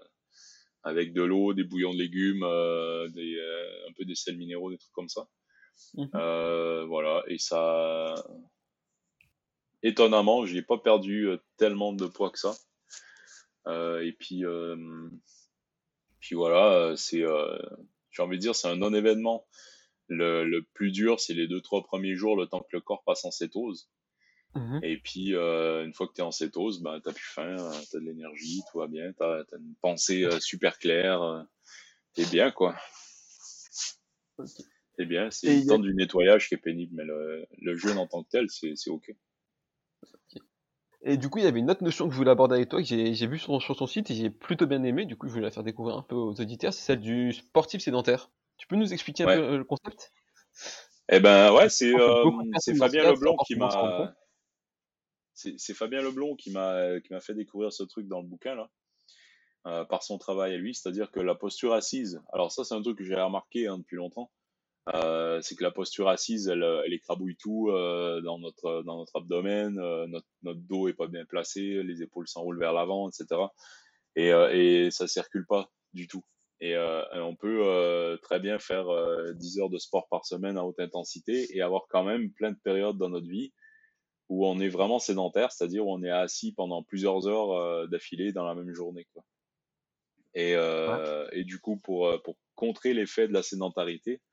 avec 0.83 1.13
de 1.13 1.21
l'eau, 1.21 1.53
des 1.53 1.63
bouillons 1.63 1.93
de 1.93 1.99
légumes, 1.99 2.43
euh, 2.43 3.07
des, 3.09 3.35
euh, 3.35 3.87
un 3.89 3.93
peu 3.93 4.05
des 4.05 4.15
sels 4.15 4.37
minéraux, 4.37 4.71
des 4.71 4.77
trucs 4.77 4.93
comme 4.93 5.09
ça. 5.09 5.27
Mhm. 5.95 6.09
voilà, 6.87 7.23
et 7.27 7.37
ça, 7.37 8.13
étonnamment, 9.83 10.45
j'ai 10.45 10.61
pas 10.61 10.77
perdu 10.77 11.29
tellement 11.57 11.93
de 11.93 12.05
poids 12.05 12.29
que 12.29 12.39
ça. 12.39 12.53
et 13.67 14.11
puis, 14.19 14.43
puis 16.19 16.35
voilà, 16.35 16.93
c'est, 16.97 17.23
j'ai 18.11 18.21
envie 18.21 18.37
de 18.37 18.41
dire, 18.41 18.55
c'est 18.55 18.67
un 18.67 18.75
non-événement. 18.75 19.47
Le, 20.07 20.43
le, 20.43 20.63
plus 20.73 20.91
dur, 20.91 21.19
c'est 21.19 21.33
les 21.33 21.47
deux, 21.47 21.61
trois 21.61 21.83
premiers 21.83 22.15
jours, 22.15 22.35
le 22.35 22.45
temps 22.45 22.59
que 22.59 22.75
le 22.75 22.81
corps 22.81 23.03
passe 23.03 23.23
en 23.23 23.31
cétose. 23.31 23.89
Mmh 24.55 24.79
Et 24.83 24.97
puis, 24.97 25.33
euh, 25.33 25.85
une 25.85 25.93
fois 25.93 26.07
que 26.07 26.13
tu 26.13 26.19
es 26.19 26.23
en 26.23 26.31
cétose, 26.31 26.81
ben, 26.81 26.99
tu 26.99 27.07
n'as 27.07 27.13
plus 27.13 27.23
faim, 27.23 27.55
euh, 27.57 27.71
tu 27.89 27.95
as 27.95 27.99
de 27.99 28.05
l'énergie, 28.05 28.61
tout 28.69 28.79
va 28.79 28.87
bien, 28.87 29.13
tu 29.13 29.23
as, 29.23 29.45
une 29.57 29.75
pensée 29.81 30.23
euh, 30.25 30.39
super 30.41 30.77
claire, 30.77 31.21
euh, 31.21 31.41
tu 32.15 32.21
es 32.21 32.25
bien, 32.25 32.51
quoi. 32.51 32.75
Okay. 34.37 34.63
C'est 34.97 35.05
bien, 35.05 35.31
c'est 35.31 35.61
le 35.61 35.67
temps 35.67 35.79
du 35.79 35.93
nettoyage 35.95 36.49
qui 36.49 36.55
est 36.55 36.57
pénible, 36.57 36.93
mais 36.95 37.05
le, 37.05 37.45
le 37.59 37.75
jeûne 37.77 37.97
en 37.97 38.07
tant 38.07 38.23
que 38.23 38.29
tel, 38.29 38.47
c'est 38.49 38.89
OK. 38.89 39.15
Et 41.03 41.17
du 41.17 41.29
coup, 41.29 41.39
il 41.39 41.45
y 41.45 41.47
avait 41.47 41.59
une 41.59 41.71
autre 41.71 41.83
notion 41.83 42.07
que 42.07 42.11
je 42.11 42.17
voulais 42.17 42.31
aborder 42.31 42.55
avec 42.55 42.69
toi, 42.69 42.79
que 42.79 42.85
j'ai 42.87 43.27
vu 43.27 43.39
sur, 43.39 43.61
sur, 43.61 43.75
ton 43.75 43.87
site 43.87 44.11
et 44.11 44.15
j'ai 44.15 44.29
plutôt 44.29 44.67
bien 44.67 44.83
aimé, 44.83 45.05
du 45.05 45.15
coup, 45.15 45.27
je 45.27 45.33
voulais 45.33 45.45
la 45.45 45.51
faire 45.51 45.63
découvrir 45.63 45.97
un 45.97 46.03
peu 46.03 46.15
aux 46.15 46.39
auditeurs, 46.39 46.73
c'est 46.73 46.83
celle 46.83 46.99
du 46.99 47.33
sportif 47.33 47.81
sédentaire. 47.81 48.29
Tu 48.57 48.67
peux 48.67 48.75
nous 48.75 48.93
expliquer 48.93 49.23
un 49.23 49.35
peu 49.35 49.57
le 49.57 49.63
concept? 49.63 50.13
Eh 51.09 51.19
ben 51.19 51.51
ouais, 51.53 51.69
c'est 51.69 51.91
Fabien 52.75 53.11
Leblanc 53.11 53.35
qui 53.45 53.55
m'a 53.55 54.15
c'est 55.33 55.73
Fabien 55.73 56.01
Leblond 56.01 56.35
qui 56.35 56.51
m'a 56.51 56.99
qui 56.99 57.11
m'a 57.11 57.19
fait 57.19 57.33
découvrir 57.33 57.73
ce 57.73 57.83
truc 57.83 58.07
dans 58.07 58.21
le 58.21 58.27
bouquin 58.27 58.55
là. 58.55 58.69
Euh, 59.67 59.85
par 59.85 60.01
son 60.01 60.17
travail 60.17 60.55
à 60.55 60.57
lui, 60.57 60.73
c'est-à-dire 60.73 61.11
que 61.11 61.19
la 61.19 61.35
posture 61.35 61.73
assise, 61.73 62.19
alors 62.33 62.51
ça 62.51 62.63
c'est 62.63 62.73
un 62.73 62.81
truc 62.81 62.97
que 62.97 63.03
j'ai 63.03 63.13
remarqué 63.13 63.67
hein, 63.67 63.77
depuis 63.77 63.95
longtemps, 63.95 64.31
euh, 64.93 65.39
c'est 65.41 65.55
que 65.55 65.63
la 65.63 65.71
posture 65.71 66.09
assise, 66.09 66.47
elle, 66.47 66.63
elle 66.85 66.93
écrabouille 66.93 67.37
tout 67.37 67.69
euh, 67.69 68.21
dans 68.21 68.39
notre 68.39 68.83
dans 68.83 68.97
notre 68.97 69.17
abdomen, 69.17 69.77
euh, 69.79 70.07
notre, 70.07 70.27
notre 70.43 70.59
dos 70.61 70.87
est 70.87 70.93
pas 70.93 71.07
bien 71.07 71.25
placé, 71.25 71.83
les 71.83 72.01
épaules 72.01 72.27
s'enroulent 72.27 72.59
vers 72.59 72.73
l'avant, 72.73 73.09
etc. 73.09 73.41
Et, 74.15 74.33
euh, 74.33 74.49
et 74.51 74.91
ça 74.91 75.07
circule 75.07 75.45
pas 75.45 75.69
du 75.93 76.07
tout. 76.07 76.23
Et, 76.59 76.75
euh, 76.75 77.03
on 77.15 77.35
peut 77.35 78.19
très 78.21 78.39
bien 78.39 78.59
faire 78.59 78.85
10 79.33 79.59
heures 79.59 79.69
de 79.69 79.79
sport 79.79 80.07
par 80.09 80.25
semaine 80.25 80.57
à 80.57 80.65
haute 80.65 80.79
intensité 80.79 81.55
et 81.55 81.61
avoir 81.61 81.83
quand 81.89 82.03
même 82.03 82.31
plein 82.31 82.51
de 82.51 82.59
périodes 82.63 82.97
dans 82.97 83.09
notre 83.09 83.27
vie 83.27 83.51
où 84.29 84.47
on 84.47 84.59
est 84.61 84.69
vraiment 84.69 84.97
sédentaire, 84.99 85.51
c'est-à-dire 85.51 85.85
où 85.85 85.93
on 85.93 86.03
est 86.03 86.09
assis 86.09 86.53
pendant 86.53 86.83
plusieurs 86.83 87.27
heures 87.27 87.51
euh, 87.51 87.87
d'affilée 87.87 88.31
dans 88.31 88.45
la 88.45 88.55
même 88.55 88.73
journée. 88.73 89.05
Quoi. 89.13 89.23
Et, 90.33 90.55
euh, 90.55 91.27
et 91.33 91.43
du 91.43 91.59
coup, 91.59 91.77
pour, 91.77 92.07
euh, 92.07 92.17
pour 92.23 92.37
contrer 92.55 92.93
l'effet 92.93 93.27
de 93.27 93.33
la 93.33 93.43
sédentarité, 93.43 94.13
euh, 94.13 94.30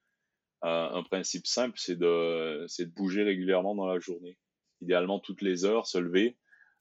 un 0.62 1.02
principe 1.04 1.46
simple, 1.46 1.78
c'est 1.78 1.96
de, 1.96 2.64
c'est 2.68 2.86
de 2.86 2.92
bouger 2.92 3.22
régulièrement 3.22 3.74
dans 3.74 3.86
la 3.86 3.98
journée. 3.98 4.36
Idéalement, 4.80 5.20
toutes 5.20 5.42
les 5.42 5.64
heures, 5.64 5.86
se 5.86 5.98
lever, 5.98 6.36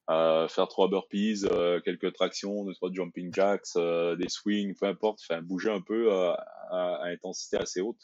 euh, 0.09 0.47
faire 0.47 0.67
trois 0.67 0.89
burpees, 0.89 1.45
quelques 1.83 2.13
tractions, 2.13 2.63
deux, 2.65 2.73
trois 2.73 2.91
jumping 2.91 3.33
jacks, 3.33 3.75
des 3.75 4.29
swings, 4.29 4.75
peu 4.79 4.87
importe, 4.87 5.19
enfin, 5.27 5.41
bouger 5.41 5.69
un 5.71 5.81
peu 5.81 6.11
à, 6.11 6.33
à 6.71 7.07
intensité 7.07 7.57
assez 7.57 7.81
haute 7.81 8.01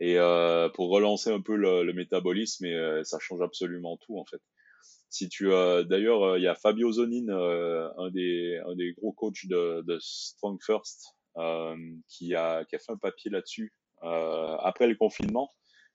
et 0.00 0.18
euh, 0.18 0.68
pour 0.68 0.90
relancer 0.90 1.30
un 1.30 1.40
peu 1.40 1.56
le, 1.56 1.82
le 1.84 1.92
métabolisme 1.92 2.64
et 2.66 2.74
euh, 2.74 3.02
ça 3.04 3.18
change 3.18 3.42
absolument 3.42 3.96
tout 3.96 4.18
en 4.18 4.24
fait. 4.24 4.40
Si 5.08 5.28
tu 5.28 5.50
euh, 5.50 5.84
d'ailleurs 5.84 6.36
il 6.36 6.42
y 6.42 6.46
a 6.46 6.54
Fabio 6.54 6.92
Zonin, 6.92 7.28
un 7.30 8.10
des 8.10 8.60
un 8.66 8.74
des 8.76 8.92
gros 8.92 9.12
coachs 9.12 9.46
de, 9.46 9.82
de 9.82 9.98
Strong 10.00 10.58
First, 10.64 11.16
qui 12.08 12.34
a 12.34 12.64
qui 12.64 12.76
a 12.76 12.78
fait 12.78 12.92
un 12.92 12.96
papier 12.98 13.30
là-dessus 13.30 13.72
après 14.02 14.86
le 14.86 14.94
confinement. 14.94 15.50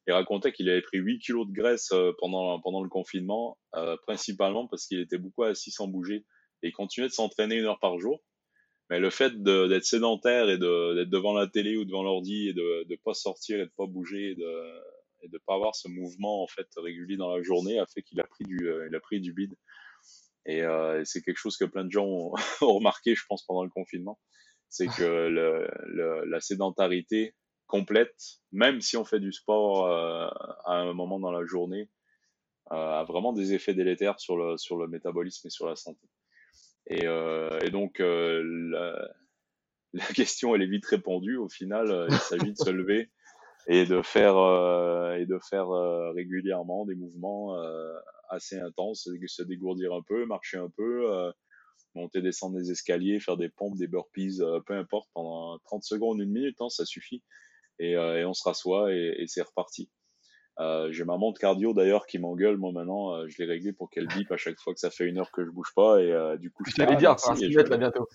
Il 0.06 0.14
racontait 0.14 0.52
qu'il 0.52 0.70
avait 0.70 0.82
pris 0.82 0.98
8 0.98 1.20
kilos 1.20 1.48
de 1.48 1.54
graisse 1.54 1.94
pendant 2.20 2.60
pendant 2.60 2.84
le 2.84 2.90
confinement, 2.90 3.58
principalement 4.06 4.68
parce 4.68 4.86
qu'il 4.86 5.00
était 5.00 5.18
beaucoup 5.18 5.44
assis 5.44 5.72
sans 5.72 5.88
bouger 5.88 6.26
et 6.62 6.70
il 6.70 6.72
continuait 6.72 7.10
de 7.10 7.14
s'entraîner 7.14 7.56
une 7.56 7.66
heure 7.66 7.80
par 7.80 8.00
jour. 8.00 8.22
Mais 8.90 9.00
le 9.00 9.10
fait 9.10 9.42
d'être 9.42 9.86
sédentaire 9.86 10.50
et 10.50 10.58
d'être 10.58 11.10
devant 11.10 11.34
la 11.34 11.48
télé 11.48 11.78
ou 11.78 11.86
devant 11.86 12.04
l'ordi 12.04 12.50
et 12.50 12.54
de 12.54 12.86
ne 12.90 12.96
pas 13.04 13.14
sortir 13.14 13.60
et 13.60 13.66
de 13.66 13.72
pas 13.78 13.86
bouger 13.86 14.32
et 14.32 14.36
de 14.36 14.82
et 15.24 15.30
de 15.30 15.40
pas 15.46 15.56
avoir 15.56 15.74
ce 15.74 15.88
mouvement 15.88 16.44
en 16.44 16.48
fait 16.48 16.68
régulier 16.76 17.16
dans 17.16 17.34
la 17.34 17.42
journée 17.42 17.80
a 17.80 17.86
fait 17.86 18.02
qu'il 18.02 18.20
a 18.20 18.26
pris 18.26 18.44
du 18.44 18.68
euh, 18.68 18.88
il 18.90 18.96
a 18.96 19.00
pris 19.00 19.22
du 19.22 19.34
bide. 19.34 19.56
Et 20.46 20.64
euh, 20.64 21.02
c'est 21.06 21.22
quelque 21.22 21.38
chose 21.38 21.56
que 21.56 21.64
plein 21.64 21.86
de 21.86 21.92
gens 21.92 22.06
ont, 22.06 22.34
ont, 22.62 22.74
remarqué, 22.74 23.16
je 23.16 23.24
pense, 23.30 23.46
pendant 23.46 23.64
le 23.64 23.70
confinement, 23.70 24.20
c'est 24.68 24.88
que 24.88 25.30
le, 25.30 25.70
le, 25.86 26.26
la 26.26 26.42
sédentarité 26.42 27.34
complète, 27.74 28.40
même 28.52 28.82
si 28.82 28.98
on 28.98 29.04
fait 29.04 29.20
du 29.20 29.34
sport 29.34 29.88
euh, 29.88 30.28
à 30.66 30.76
un 30.76 30.94
moment 30.94 31.20
dans 31.20 31.32
la 31.32 31.44
journée, 31.44 31.90
euh, 32.72 32.76
a 32.76 33.04
vraiment 33.04 33.34
des 33.34 33.56
effets 33.56 33.74
délétères 33.74 34.20
sur 34.20 34.38
le 34.38 34.58
sur 34.58 34.78
le 34.78 34.88
métabolisme 34.88 35.48
et 35.48 35.50
sur 35.50 35.68
la 35.68 35.76
santé. 35.76 36.08
Et, 36.86 37.08
euh, 37.08 37.60
et 37.64 37.72
donc, 37.72 37.98
la, 37.98 39.10
la, 39.94 40.06
question, 40.16 40.54
elle 40.54 40.62
est 40.62 40.68
vite 40.68 40.86
répondue. 40.86 41.38
Au 41.38 41.50
final, 41.50 42.06
il 42.12 42.18
s'agit 42.18 42.52
de 42.52 42.58
se 42.58 42.70
lever 42.82 43.10
et 43.66 43.88
de 43.88 44.04
faire, 44.04 44.38
et 45.18 45.26
de 45.26 45.40
faire 45.50 45.70
régulièrement 46.14 46.86
des 46.86 46.94
mouvements 46.94 47.58
assez 48.30 48.60
intenses, 48.60 49.10
se 49.28 49.42
dégourdir 49.42 49.94
un 49.94 50.04
peu, 50.04 50.28
marcher 50.28 50.58
un 50.58 50.70
peu, 50.70 51.32
monter, 51.96 52.22
descendre 52.22 52.60
des 52.60 52.70
escaliers, 52.70 53.20
faire 53.20 53.38
des 53.38 53.50
pompes, 53.50 53.78
des 53.78 53.88
burpees, 53.88 54.42
peu 54.68 54.76
importe, 54.76 55.10
pendant 55.16 55.58
30 55.66 55.84
secondes, 55.84 56.20
une 56.20 56.32
minute, 56.32 56.62
hein, 56.62 56.70
ça 56.70 56.86
suffit. 56.86 57.24
Et, 57.84 57.92
et, 57.92 58.26
on 58.26 58.34
se 58.34 58.44
rassoit 58.44 58.94
et, 58.94 59.16
et 59.20 59.28
c'est 59.28 59.42
reparti. 59.42 59.90
Euh, 60.60 60.92
j'ai 60.92 61.04
ma 61.04 61.18
montre 61.18 61.40
cardio 61.40 61.74
d'ailleurs 61.74 62.06
qui 62.06 62.20
m'engueule 62.20 62.58
moi 62.58 62.72
maintenant. 62.72 63.16
Euh, 63.16 63.28
je 63.28 63.38
l'ai 63.40 63.46
réglé 63.46 63.74
pour 63.74 63.90
qu'elle 63.90 64.08
bip 64.08 64.32
à 64.32 64.38
chaque 64.38 64.60
fois 64.60 64.74
que 64.74 64.80
ça 64.80 64.92
fait 64.92 65.06
une 65.06 65.18
heure 65.18 65.32
que 65.32 65.44
je 65.44 65.50
bouge 65.50 65.74
pas 65.76 66.00
et 66.00 66.12
euh, 66.12 66.38
du 66.38 66.52
coup. 66.52 66.64
Je 66.68 66.76
t'allais 66.76 66.96
dire, 66.96 67.20
ça 67.20 67.34
va 67.34 67.64
là 67.64 67.78
bientôt. 67.78 68.08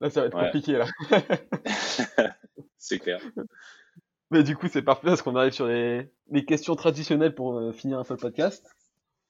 Là, 0.00 0.08
ça 0.08 0.20
va 0.20 0.26
être 0.28 0.38
compliqué 0.38 0.78
là. 0.78 0.86
c'est 2.78 2.98
clair. 2.98 3.20
Mais 4.30 4.44
du 4.44 4.56
coup, 4.56 4.68
c'est 4.68 4.82
parfait 4.82 5.08
parce 5.08 5.22
qu'on 5.22 5.34
arrive 5.34 5.52
sur 5.52 5.66
les, 5.66 6.08
les 6.30 6.44
questions 6.44 6.76
traditionnelles 6.76 7.34
pour 7.34 7.58
euh, 7.58 7.72
finir 7.72 7.98
un 7.98 8.04
peu 8.04 8.14
le 8.14 8.20
podcast. 8.20 8.64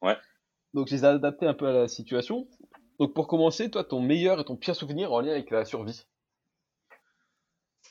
Ouais. 0.02 0.16
Donc, 0.74 0.88
je 0.88 0.94
les 0.94 1.04
ai 1.04 1.08
adaptées 1.08 1.46
un 1.46 1.54
peu 1.54 1.66
à 1.66 1.72
la 1.72 1.88
situation. 1.88 2.46
Donc, 2.98 3.14
pour 3.14 3.26
commencer, 3.26 3.70
toi, 3.70 3.82
ton 3.82 4.00
meilleur 4.00 4.38
et 4.38 4.44
ton 4.44 4.56
pire 4.56 4.76
souvenir 4.76 5.10
en 5.12 5.20
lien 5.20 5.32
avec 5.32 5.50
la 5.50 5.64
survie? 5.64 6.04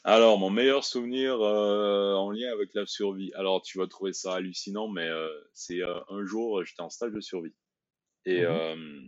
Alors, 0.06 0.40
mon 0.40 0.50
meilleur 0.50 0.86
souvenir 0.86 1.42
euh, 1.42 2.14
en 2.14 2.32
lien 2.32 2.52
avec 2.54 2.74
la 2.74 2.86
survie. 2.86 3.34
Alors, 3.36 3.62
tu 3.62 3.78
vas 3.78 3.88
trouver 3.88 4.14
ça 4.14 4.36
hallucinant, 4.36 4.88
mais 4.88 5.08
euh, 5.08 5.30
c'est 5.54 5.82
euh, 5.82 6.00
un 6.10 6.26
jour, 6.26 6.64
j'étais 6.64 6.82
en 6.82 6.90
stage 6.90 7.12
de 7.12 7.20
survie. 7.20 7.54
Et 8.26 8.46
mmh 8.46 9.08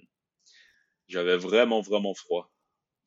j'avais 1.07 1.35
vraiment, 1.35 1.81
vraiment 1.81 2.13
froid. 2.13 2.53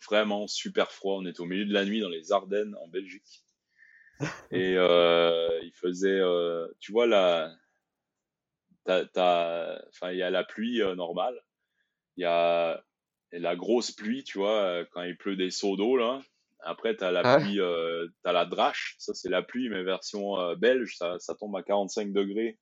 Vraiment 0.06 0.46
super 0.46 0.92
froid. 0.92 1.16
On 1.16 1.24
était 1.24 1.40
au 1.40 1.46
milieu 1.46 1.64
de 1.64 1.72
la 1.72 1.86
nuit 1.86 2.00
dans 2.00 2.10
les 2.10 2.32
Ardennes, 2.32 2.76
en 2.82 2.88
Belgique. 2.88 3.42
Et 4.52 4.72
il 4.74 5.72
faisait, 5.72 6.20
tu 6.80 6.92
vois, 6.92 7.06
la, 7.06 7.50
enfin, 8.86 10.12
il 10.12 10.18
y 10.18 10.22
a 10.22 10.28
la 10.28 10.44
pluie 10.44 10.80
normale. 10.96 11.40
Il 12.18 12.24
y 12.24 12.26
a 12.26 12.84
la 13.32 13.56
grosse 13.56 13.90
pluie, 13.90 14.22
tu 14.22 14.36
vois, 14.36 14.84
quand 14.90 15.02
il 15.02 15.16
pleut 15.16 15.36
des 15.36 15.50
seaux 15.50 15.76
d'eau, 15.76 15.96
là. 15.96 16.20
Après, 16.64 16.96
tu 16.96 17.04
as 17.04 17.12
la 17.12 17.20
ah 17.24 17.38
pluie, 17.38 17.60
euh, 17.60 18.08
as 18.24 18.32
la 18.32 18.46
drache, 18.46 18.96
ça 18.98 19.12
c'est 19.14 19.28
la 19.28 19.42
pluie, 19.42 19.68
mais 19.68 19.82
version 19.82 20.40
euh, 20.40 20.56
belge, 20.56 20.96
ça, 20.96 21.18
ça, 21.18 21.34
tombe 21.34 21.54
à 21.56 21.62
45 21.62 22.12
degrés 22.12 22.58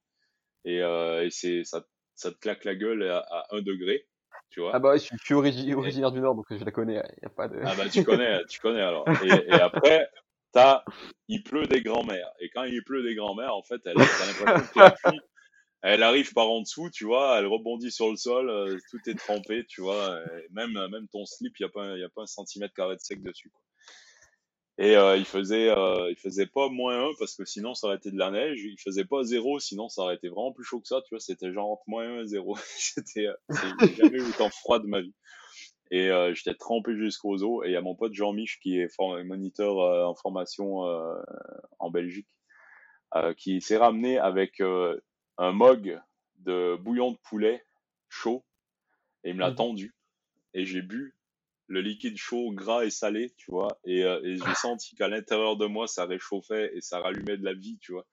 et, 0.65 0.83
euh, 0.83 1.25
et 1.25 1.31
c'est 1.31 1.63
ça, 1.65 1.85
ça 2.15 2.33
te 2.33 2.39
claque 2.39 2.65
la 2.65 2.75
gueule 2.75 3.05
à, 3.09 3.19
à 3.19 3.47
1 3.53 3.63
degré. 3.63 4.07
Tu 4.51 4.61
vois 4.61 4.73
ah 4.75 4.81
bah 4.81 4.97
je 4.97 5.17
suis, 5.25 5.35
originaire 5.35 6.11
du 6.11 6.21
Nord, 6.21 6.35
donc 6.35 6.47
je 6.51 6.63
la 6.63 6.71
connais. 6.71 6.95
Y 6.95 7.27
a 7.27 7.31
pas 7.31 7.49
de... 7.49 7.59
Ah 7.65 7.75
bah 7.77 7.89
tu 7.89 8.05
connais, 8.05 8.45
tu 8.49 8.61
connais 8.61 8.83
alors. 8.83 9.05
Et, 9.25 9.29
et 9.29 9.53
après, 9.53 10.09
t'as, 10.53 10.85
il 11.29 11.43
pleut 11.43 11.67
des 11.67 11.81
grands-mères. 11.81 12.31
Et 12.41 12.51
quand 12.51 12.65
il 12.65 12.83
pleut 12.85 13.03
des 13.03 13.15
grands-mères, 13.15 13.55
en 13.55 13.63
fait, 13.63 13.81
elle, 13.87 13.95
pluie, 13.95 14.75
elle 15.83 16.03
arrive 16.03 16.33
par 16.35 16.51
en 16.51 16.61
dessous, 16.61 16.91
tu 16.91 17.05
vois, 17.05 17.39
elle 17.39 17.47
rebondit 17.47 17.91
sur 17.91 18.11
le 18.11 18.17
sol, 18.17 18.51
euh, 18.51 18.77
tout 18.91 18.99
est 19.09 19.19
trempé, 19.19 19.65
tu 19.69 19.81
vois. 19.81 20.21
même, 20.51 20.73
même 20.73 21.09
ton 21.09 21.25
slip, 21.25 21.55
il 21.59 21.63
n'y 21.63 21.71
a, 21.71 21.73
pas, 21.73 21.97
y 21.97 22.05
a 22.05 22.11
pas 22.11 22.23
un 22.23 22.27
centimètre 22.27 22.75
carré 22.75 22.97
de 22.97 23.01
sec 23.01 23.23
dessus. 23.23 23.49
Quoi. 23.49 23.62
Et 24.79 24.97
euh, 24.97 25.17
il 25.17 25.27
faisait, 25.27 25.69
euh, 25.69 26.11
il 26.11 26.17
faisait 26.17 26.47
pas 26.47 26.69
moins 26.69 27.11
1 27.11 27.11
parce 27.19 27.37
que 27.37 27.45
sinon 27.45 27.75
ça 27.75 27.87
aurait 27.87 27.97
été 27.97 28.11
de 28.11 28.19
la 28.19 28.31
neige. 28.31 28.61
Il 28.65 28.81
faisait 28.81 29.05
pas 29.05 29.23
0 29.23 29.61
sinon 29.61 29.89
ça 29.89 30.03
aurait 30.03 30.15
été 30.15 30.29
vraiment 30.29 30.53
plus 30.53 30.65
chaud 30.65 30.81
que 30.81 30.89
ça. 30.89 31.03
Tu 31.03 31.15
vois, 31.15 31.21
c'était 31.21 31.53
genre 31.53 31.71
entre 31.71 31.85
moins 31.87 32.21
1 32.21 32.23
et 32.23 32.27
0. 32.27 32.57
c'était, 32.79 33.27
euh, 33.27 33.35
jamais 33.97 34.19
eu 34.19 34.29
autant 34.29 34.49
froid 34.51 34.79
de 34.79 34.87
ma 34.87 35.03
vie. 35.03 35.15
Et 35.93 36.11
euh, 36.11 36.33
j'étais 36.33 36.55
trempé 36.55 36.97
jusqu'aux 36.97 37.43
os. 37.43 37.67
Et 37.67 37.69
il 37.69 37.73
y 37.73 37.77
a 37.77 37.83
mon 37.83 37.95
pote 37.95 38.15
Jean-Mich 38.15 38.59
qui 38.61 38.79
est 38.79 38.89
moniteur 39.25 39.79
euh, 39.79 40.07
en 40.07 40.15
formation 40.15 40.87
euh, 40.87 41.23
en 41.79 41.91
Belgique. 41.91 42.35
qui 43.37 43.61
s'est 43.61 43.77
ramené 43.77 44.17
avec 44.17 44.61
un 44.61 45.53
mug 45.53 46.01
de 46.39 46.77
bouillon 46.77 47.13
de 47.13 47.19
poulet 47.19 47.63
chaud 48.09 48.43
et 49.23 49.31
il 49.31 49.35
me 49.35 49.41
l'a 49.41 49.51
mmh. 49.51 49.57
tendu 49.57 49.95
et 50.55 50.65
j'ai 50.65 50.81
bu 50.81 51.15
le 51.73 51.81
liquide 51.81 52.17
chaud, 52.17 52.53
gras 52.53 52.85
et 52.85 52.91
salé, 52.91 53.33
tu 53.37 53.51
vois, 53.51 53.79
et, 53.85 54.01
et 54.01 54.37
j'ai 54.37 54.55
senti 54.55 54.95
qu'à 54.95 55.09
l'intérieur 55.09 55.57
de 55.57 55.67
moi 55.67 55.87
ça 55.87 56.05
réchauffait 56.05 56.71
et 56.75 56.81
ça 56.81 57.01
rallumait 57.01 57.39
de 57.39 57.45
la 57.45 57.55
vie, 57.55 57.79
tu 57.81 57.93
vois. 57.93 58.07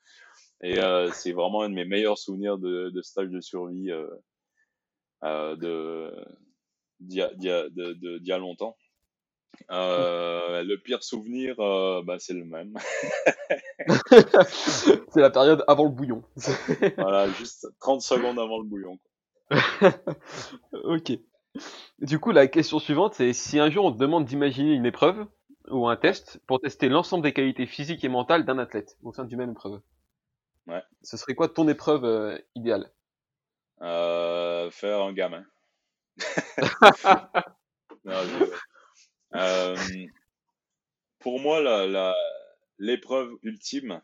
Et 0.62 0.80
c'est 1.14 1.32
vraiment 1.32 1.64
un 1.64 1.70
de 1.70 1.76
mes 1.76 1.86
meilleurs 1.86 2.18
souvenirs 2.18 2.58
de, 2.58 2.90
de 2.90 3.02
stage 3.02 3.30
de 3.30 3.42
survie 3.42 3.92
euh, 5.24 5.56
de 5.58 6.12
d'il 7.02 7.18
y, 7.42 8.32
a 8.32 8.38
longtemps. 8.38 8.76
Euh, 9.72 10.64
le 10.64 10.78
pire 10.78 11.02
souvenir, 11.02 11.60
euh, 11.60 12.02
bah, 12.04 12.18
c'est 12.20 12.34
le 12.34 12.44
même. 12.44 12.78
c'est 15.10 15.22
la 15.22 15.30
période 15.30 15.64
avant 15.68 15.86
le 15.86 15.92
bouillon. 15.92 16.24
voilà, 16.98 17.30
juste 17.32 17.68
30 17.80 18.02
secondes 18.02 18.38
avant 18.38 18.60
le 18.60 18.66
bouillon. 18.66 19.00
ok. 20.84 21.12
Du 22.00 22.20
coup, 22.20 22.32
la 22.32 22.48
question 22.48 22.80
suivante, 22.80 23.14
c'est 23.16 23.34
si 23.34 23.60
un 23.60 23.70
jour 23.70 23.86
on 23.86 23.92
te 23.92 23.98
demande 23.98 24.26
d'imaginer 24.26 24.74
une 24.74 24.86
épreuve 24.86 25.28
ou 25.70 25.88
un 25.88 25.96
test 25.96 26.42
pour 26.48 26.60
tester 26.60 26.90
l'ensemble 26.90 27.24
des 27.24 27.34
qualités 27.34 27.66
physiques 27.66 28.04
et 28.04 28.10
mentales 28.10 28.46
d'un 28.46 28.58
athlète 28.58 28.98
au 29.04 29.14
sein 29.14 29.26
d'une 29.26 29.38
même 29.38 29.52
épreuve. 29.52 29.82
Ouais. 30.68 30.84
Ce 31.02 31.18
serait 31.18 31.36
quoi 31.36 31.50
ton 31.50 31.68
épreuve 31.68 32.42
idéale? 32.56 32.92
Euh, 33.82 34.70
faire 34.72 35.02
un 35.02 35.14
gamin. 35.14 35.46
euh, 39.36 39.76
pour 41.20 41.40
moi, 41.40 41.62
la, 41.62 42.16
l'épreuve 42.78 43.32
ultime, 43.44 44.02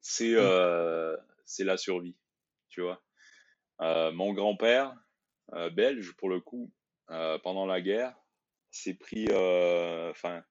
c'est 0.00 0.32
mmh. 0.32 0.38
euh, 0.38 1.16
c'est 1.44 1.64
la 1.64 1.76
survie, 1.76 2.16
tu 2.68 2.82
vois. 2.82 3.02
Euh, 3.80 4.12
mon 4.12 4.32
grand-père, 4.32 4.90
euh, 4.90 4.94
belge 5.72 6.14
pour 6.16 6.28
le 6.28 6.40
coup, 6.40 6.72
pendant 7.42 7.66
la 7.66 7.80
guerre, 7.80 8.14
s'est 8.70 8.94
pris, 8.94 9.26
enfin, 10.10 10.42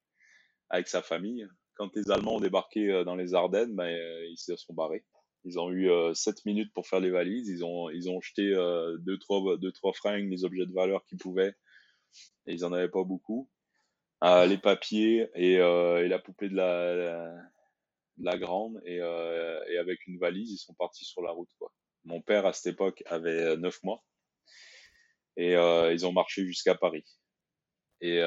avec 0.70 0.88
sa 0.88 1.02
famille. 1.02 1.48
Quand 1.76 1.96
les 1.96 2.10
Allemands 2.10 2.38
ont 2.38 2.40
débarqué 2.40 3.04
dans 3.06 3.16
les 3.16 3.34
Ardennes, 3.34 3.76
ben, 3.76 3.90
ils 4.30 4.38
se 4.38 4.56
sont 4.56 4.74
barrés. 4.74 5.06
Ils 5.48 5.60
ont 5.60 5.72
eu 5.72 5.90
euh, 5.90 6.14
7 6.14 6.46
minutes 6.46 6.74
pour 6.74 6.88
faire 6.88 7.00
les 7.00 7.10
valises. 7.10 7.48
Ils 7.48 7.64
ont, 7.64 7.90
ils 7.90 8.10
ont 8.10 8.20
jeté 8.20 8.54
euh, 8.54 8.98
deux, 9.00 9.18
trois, 9.18 9.58
deux, 9.58 9.72
trois 9.72 9.94
fringues, 9.94 10.30
les 10.30 10.44
objets 10.44 10.66
de 10.66 10.74
valeur 10.74 11.06
qu'ils 11.06 11.20
pouvaient. 11.20 11.54
Et 12.48 12.54
ils 12.54 12.66
en 12.66 12.74
avaient 12.74 12.90
pas 12.90 13.06
beaucoup. 13.06 13.50
Euh, 14.26 14.46
les 14.46 14.58
papiers 14.58 15.30
et, 15.36 15.58
euh, 15.60 16.04
et, 16.04 16.10
la 16.10 16.20
poupée 16.20 16.50
de 16.50 16.56
la, 16.56 16.96
la, 16.96 17.34
la 18.18 18.38
grande. 18.38 18.82
Et, 18.86 19.00
euh, 19.00 19.64
et, 19.70 19.78
avec 19.78 20.06
une 20.08 20.18
valise, 20.18 20.52
ils 20.52 20.58
sont 20.58 20.74
partis 20.74 21.06
sur 21.06 21.22
la 21.22 21.32
route. 21.32 21.50
Quoi. 21.60 21.72
Mon 22.04 22.22
père, 22.22 22.46
à 22.46 22.52
cette 22.52 22.74
époque, 22.74 23.04
avait 23.06 23.56
9 23.56 23.84
mois. 23.84 24.04
Et 25.38 25.54
ils 25.54 26.06
ont 26.06 26.12
marché 26.12 26.46
jusqu'à 26.46 26.76
Paris. 26.76 27.06
Et 28.02 28.22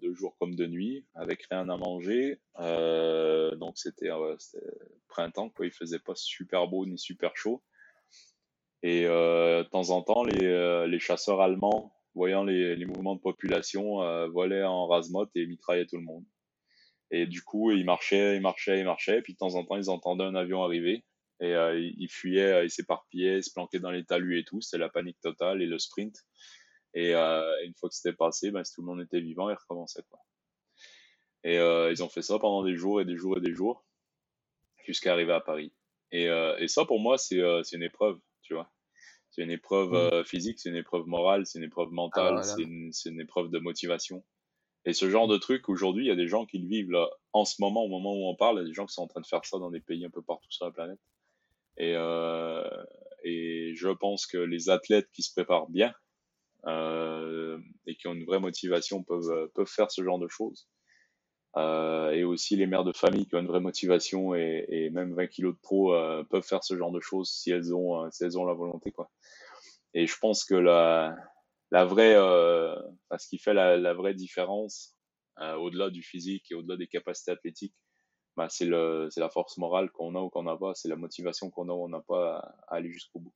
de 0.00 0.12
jour 0.14 0.36
comme 0.38 0.54
de 0.54 0.66
nuit, 0.66 1.06
avec 1.14 1.46
rien 1.50 1.68
à 1.68 1.76
manger. 1.76 2.40
Euh, 2.58 3.54
donc 3.56 3.76
c'était 3.76 4.10
printemps, 5.08 5.50
quoi. 5.50 5.66
Il 5.66 5.72
faisait 5.72 5.98
pas 5.98 6.14
super 6.14 6.68
beau 6.68 6.86
ni 6.86 6.98
super 6.98 7.36
chaud. 7.36 7.62
Et 8.82 9.04
euh, 9.06 9.62
de 9.62 9.68
temps 9.68 9.90
en 9.90 10.02
temps, 10.02 10.24
les, 10.24 10.46
euh, 10.46 10.86
les 10.86 10.98
chasseurs 10.98 11.40
allemands, 11.40 11.92
voyant 12.14 12.44
les, 12.44 12.76
les 12.76 12.86
mouvements 12.86 13.14
de 13.14 13.20
population, 13.20 14.02
euh, 14.02 14.26
volaient 14.28 14.64
en 14.64 14.86
rasemotte 14.86 15.30
et 15.34 15.46
mitraillaient 15.46 15.86
tout 15.86 15.98
le 15.98 16.02
monde. 16.04 16.24
Et 17.10 17.26
du 17.26 17.42
coup, 17.42 17.72
ils 17.72 17.84
marchaient, 17.84 18.36
ils 18.36 18.42
marchaient, 18.42 18.78
ils 18.78 18.84
marchaient. 18.84 19.20
Puis 19.20 19.34
de 19.34 19.38
temps 19.38 19.54
en 19.56 19.64
temps, 19.64 19.76
ils 19.76 19.90
entendaient 19.90 20.24
un 20.24 20.34
avion 20.34 20.62
arriver. 20.62 21.04
Et 21.40 21.54
euh, 21.54 21.78
ils 21.78 22.08
fuyaient, 22.08 22.66
ils 22.66 22.70
s'éparpillaient, 22.70 23.38
ils 23.38 23.42
se 23.42 23.52
planquaient 23.52 23.80
dans 23.80 23.90
les 23.90 24.04
talus 24.04 24.38
et 24.38 24.44
tout. 24.44 24.60
C'était 24.60 24.78
la 24.78 24.90
panique 24.90 25.20
totale 25.20 25.62
et 25.62 25.66
le 25.66 25.78
sprint. 25.78 26.14
Et 26.94 27.14
euh, 27.14 27.50
une 27.64 27.74
fois 27.74 27.88
que 27.88 27.94
c'était 27.94 28.16
passé, 28.16 28.50
ben, 28.50 28.64
si 28.64 28.74
tout 28.74 28.82
le 28.82 28.86
monde 28.86 29.00
était 29.00 29.20
vivant, 29.20 29.48
ils 29.48 29.56
recommençaient. 29.56 30.02
Quoi. 30.10 30.20
Et 31.44 31.58
euh, 31.58 31.90
ils 31.90 32.02
ont 32.02 32.08
fait 32.08 32.22
ça 32.22 32.38
pendant 32.38 32.62
des 32.64 32.76
jours 32.76 33.00
et 33.00 33.04
des 33.04 33.16
jours 33.16 33.38
et 33.38 33.40
des 33.40 33.54
jours, 33.54 33.84
jusqu'à 34.84 35.12
arriver 35.12 35.32
à 35.32 35.40
Paris. 35.40 35.72
Et, 36.12 36.28
euh, 36.28 36.56
et 36.58 36.68
ça, 36.68 36.84
pour 36.84 37.00
moi, 37.00 37.18
c'est 37.18 37.40
euh, 37.40 37.62
une 37.72 37.82
épreuve, 37.82 38.18
tu 38.42 38.54
vois. 38.54 38.70
C'est 39.30 39.42
une 39.42 39.50
épreuve 39.50 39.94
euh, 39.94 40.24
physique, 40.24 40.58
c'est 40.58 40.70
une 40.70 40.76
épreuve 40.76 41.06
morale, 41.06 41.46
c'est 41.46 41.60
une 41.60 41.64
épreuve 41.64 41.92
mentale, 41.92 42.38
ah, 42.38 42.42
c'est 42.42 42.62
une, 42.62 42.90
une, 43.06 43.20
épreuve 43.20 43.48
de 43.50 43.60
motivation. 43.60 44.24
Et 44.84 44.92
ce 44.92 45.08
genre 45.08 45.28
de 45.28 45.36
truc, 45.36 45.68
aujourd'hui, 45.68 46.06
il 46.06 46.08
y 46.08 46.12
a 46.12 46.16
des 46.16 46.26
gens 46.26 46.46
qui 46.46 46.58
le 46.58 46.66
vivent 46.66 46.90
là, 46.90 47.08
en 47.32 47.44
ce 47.44 47.60
moment, 47.60 47.84
au 47.84 47.88
moment 47.88 48.12
où 48.12 48.28
on 48.28 48.34
parle, 48.34 48.56
il 48.56 48.62
y 48.62 48.64
a 48.64 48.68
des 48.68 48.74
gens 48.74 48.86
qui 48.86 48.94
sont 48.94 49.02
en 49.02 49.06
train 49.06 49.20
de 49.20 49.26
faire 49.26 49.44
ça 49.44 49.58
dans 49.58 49.70
des 49.70 49.80
pays 49.80 50.04
un 50.04 50.10
peu 50.10 50.22
partout 50.22 50.50
sur 50.50 50.64
la 50.64 50.72
planète. 50.72 50.98
Et, 51.80 51.94
euh, 51.96 52.62
et 53.24 53.72
je 53.74 53.88
pense 53.88 54.26
que 54.26 54.36
les 54.36 54.68
athlètes 54.68 55.08
qui 55.12 55.22
se 55.22 55.32
préparent 55.32 55.70
bien, 55.70 55.94
euh, 56.66 57.58
et 57.86 57.96
qui 57.96 58.06
ont 58.06 58.12
une 58.12 58.26
vraie 58.26 58.38
motivation 58.38 59.02
peuvent, 59.02 59.30
euh, 59.30 59.46
peuvent 59.54 59.66
faire 59.66 59.90
ce 59.90 60.04
genre 60.04 60.18
de 60.18 60.28
choses. 60.28 60.68
Et 61.56 62.22
aussi 62.22 62.56
les 62.56 62.66
mères 62.66 62.84
de 62.84 62.92
famille 62.92 63.26
qui 63.26 63.34
ont 63.34 63.40
une 63.40 63.46
vraie 63.46 63.60
motivation 63.60 64.34
et, 64.34 64.66
et 64.68 64.90
même 64.90 65.14
20 65.14 65.26
kilos 65.28 65.54
de 65.54 65.60
pro 65.60 65.92
peuvent 66.28 66.46
faire 66.46 66.62
ce 66.62 66.76
genre 66.76 66.92
de 66.92 67.00
choses 67.00 67.30
si 67.30 67.50
elles 67.50 67.74
ont, 67.74 68.08
si 68.12 68.22
elles 68.24 68.38
ont 68.38 68.44
la 68.44 68.54
volonté. 68.54 68.92
Quoi. 68.92 69.10
Et 69.94 70.06
je 70.06 70.16
pense 70.20 70.44
que 70.44 70.54
la, 70.54 71.16
la 71.72 71.84
vraie, 71.84 72.14
ce 72.14 73.28
qui 73.28 73.38
fait 73.38 73.54
la, 73.54 73.76
la 73.76 73.94
vraie 73.94 74.14
différence, 74.14 74.96
au-delà 75.38 75.90
du 75.90 76.02
physique 76.02 76.52
et 76.52 76.54
au-delà 76.54 76.76
des 76.76 76.86
capacités 76.86 77.32
athlétiques, 77.32 77.74
bah, 78.36 78.48
c'est 78.48 78.66
la 78.66 79.30
force 79.30 79.58
morale 79.58 79.90
qu'on 79.90 80.14
a 80.14 80.20
ou 80.20 80.30
qu'on 80.30 80.44
n'a 80.44 80.56
pas, 80.56 80.74
c'est 80.74 80.88
la 80.88 80.96
motivation 80.96 81.50
qu'on 81.50 81.68
a 81.68 81.72
ou 81.72 81.84
on 81.84 81.88
n'a 81.88 82.00
pas 82.00 82.38
à 82.68 82.76
aller 82.76 82.90
jusqu'au 82.90 83.20
bout. 83.20 83.34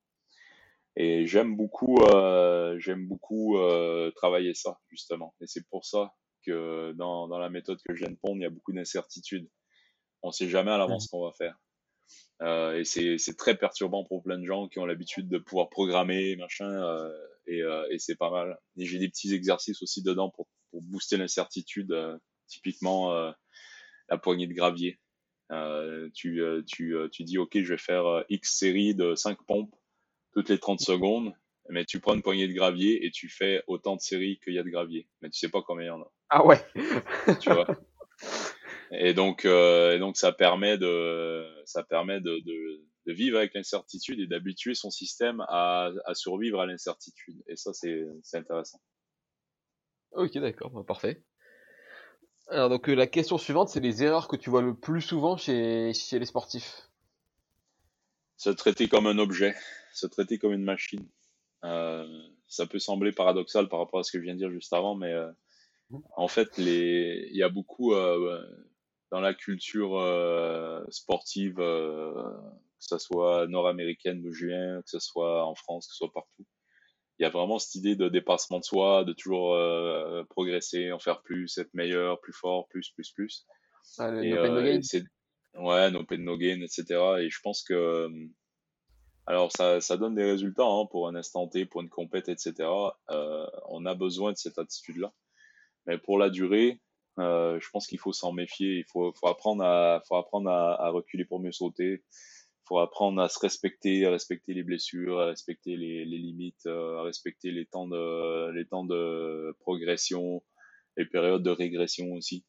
Et 0.96 1.26
j'aime 1.26 1.56
beaucoup, 1.56 1.98
euh, 2.02 2.78
j'aime 2.78 3.06
beaucoup 3.08 3.58
euh, 3.58 4.12
travailler 4.12 4.54
ça 4.54 4.78
justement. 4.90 5.34
Et 5.40 5.46
c'est 5.46 5.66
pour 5.68 5.84
ça 5.84 6.14
que 6.46 6.92
dans, 6.92 7.26
dans 7.26 7.38
la 7.38 7.50
méthode 7.50 7.80
que 7.82 7.94
je 7.94 8.04
viens 8.04 8.12
de 8.12 8.18
pondre, 8.18 8.36
il 8.36 8.42
y 8.42 8.46
a 8.46 8.50
beaucoup 8.50 8.72
d'incertitudes. 8.72 9.48
On 10.22 10.30
sait 10.30 10.48
jamais 10.48 10.70
à 10.70 10.78
l'avance 10.78 11.06
ce 11.06 11.10
qu'on 11.10 11.24
va 11.24 11.32
faire. 11.32 11.58
Euh, 12.42 12.78
et 12.78 12.84
c'est 12.84 13.36
très 13.36 13.56
perturbant 13.56 14.04
pour 14.04 14.22
plein 14.22 14.38
de 14.38 14.44
gens 14.44 14.68
qui 14.68 14.78
ont 14.78 14.86
l'habitude 14.86 15.28
de 15.28 15.38
pouvoir 15.38 15.68
programmer, 15.68 16.36
machin, 16.36 16.70
euh, 16.70 17.12
et, 17.46 17.62
et 17.90 17.98
c'est 17.98 18.16
pas 18.16 18.30
mal. 18.30 18.58
Et 18.76 18.86
j'ai 18.86 18.98
des 18.98 19.08
petits 19.08 19.34
exercices 19.34 19.82
aussi 19.82 20.02
dedans 20.02 20.30
pour, 20.30 20.46
pour 20.70 20.80
booster 20.82 21.16
l'incertitude, 21.16 21.94
typiquement 22.46 23.32
la 24.08 24.18
poignée 24.18 24.46
de 24.46 24.54
gravier. 24.54 24.98
tu, 26.14 26.42
tu, 26.66 26.96
tu 27.12 27.24
dis, 27.24 27.38
OK, 27.38 27.52
je 27.54 27.68
vais 27.68 27.78
faire 27.78 28.24
X 28.28 28.58
série 28.58 28.94
de 28.94 29.14
5 29.14 29.38
pompes 29.46 29.74
toutes 30.34 30.48
les 30.48 30.58
30 30.58 30.80
secondes, 30.80 31.32
mais 31.70 31.84
tu 31.84 32.00
prends 32.00 32.14
une 32.14 32.22
poignée 32.22 32.48
de 32.48 32.52
gravier 32.52 33.06
et 33.06 33.10
tu 33.10 33.28
fais 33.28 33.62
autant 33.66 33.96
de 33.96 34.00
séries 34.00 34.38
qu'il 34.42 34.54
y 34.54 34.58
a 34.58 34.62
de 34.62 34.68
gravier. 34.68 35.08
Mais 35.22 35.30
tu 35.30 35.38
sais 35.38 35.48
pas 35.48 35.62
combien 35.62 35.84
il 35.84 35.88
y 35.88 35.90
en 35.90 36.02
a. 36.02 36.12
Ah 36.28 36.44
ouais. 36.44 36.60
tu 37.40 37.52
vois. 37.52 37.66
Et 38.90 39.14
donc, 39.14 39.44
euh, 39.44 39.96
et 39.96 39.98
donc 39.98 40.16
ça 40.16 40.32
permet 40.32 40.76
de, 40.76 41.46
ça 41.64 41.82
permet 41.82 42.20
de, 42.20 42.38
de, 42.44 42.84
de 43.06 43.12
vivre 43.12 43.38
avec 43.38 43.54
l'incertitude 43.54 44.20
et 44.20 44.26
d'habituer 44.26 44.74
son 44.74 44.90
système 44.90 45.40
à, 45.48 45.90
à 46.04 46.14
survivre 46.14 46.60
à 46.60 46.66
l'incertitude. 46.66 47.42
Et 47.48 47.56
ça, 47.56 47.72
c'est 47.72 48.04
intéressant. 48.34 48.80
Ok, 50.12 50.36
d'accord, 50.38 50.70
bah, 50.70 50.84
parfait. 50.86 51.22
Alors 52.48 52.68
donc 52.68 52.88
euh, 52.88 52.94
la 52.94 53.06
question 53.06 53.38
suivante, 53.38 53.68
c'est 53.68 53.80
les 53.80 54.02
erreurs 54.02 54.28
que 54.28 54.36
tu 54.36 54.50
vois 54.50 54.62
le 54.62 54.74
plus 54.74 55.00
souvent 55.00 55.36
chez, 55.36 55.92
chez 55.94 56.18
les 56.18 56.26
sportifs. 56.26 56.88
Se 58.36 58.50
traiter 58.50 58.88
comme 58.88 59.06
un 59.06 59.18
objet 59.18 59.54
se 59.92 60.08
traiter 60.08 60.38
comme 60.38 60.52
une 60.52 60.64
machine. 60.64 61.08
Euh, 61.62 62.04
ça 62.48 62.66
peut 62.66 62.80
sembler 62.80 63.12
paradoxal 63.12 63.68
par 63.68 63.78
rapport 63.78 64.00
à 64.00 64.02
ce 64.02 64.10
que 64.10 64.18
je 64.18 64.24
viens 64.24 64.34
de 64.34 64.38
dire 64.38 64.50
juste 64.50 64.72
avant, 64.72 64.96
mais 64.96 65.12
euh, 65.12 65.30
en 66.16 66.26
fait, 66.26 66.58
les... 66.58 67.28
il 67.30 67.36
y 67.36 67.44
a 67.44 67.48
beaucoup 67.48 67.94
dans 67.94 69.20
la 69.20 69.34
culture 69.34 70.00
sportive, 70.88 71.56
que 71.56 72.34
ce 72.80 72.98
soit 72.98 73.46
nord-américaine 73.46 74.20
de 74.20 74.32
juin, 74.32 74.82
que 74.82 74.90
ce 74.90 74.98
soit 74.98 75.46
en 75.46 75.54
France, 75.54 75.86
que 75.86 75.92
ce 75.92 75.98
soit 75.98 76.12
partout. 76.12 76.44
Il 77.18 77.22
y 77.22 77.26
a 77.26 77.30
vraiment 77.30 77.58
cette 77.58 77.76
idée 77.76 77.96
de 77.96 78.08
dépassement 78.08 78.58
de 78.58 78.64
soi, 78.64 79.04
de 79.04 79.12
toujours 79.12 79.54
euh, 79.54 80.24
progresser, 80.30 80.90
en 80.92 80.98
faire 80.98 81.22
plus, 81.22 81.58
être 81.58 81.72
meilleur, 81.74 82.20
plus 82.20 82.32
fort, 82.32 82.66
plus, 82.68 82.90
plus, 82.90 83.10
plus. 83.12 83.46
Ah, 83.98 84.10
le, 84.10 84.24
et, 84.24 84.30
no 84.30 84.36
pain, 84.42 84.50
no 84.50 84.62
gain. 84.62 84.80
Ouais, 85.54 85.90
no 85.90 86.04
pain, 86.04 86.18
no 86.18 86.36
gain, 86.36 86.60
etc. 86.62 86.84
Et 87.20 87.30
je 87.30 87.40
pense 87.40 87.62
que 87.62 88.08
alors, 89.26 89.50
ça, 89.56 89.80
ça 89.80 89.96
donne 89.96 90.14
des 90.14 90.24
résultats 90.24 90.66
hein, 90.66 90.86
pour 90.90 91.08
un 91.08 91.14
instant 91.14 91.48
T, 91.48 91.64
pour 91.64 91.80
une 91.80 91.88
compète, 91.88 92.28
etc. 92.28 92.68
Euh, 93.10 93.46
on 93.68 93.86
a 93.86 93.94
besoin 93.94 94.32
de 94.32 94.36
cette 94.36 94.58
attitude-là. 94.58 95.12
Mais 95.86 95.96
pour 95.98 96.18
la 96.18 96.28
durée, 96.28 96.80
euh, 97.18 97.58
je 97.58 97.70
pense 97.70 97.86
qu'il 97.86 97.98
faut 97.98 98.12
s'en 98.12 98.32
méfier. 98.32 98.78
Il 98.78 98.84
faut, 98.84 99.12
faut 99.12 99.28
apprendre, 99.28 99.64
à, 99.64 100.02
faut 100.06 100.16
apprendre 100.16 100.50
à, 100.50 100.82
à, 100.82 100.90
reculer 100.90 101.24
pour 101.24 101.40
mieux 101.40 101.52
sauter. 101.52 102.04
Faut 102.66 102.78
apprendre 102.78 103.20
à 103.20 103.28
se 103.28 103.38
respecter, 103.38 104.06
à 104.06 104.10
respecter 104.10 104.54
les 104.54 104.62
blessures, 104.62 105.20
à 105.20 105.26
respecter 105.26 105.76
les, 105.76 106.04
limites, 106.04 106.66
euh, 106.66 106.98
à 106.98 107.02
respecter 107.02 107.50
les 107.50 107.66
temps 107.66 107.86
de, 107.86 108.50
les 108.52 108.66
temps 108.66 108.84
de 108.84 109.54
progression, 109.60 110.42
les 110.96 111.04
périodes 111.04 111.42
de 111.42 111.50
régression 111.50 112.12
aussi. 112.12 112.44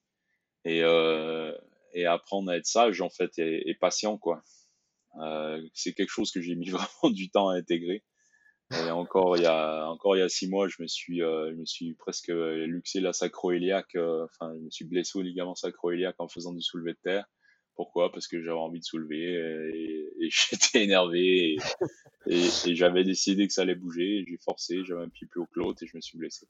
Et, 0.63 0.83
euh, 0.83 1.51
et 1.93 2.05
apprendre 2.05 2.49
à 2.49 2.57
être 2.57 2.65
sage 2.65 3.01
en 3.01 3.09
fait 3.09 3.31
et, 3.37 3.75
patient 3.79 4.17
quoi. 4.17 4.41
c'est 5.73 5.93
quelque 5.93 6.09
chose 6.09 6.31
que 6.31 6.41
j'ai 6.41 6.55
mis 6.55 6.69
vraiment 6.71 7.11
du 7.11 7.29
temps 7.29 7.49
à 7.49 7.55
intégrer. 7.55 8.03
Et 8.71 8.89
encore 8.89 9.37
il 9.37 9.43
y 9.43 9.45
a 9.45 9.87
encore 9.87 10.15
il 10.17 10.19
y 10.19 10.23
a 10.23 10.29
six 10.29 10.49
mois, 10.49 10.67
je 10.67 10.81
me 10.81 10.87
suis 10.87 11.19
je 11.19 11.53
me 11.53 11.65
suis 11.65 11.93
presque 11.93 12.29
luxé 12.29 12.99
la 12.99 13.13
sacro-iliaque, 13.13 13.95
enfin 13.95 14.53
je 14.55 14.61
me 14.61 14.71
suis 14.71 14.85
blessé 14.85 15.19
au 15.19 15.21
ligament 15.21 15.55
sacro-iliaque 15.55 16.15
en 16.19 16.27
faisant 16.27 16.53
du 16.53 16.61
soulevé 16.61 16.93
de 16.93 16.99
terre. 17.03 17.25
Pourquoi? 17.75 18.11
Parce 18.11 18.27
que 18.27 18.41
j'avais 18.41 18.57
envie 18.57 18.79
de 18.79 18.85
soulever 18.85 19.33
et, 19.73 20.29
j'étais 20.29 20.83
énervé 20.83 21.57
et, 22.27 22.75
j'avais 22.75 23.03
décidé 23.03 23.47
que 23.47 23.53
ça 23.53 23.61
allait 23.63 23.75
bouger. 23.75 24.25
J'ai 24.27 24.37
forcé, 24.37 24.83
j'avais 24.85 25.03
un 25.03 25.09
pied 25.09 25.27
plus 25.27 25.41
haut 25.41 25.47
que 25.47 25.59
l'autre 25.59 25.83
et 25.83 25.87
je 25.87 25.95
me 25.95 26.01
suis 26.01 26.17
blessé. 26.17 26.47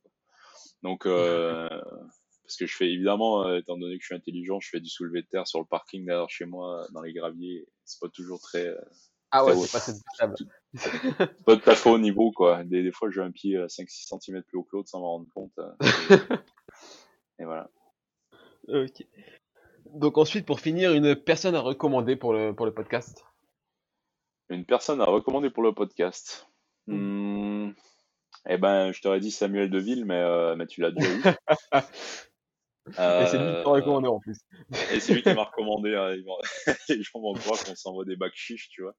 Donc, 0.84 1.06
euh, 1.06 1.68
parce 2.44 2.58
que 2.58 2.68
je 2.68 2.76
fais 2.76 2.92
évidemment, 2.92 3.48
euh, 3.48 3.58
étant 3.58 3.78
donné 3.78 3.98
que 3.98 4.02
je 4.02 4.08
suis 4.08 4.16
intelligent, 4.16 4.60
je 4.60 4.70
fais 4.70 4.80
du 4.80 4.90
soulevé 4.90 5.24
de 5.24 5.28
terre 5.28 5.48
sur 5.48 5.60
le 5.60 5.66
parking 5.66 6.06
derrière 6.06 6.30
chez 6.30 6.46
moi, 6.46 6.88
dans 6.92 7.02
les 7.02 7.12
graviers. 7.12 7.68
C'est 7.86 8.00
pas 8.00 8.10
toujours 8.10 8.40
très. 8.40 8.68
Euh, 8.68 8.80
ah 9.32 9.44
ouais, 9.44 9.56
c'est 9.56 9.72
pas 9.72 9.80
cette 9.80 10.04
Pas 11.46 11.58
tout 11.58 11.70
à 11.70 11.76
fait 11.76 11.90
au 11.90 11.98
niveau, 11.98 12.32
quoi. 12.32 12.64
Des, 12.64 12.84
des 12.84 12.92
fois, 12.92 13.10
j'ai 13.10 13.22
un 13.22 13.32
pied 13.32 13.58
5-6 13.58 14.20
cm 14.22 14.44
plus 14.44 14.60
haut 14.60 14.64
que 14.64 14.76
l'autre 14.76 14.90
sans 14.90 15.00
m'en 15.00 15.14
rendre 15.14 15.30
compte. 15.34 15.60
et 17.40 17.46
voilà. 17.46 17.70
Ok. 18.68 19.06
Donc 19.94 20.18
ensuite, 20.18 20.46
pour 20.46 20.60
finir, 20.60 20.94
une 20.94 21.16
personne 21.16 21.56
à 21.56 21.60
recommander 21.60 22.16
pour 22.16 22.34
le, 22.34 22.54
pour 22.54 22.66
le 22.66 22.74
podcast 22.74 23.26
Une 24.50 24.66
personne 24.66 25.02
à 25.02 25.06
recommander 25.06 25.50
pour 25.50 25.64
le 25.64 25.74
podcast 25.74 26.48
hmm. 26.88 27.72
Eh 28.48 28.58
ben, 28.58 28.92
je 28.92 29.02
t'aurais 29.02 29.20
dit 29.20 29.32
Samuel 29.32 29.70
Deville, 29.70 30.06
mais, 30.06 30.20
euh, 30.20 30.56
mais 30.56 30.68
tu 30.68 30.82
l'as 30.82 30.92
déjà 30.92 31.10
eu. 31.10 31.24
et 32.88 33.26
c'est 33.28 33.38
lui 33.38 33.48
qui 33.48 33.64
t'a 33.64 33.70
recommandé 33.70 34.08
en 34.08 34.20
plus. 34.20 34.38
et 34.94 35.00
c'est 35.00 35.14
lui 35.16 35.24
qui 35.24 35.34
m'a 35.34 35.46
recommandé. 35.46 35.96
Hein, 35.96 36.16
les 36.90 37.02
gens 37.02 37.20
vont 37.20 37.34
croire 37.34 37.64
qu'on 37.64 37.76
s'envoie 37.76 38.06
des 38.06 38.16
bacs 38.16 38.36
chiches, 38.36 38.70
tu 38.70 38.84
vois. 38.84 38.96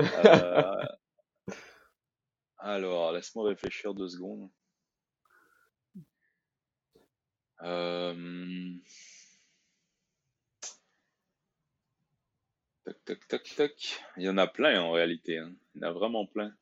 Euh, 0.00 0.84
alors, 2.58 3.12
laisse-moi 3.12 3.48
réfléchir 3.48 3.94
deux 3.94 4.08
secondes. 4.08 4.48
Euh... 7.62 8.72
Tac, 12.88 13.04
tac, 13.04 13.28
tac, 13.28 13.54
tac. 13.56 14.04
Il 14.16 14.22
y 14.22 14.28
en 14.30 14.38
a 14.38 14.46
plein 14.46 14.80
en 14.80 14.92
réalité. 14.92 15.38
Hein. 15.38 15.52
Il 15.74 15.82
y 15.82 15.84
en 15.84 15.88
a 15.88 15.92
vraiment 15.92 16.26
plein. 16.26 16.52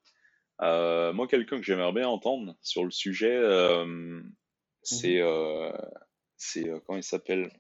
Euh, 0.61 1.13
moi, 1.13 1.29
quelqu'un 1.29 1.59
que 1.59 1.63
j'aimerais 1.63 1.93
bien 1.93 2.09
entendre 2.09 2.57
sur 2.63 2.85
le 2.85 2.91
sujet, 2.91 3.37
euh, 3.37 4.23
c'est. 4.83 5.21
Mhm. 5.21 5.27
Euh, 5.27 5.73
c'est 6.39 6.65
comment 6.85 6.99
il 6.99 7.05
s'appelle 7.05 7.51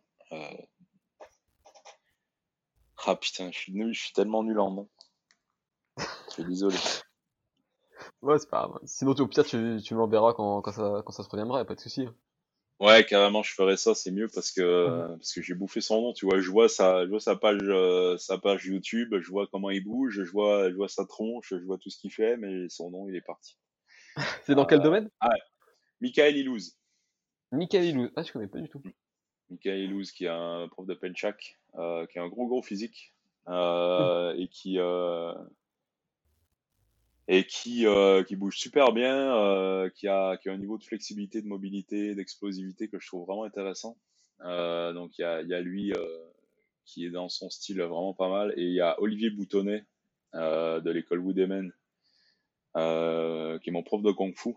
Ah 3.06 3.16
putain, 3.16 3.50
je 3.52 3.58
suis, 3.58 3.72
nul, 3.72 3.94
je 3.94 4.02
suis 4.04 4.12
tellement 4.12 4.42
nul 4.42 4.58
en 4.58 4.72
nom. 4.72 4.88
Je 5.98 6.32
suis 6.32 6.44
désolé. 6.44 6.76
Ouais, 8.20 8.38
c'est 8.38 8.50
pas 8.50 8.66
grave. 8.66 8.80
Sinon, 8.84 9.12
au 9.12 9.26
pire, 9.28 9.44
tu, 9.44 9.78
tu 9.82 9.94
m'enverras 9.94 10.34
quand, 10.34 10.60
quand, 10.60 10.72
ça, 10.72 11.02
quand 11.04 11.12
ça 11.12 11.22
se 11.22 11.28
reviendra, 11.28 11.64
pas 11.64 11.74
de 11.74 11.80
souci. 11.80 12.08
Ouais, 12.78 13.06
carrément, 13.06 13.42
je 13.42 13.54
ferais 13.54 13.78
ça, 13.78 13.94
c'est 13.94 14.10
mieux 14.10 14.28
parce 14.28 14.52
que 14.52 15.08
parce 15.16 15.32
que 15.32 15.40
j'ai 15.40 15.54
bouffé 15.54 15.80
son 15.80 16.02
nom, 16.02 16.12
tu 16.12 16.26
vois, 16.26 16.40
je 16.40 16.50
vois 16.50 16.68
sa 16.68 17.04
je 17.06 17.10
vois 17.10 17.20
sa 17.20 17.34
page 17.34 17.60
euh, 17.62 18.18
sa 18.18 18.36
page 18.36 18.66
YouTube, 18.66 19.14
je 19.18 19.30
vois 19.30 19.46
comment 19.46 19.70
il 19.70 19.82
bouge, 19.82 20.22
je 20.22 20.30
vois 20.30 20.68
je 20.68 20.74
vois 20.74 20.88
sa 20.88 21.06
tronche, 21.06 21.48
je 21.50 21.64
vois 21.64 21.78
tout 21.78 21.88
ce 21.88 21.98
qu'il 21.98 22.12
fait, 22.12 22.36
mais 22.36 22.68
son 22.68 22.90
nom 22.90 23.08
il 23.08 23.16
est 23.16 23.22
parti. 23.22 23.56
c'est 24.44 24.54
dans 24.54 24.66
quel 24.66 24.80
euh, 24.80 24.82
domaine? 24.82 25.10
Ah, 25.20 25.30
Michael 26.02 26.36
Ilouz. 26.36 26.76
Michael 27.50 27.84
Ilouz, 27.84 28.10
ah 28.14 28.22
je 28.22 28.32
connais 28.32 28.46
pas 28.46 28.60
du 28.60 28.68
tout. 28.68 28.82
Michael 29.48 29.78
Ilouz 29.78 30.12
qui 30.12 30.26
est 30.26 30.28
un 30.28 30.68
prof 30.68 30.86
de 30.86 30.94
penchak, 30.94 31.58
euh, 31.76 32.04
qui 32.06 32.18
a 32.18 32.22
un 32.22 32.28
gros 32.28 32.46
gros 32.46 32.62
physique 32.62 33.14
euh, 33.48 34.34
mmh. 34.34 34.40
et 34.40 34.48
qui 34.48 34.78
et 37.28 37.44
qui, 37.44 37.86
euh, 37.86 38.22
qui 38.22 38.36
bouge 38.36 38.56
super 38.56 38.92
bien, 38.92 39.36
euh, 39.36 39.90
qui, 39.90 40.06
a, 40.06 40.36
qui 40.36 40.48
a 40.48 40.52
un 40.52 40.58
niveau 40.58 40.78
de 40.78 40.84
flexibilité, 40.84 41.42
de 41.42 41.48
mobilité, 41.48 42.14
d'explosivité 42.14 42.88
que 42.88 43.00
je 43.00 43.06
trouve 43.08 43.26
vraiment 43.26 43.44
intéressant. 43.44 43.96
Euh, 44.44 44.92
donc 44.92 45.18
il 45.18 45.22
y 45.22 45.24
a, 45.24 45.42
y 45.42 45.54
a 45.54 45.60
lui 45.60 45.92
euh, 45.92 46.18
qui 46.84 47.04
est 47.04 47.10
dans 47.10 47.28
son 47.28 47.50
style 47.50 47.80
vraiment 47.80 48.14
pas 48.14 48.28
mal, 48.28 48.54
et 48.56 48.62
il 48.62 48.74
y 48.74 48.80
a 48.80 49.00
Olivier 49.00 49.30
Boutonnet 49.30 49.84
euh, 50.34 50.80
de 50.80 50.90
l'école 50.90 51.18
Woodemen, 51.18 51.72
euh, 52.76 53.58
qui 53.58 53.70
est 53.70 53.72
mon 53.72 53.82
prof 53.82 54.02
de 54.02 54.12
kung 54.12 54.34
fu 54.36 54.54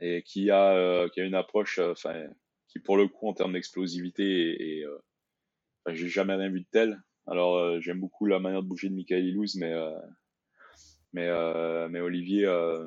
et 0.00 0.22
qui 0.22 0.50
a, 0.50 1.08
qui 1.08 1.20
a 1.20 1.24
une 1.24 1.34
approche, 1.34 1.78
enfin, 1.78 2.28
qui 2.68 2.78
pour 2.78 2.96
le 2.98 3.08
coup 3.08 3.28
en 3.28 3.32
termes 3.32 3.54
d'explosivité 3.54 4.22
et, 4.22 4.80
et 4.80 5.94
j'ai 5.94 6.08
jamais 6.08 6.34
rien 6.34 6.50
vu 6.50 6.60
de 6.60 6.66
tel. 6.70 7.02
Alors 7.26 7.80
j'aime 7.80 7.98
beaucoup 7.98 8.26
la 8.26 8.38
manière 8.38 8.62
de 8.62 8.68
bouger 8.68 8.90
de 8.90 8.94
Michael 8.94 9.24
Ilouz, 9.24 9.56
mais 9.56 9.72
mais, 11.16 11.28
euh, 11.28 11.88
mais 11.88 12.00
Olivier, 12.00 12.44
euh, 12.44 12.86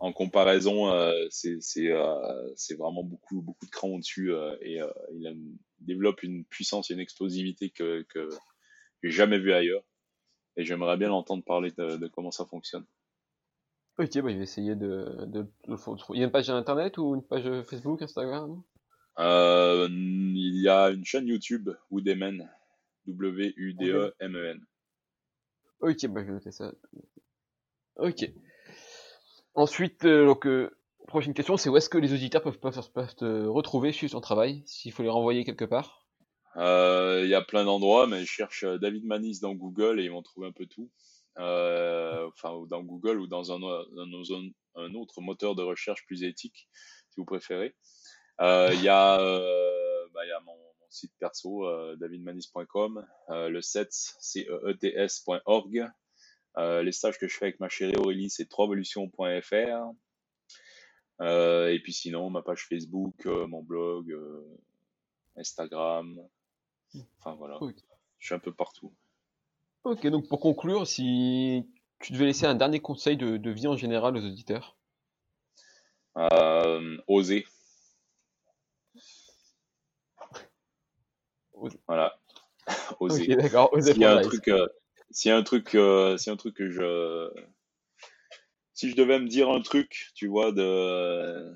en 0.00 0.12
comparaison, 0.12 0.92
euh, 0.92 1.14
c'est 1.30 2.74
vraiment 2.76 3.04
beaucoup, 3.04 3.40
beaucoup 3.40 3.66
de 3.66 3.70
cran 3.70 3.90
au-dessus 3.90 4.32
et 4.60 4.80
il 5.12 5.56
développe 5.78 6.24
une 6.24 6.44
puissance 6.44 6.90
et 6.90 6.94
une 6.94 7.00
explosivité 7.00 7.70
que, 7.70 8.02
que 8.08 8.28
j'ai 9.04 9.12
jamais 9.12 9.38
vu 9.38 9.52
ailleurs. 9.52 9.84
Et 10.56 10.64
j'aimerais 10.64 10.96
bien 10.96 11.08
l'entendre 11.08 11.44
parler 11.44 11.70
de, 11.70 12.08
comment 12.08 12.32
ça 12.32 12.46
fonctionne. 12.46 12.84
Ok, 13.98 14.18
bah, 14.20 14.30
je 14.32 14.36
vais 14.38 14.42
essayer 14.42 14.74
de, 14.74 15.24
de, 15.26 15.46
Il 16.14 16.18
y 16.18 16.22
a 16.22 16.24
une 16.24 16.32
page 16.32 16.50
internet 16.50 16.98
ou 16.98 17.14
une 17.14 17.22
page 17.22 17.62
Facebook, 17.62 18.02
Instagram? 18.02 18.60
Euh, 19.20 19.86
Il 19.88 20.60
y 20.60 20.68
a 20.68 20.90
une 20.90 21.04
chaîne 21.04 21.28
YouTube, 21.28 21.70
Woodemen, 21.92 22.50
W-U-D-E-M-E-N. 23.06 24.66
Ok, 25.82 26.06
bah 26.06 26.22
je 26.22 26.26
vais 26.28 26.32
noter 26.32 26.52
ça. 26.52 26.72
Ok. 27.96 28.24
Ensuite, 29.54 30.04
euh, 30.04 30.26
donc, 30.26 30.46
euh, 30.46 30.70
prochaine 31.08 31.34
question, 31.34 31.56
c'est 31.56 31.68
où 31.68 31.76
est-ce 31.76 31.90
que 31.90 31.98
les 31.98 32.14
auditeurs 32.14 32.42
peuvent, 32.42 32.60
peuvent, 32.60 33.14
te 33.16 33.46
retrouver, 33.46 33.92
suivre 33.92 34.12
ton 34.12 34.20
travail, 34.20 34.62
s'il 34.64 34.92
faut 34.92 35.02
les 35.02 35.08
renvoyer 35.08 35.44
quelque 35.44 35.64
part? 35.64 36.06
Euh, 36.56 37.22
Il 37.24 37.30
y 37.30 37.34
a 37.34 37.42
plein 37.42 37.64
d'endroits, 37.64 38.06
mais 38.06 38.20
je 38.20 38.30
cherche 38.30 38.64
David 38.64 39.04
Manis 39.04 39.40
dans 39.40 39.54
Google 39.54 39.98
et 39.98 40.04
ils 40.04 40.10
vont 40.10 40.22
trouver 40.22 40.46
un 40.46 40.52
peu 40.52 40.66
tout. 40.66 40.88
enfin, 41.36 42.64
dans 42.70 42.82
Google 42.82 43.18
ou 43.18 43.26
dans 43.26 43.52
un, 43.52 43.60
autre 44.94 45.20
moteur 45.20 45.56
de 45.56 45.62
recherche 45.62 46.06
plus 46.06 46.22
éthique, 46.22 46.68
si 47.10 47.16
vous 47.16 47.24
préférez. 47.24 47.74
Il 48.40 48.80
y 48.80 48.86
bah, 48.86 50.26
y 50.26 50.32
a 50.32 50.40
mon 50.44 50.61
site 50.92 51.12
perso, 51.18 51.66
euh, 51.66 51.96
davidmanis.com, 51.96 53.06
euh, 53.30 53.48
le 53.48 53.62
CETS, 53.62 54.16
c'est 54.20 54.46
ets.org. 54.82 55.90
Euh, 56.58 56.82
les 56.82 56.92
stages 56.92 57.18
que 57.18 57.26
je 57.26 57.36
fais 57.36 57.46
avec 57.46 57.60
ma 57.60 57.70
chérie 57.70 57.96
Aurélie, 57.96 58.28
c'est 58.28 58.44
troevolution.fr. 58.46 59.92
et 61.20 61.80
puis 61.82 61.92
sinon, 61.92 62.28
ma 62.30 62.42
page 62.42 62.66
Facebook, 62.68 63.24
mon 63.24 63.62
blog, 63.62 64.14
Instagram. 65.36 66.20
Enfin 67.18 67.34
voilà, 67.36 67.58
je 68.18 68.26
suis 68.26 68.34
un 68.34 68.38
peu 68.38 68.52
partout. 68.52 68.92
Ok, 69.84 70.06
donc 70.08 70.28
pour 70.28 70.40
conclure, 70.40 70.86
si 70.86 71.66
tu 72.00 72.12
devais 72.12 72.26
laisser 72.26 72.44
un 72.44 72.54
dernier 72.54 72.80
conseil 72.80 73.16
de, 73.16 73.50
vie 73.50 73.66
en 73.66 73.76
général 73.76 74.16
aux 74.16 74.24
auditeurs 74.24 74.76
Oser. 77.06 77.46
Voilà. 81.86 82.18
Oser. 83.00 83.36
d'accord. 83.36 83.70
S'il 83.80 83.98
y 83.98 84.04
a 84.04 84.16
un 84.16 84.22
truc, 84.22 84.48
euh, 84.48 84.68
s'il 85.10 85.28
y 85.30 85.32
a 85.32 85.36
un 85.36 85.42
truc, 85.42 85.74
euh, 85.74 86.16
un 86.26 86.36
truc 86.36 86.54
que 86.54 86.70
je, 86.70 87.30
si 88.72 88.90
je 88.90 88.96
devais 88.96 89.18
me 89.18 89.28
dire 89.28 89.50
un 89.50 89.60
truc, 89.60 90.10
tu 90.14 90.26
vois, 90.26 90.52
de, 90.52 91.54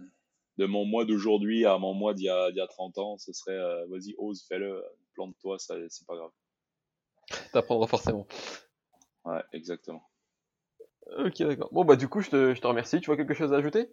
de 0.59 0.67
mon 0.67 0.85
mois 0.85 1.05
d'aujourd'hui 1.05 1.65
à 1.65 1.79
mon 1.79 1.95
mois 1.95 2.15
d'il 2.15 2.27
y 2.27 2.31
a, 2.31 2.51
y 2.51 2.61
a 2.61 2.67
30 2.67 2.99
ans, 2.99 3.19
ce 3.19 3.33
serait, 3.33 3.53
euh, 3.53 3.87
vas-y, 3.87 4.15
ose, 4.19 4.45
fais-le, 4.49 4.85
plante-toi, 5.15 5.59
ça, 5.59 5.75
c'est 5.89 6.07
pas 6.07 6.17
grave. 6.17 6.31
T'apprendras 7.53 7.87
forcément. 7.87 8.27
Ouais, 9.25 9.43
exactement. 9.53 10.03
Ok, 11.19 11.39
d'accord. 11.39 11.69
Bon, 11.73 11.85
bah, 11.85 11.97
du 11.97 12.09
coup, 12.09 12.21
je 12.21 12.31
te, 12.31 12.55
je 12.55 12.61
te 12.61 12.67
remercie. 12.67 13.01
Tu 13.01 13.07
vois 13.07 13.17
quelque 13.17 13.35
chose 13.35 13.53
à 13.53 13.57
ajouter? 13.57 13.89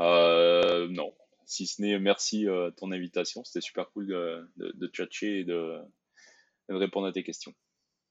Euh, 0.00 0.88
non 0.88 1.12
si 1.46 1.66
ce 1.66 1.82
n'est 1.82 1.98
merci 1.98 2.48
euh, 2.48 2.70
ton 2.70 2.92
invitation. 2.92 3.44
C'était 3.44 3.60
super 3.60 3.90
cool 3.90 4.06
de, 4.06 4.50
de, 4.56 4.72
de 4.74 4.86
tchatcher 4.88 5.40
et 5.40 5.44
de, 5.44 5.78
de, 6.68 6.74
répondre 6.74 7.06
à 7.06 7.12
tes 7.12 7.22
questions. 7.22 7.54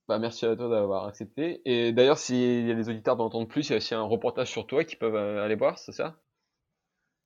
Bah, 0.07 0.19
merci 0.19 0.45
à 0.45 0.55
toi 0.55 0.67
d'avoir 0.67 1.05
accepté. 1.05 1.61
Et 1.65 1.93
d'ailleurs, 1.93 2.17
s'il 2.17 2.67
y 2.67 2.71
a 2.71 2.75
des 2.75 2.89
auditeurs 2.89 3.15
qui 3.15 3.21
entendent 3.21 3.49
plus, 3.49 3.67
il 3.67 3.71
y 3.71 3.73
a 3.73 3.77
aussi 3.77 3.95
un 3.95 4.03
reportage 4.03 4.51
sur 4.51 4.67
toi 4.67 4.83
qui 4.83 4.95
peuvent 4.95 5.15
euh, 5.15 5.43
aller 5.43 5.55
voir, 5.55 5.79
c'est 5.79 5.93
ça? 5.93 6.19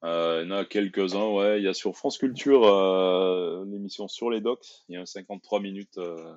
Euh, 0.04 0.44
Il 0.44 0.50
y 0.50 0.54
en 0.54 0.58
a 0.58 0.66
quelques-uns, 0.66 1.28
ouais. 1.28 1.60
Il 1.60 1.64
y 1.64 1.68
a 1.68 1.74
sur 1.74 1.96
France 1.96 2.18
Culture 2.18 2.66
euh, 2.66 3.64
une 3.66 3.74
émission 3.74 4.08
sur 4.08 4.30
les 4.30 4.42
docs. 4.42 4.68
Il 4.90 4.94
y 4.94 4.98
a 4.98 5.02
un 5.02 5.06
53 5.06 5.60
minutes 5.60 5.98
euh, 5.98 6.36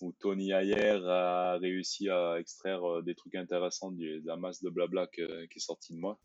où 0.00 0.12
Tony 0.18 0.52
Ayer 0.52 1.00
a 1.06 1.58
réussi 1.58 2.08
à 2.08 2.38
extraire 2.38 3.02
des 3.02 3.14
trucs 3.14 3.34
intéressants 3.34 3.92
de 3.92 4.22
la 4.24 4.36
masse 4.36 4.62
de 4.62 4.70
blabla 4.70 5.06
qui 5.08 5.20
est 5.20 5.58
sorti 5.58 5.92
de 5.92 5.98
moi. 5.98 6.18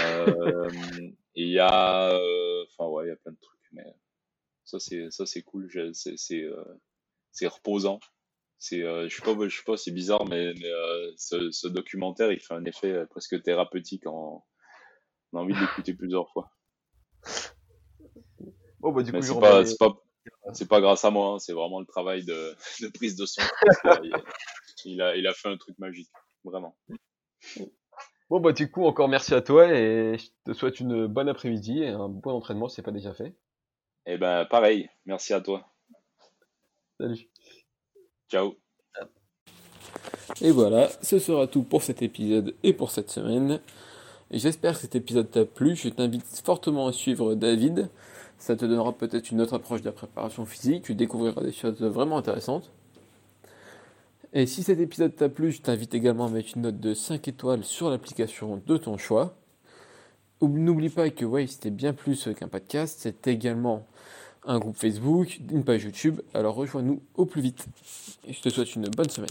Euh, 0.00 0.70
il 1.34 1.48
y 1.48 1.58
a, 1.58 2.10
euh, 2.12 2.64
enfin 2.64 2.88
ouais, 2.90 3.06
il 3.06 3.08
y 3.08 3.12
a 3.12 3.16
plein 3.16 3.32
de 3.32 3.38
trucs, 3.40 3.60
mais 3.72 3.84
Ça, 4.64 4.78
c'est, 4.78 5.10
ça, 5.10 5.26
c'est 5.26 5.42
cool. 5.42 5.70
C'est, 5.94 6.16
c'est, 6.16 6.42
euh, 6.42 6.64
c'est 7.32 7.46
reposant. 7.46 8.00
C'est, 8.58 8.80
je 8.80 9.14
sais 9.14 9.22
pas, 9.22 9.48
je 9.48 9.56
sais 9.56 9.64
pas, 9.64 9.76
c'est 9.76 9.90
bizarre, 9.90 10.24
mais, 10.26 10.54
mais 10.54 10.70
ce, 11.16 11.50
ce, 11.50 11.68
documentaire, 11.68 12.32
il 12.32 12.40
fait 12.40 12.54
un 12.54 12.64
effet 12.64 13.04
presque 13.10 13.42
thérapeutique. 13.42 14.06
En... 14.06 14.44
On 15.32 15.38
a 15.38 15.42
envie 15.42 15.54
de 15.54 15.60
l'écouter 15.60 15.92
plusieurs 15.92 16.30
fois. 16.30 16.50
Bon, 18.80 18.92
bah, 18.92 19.02
du 19.02 19.12
coup, 19.12 19.20
c'est 19.20 19.38
pas, 19.38 19.64
c'est 19.66 19.78
pas, 19.78 19.92
c'est 20.54 20.68
pas 20.68 20.80
grâce 20.80 21.04
à 21.04 21.10
moi, 21.10 21.34
hein, 21.34 21.38
c'est 21.38 21.52
vraiment 21.52 21.80
le 21.80 21.86
travail 21.86 22.24
de, 22.24 22.54
de 22.80 22.88
prise 22.88 23.16
de 23.16 23.26
son. 23.26 23.42
il, 24.84 25.02
a, 25.02 25.16
il 25.16 25.26
a 25.26 25.34
fait 25.34 25.48
un 25.48 25.56
truc 25.56 25.78
magique, 25.78 26.10
vraiment. 26.44 26.76
Bon, 28.28 28.40
bah, 28.40 28.52
du 28.52 28.70
coup, 28.70 28.84
encore 28.84 29.08
merci 29.08 29.34
à 29.34 29.40
toi 29.40 29.72
et 29.72 30.18
je 30.18 30.26
te 30.44 30.52
souhaite 30.52 30.80
une 30.80 31.06
bonne 31.06 31.28
après-midi 31.28 31.82
et 31.82 31.88
un 31.88 32.08
bon 32.08 32.32
entraînement 32.32 32.68
si 32.68 32.76
c'est 32.76 32.82
pas 32.82 32.90
déjà 32.90 33.14
fait. 33.14 33.36
Eh 34.06 34.18
ben, 34.18 34.44
pareil, 34.46 34.88
merci 35.04 35.32
à 35.32 35.40
toi. 35.40 35.66
Salut. 36.98 37.28
Ciao. 38.28 38.56
Et 40.40 40.50
voilà, 40.50 40.88
ce 41.02 41.18
sera 41.18 41.46
tout 41.46 41.62
pour 41.62 41.82
cet 41.82 42.02
épisode 42.02 42.54
et 42.64 42.72
pour 42.72 42.90
cette 42.90 43.10
semaine. 43.10 43.60
J'espère 44.32 44.74
que 44.74 44.80
cet 44.80 44.96
épisode 44.96 45.30
t'a 45.30 45.44
plu. 45.44 45.76
Je 45.76 45.88
t'invite 45.88 46.24
fortement 46.44 46.88
à 46.88 46.92
suivre 46.92 47.34
David. 47.34 47.88
Ça 48.38 48.56
te 48.56 48.64
donnera 48.64 48.92
peut-être 48.92 49.30
une 49.30 49.40
autre 49.40 49.54
approche 49.54 49.82
de 49.82 49.86
la 49.86 49.92
préparation 49.92 50.44
physique. 50.44 50.84
Tu 50.84 50.94
découvriras 50.94 51.42
des 51.42 51.52
choses 51.52 51.80
vraiment 51.80 52.18
intéressantes. 52.18 52.72
Et 54.38 54.44
si 54.44 54.62
cet 54.62 54.80
épisode 54.80 55.16
t'a 55.16 55.30
plu, 55.30 55.50
je 55.50 55.62
t'invite 55.62 55.94
également 55.94 56.26
à 56.26 56.28
mettre 56.28 56.50
une 56.56 56.62
note 56.64 56.78
de 56.78 56.92
5 56.92 57.26
étoiles 57.26 57.64
sur 57.64 57.88
l'application 57.88 58.60
de 58.66 58.76
ton 58.76 58.98
choix. 58.98 59.34
N'oublie 60.42 60.90
pas 60.90 61.08
que 61.08 61.24
ouais, 61.24 61.46
c'était 61.46 61.70
bien 61.70 61.94
plus 61.94 62.28
qu'un 62.38 62.46
podcast, 62.46 62.98
c'est 63.00 63.28
également 63.28 63.86
un 64.44 64.58
groupe 64.58 64.76
Facebook, 64.76 65.40
une 65.50 65.64
page 65.64 65.84
YouTube, 65.84 66.20
alors 66.34 66.54
rejoins-nous 66.54 67.00
au 67.14 67.24
plus 67.24 67.40
vite. 67.40 67.64
Et 68.28 68.34
je 68.34 68.42
te 68.42 68.50
souhaite 68.50 68.76
une 68.76 68.88
bonne 68.90 69.08
semaine. 69.08 69.30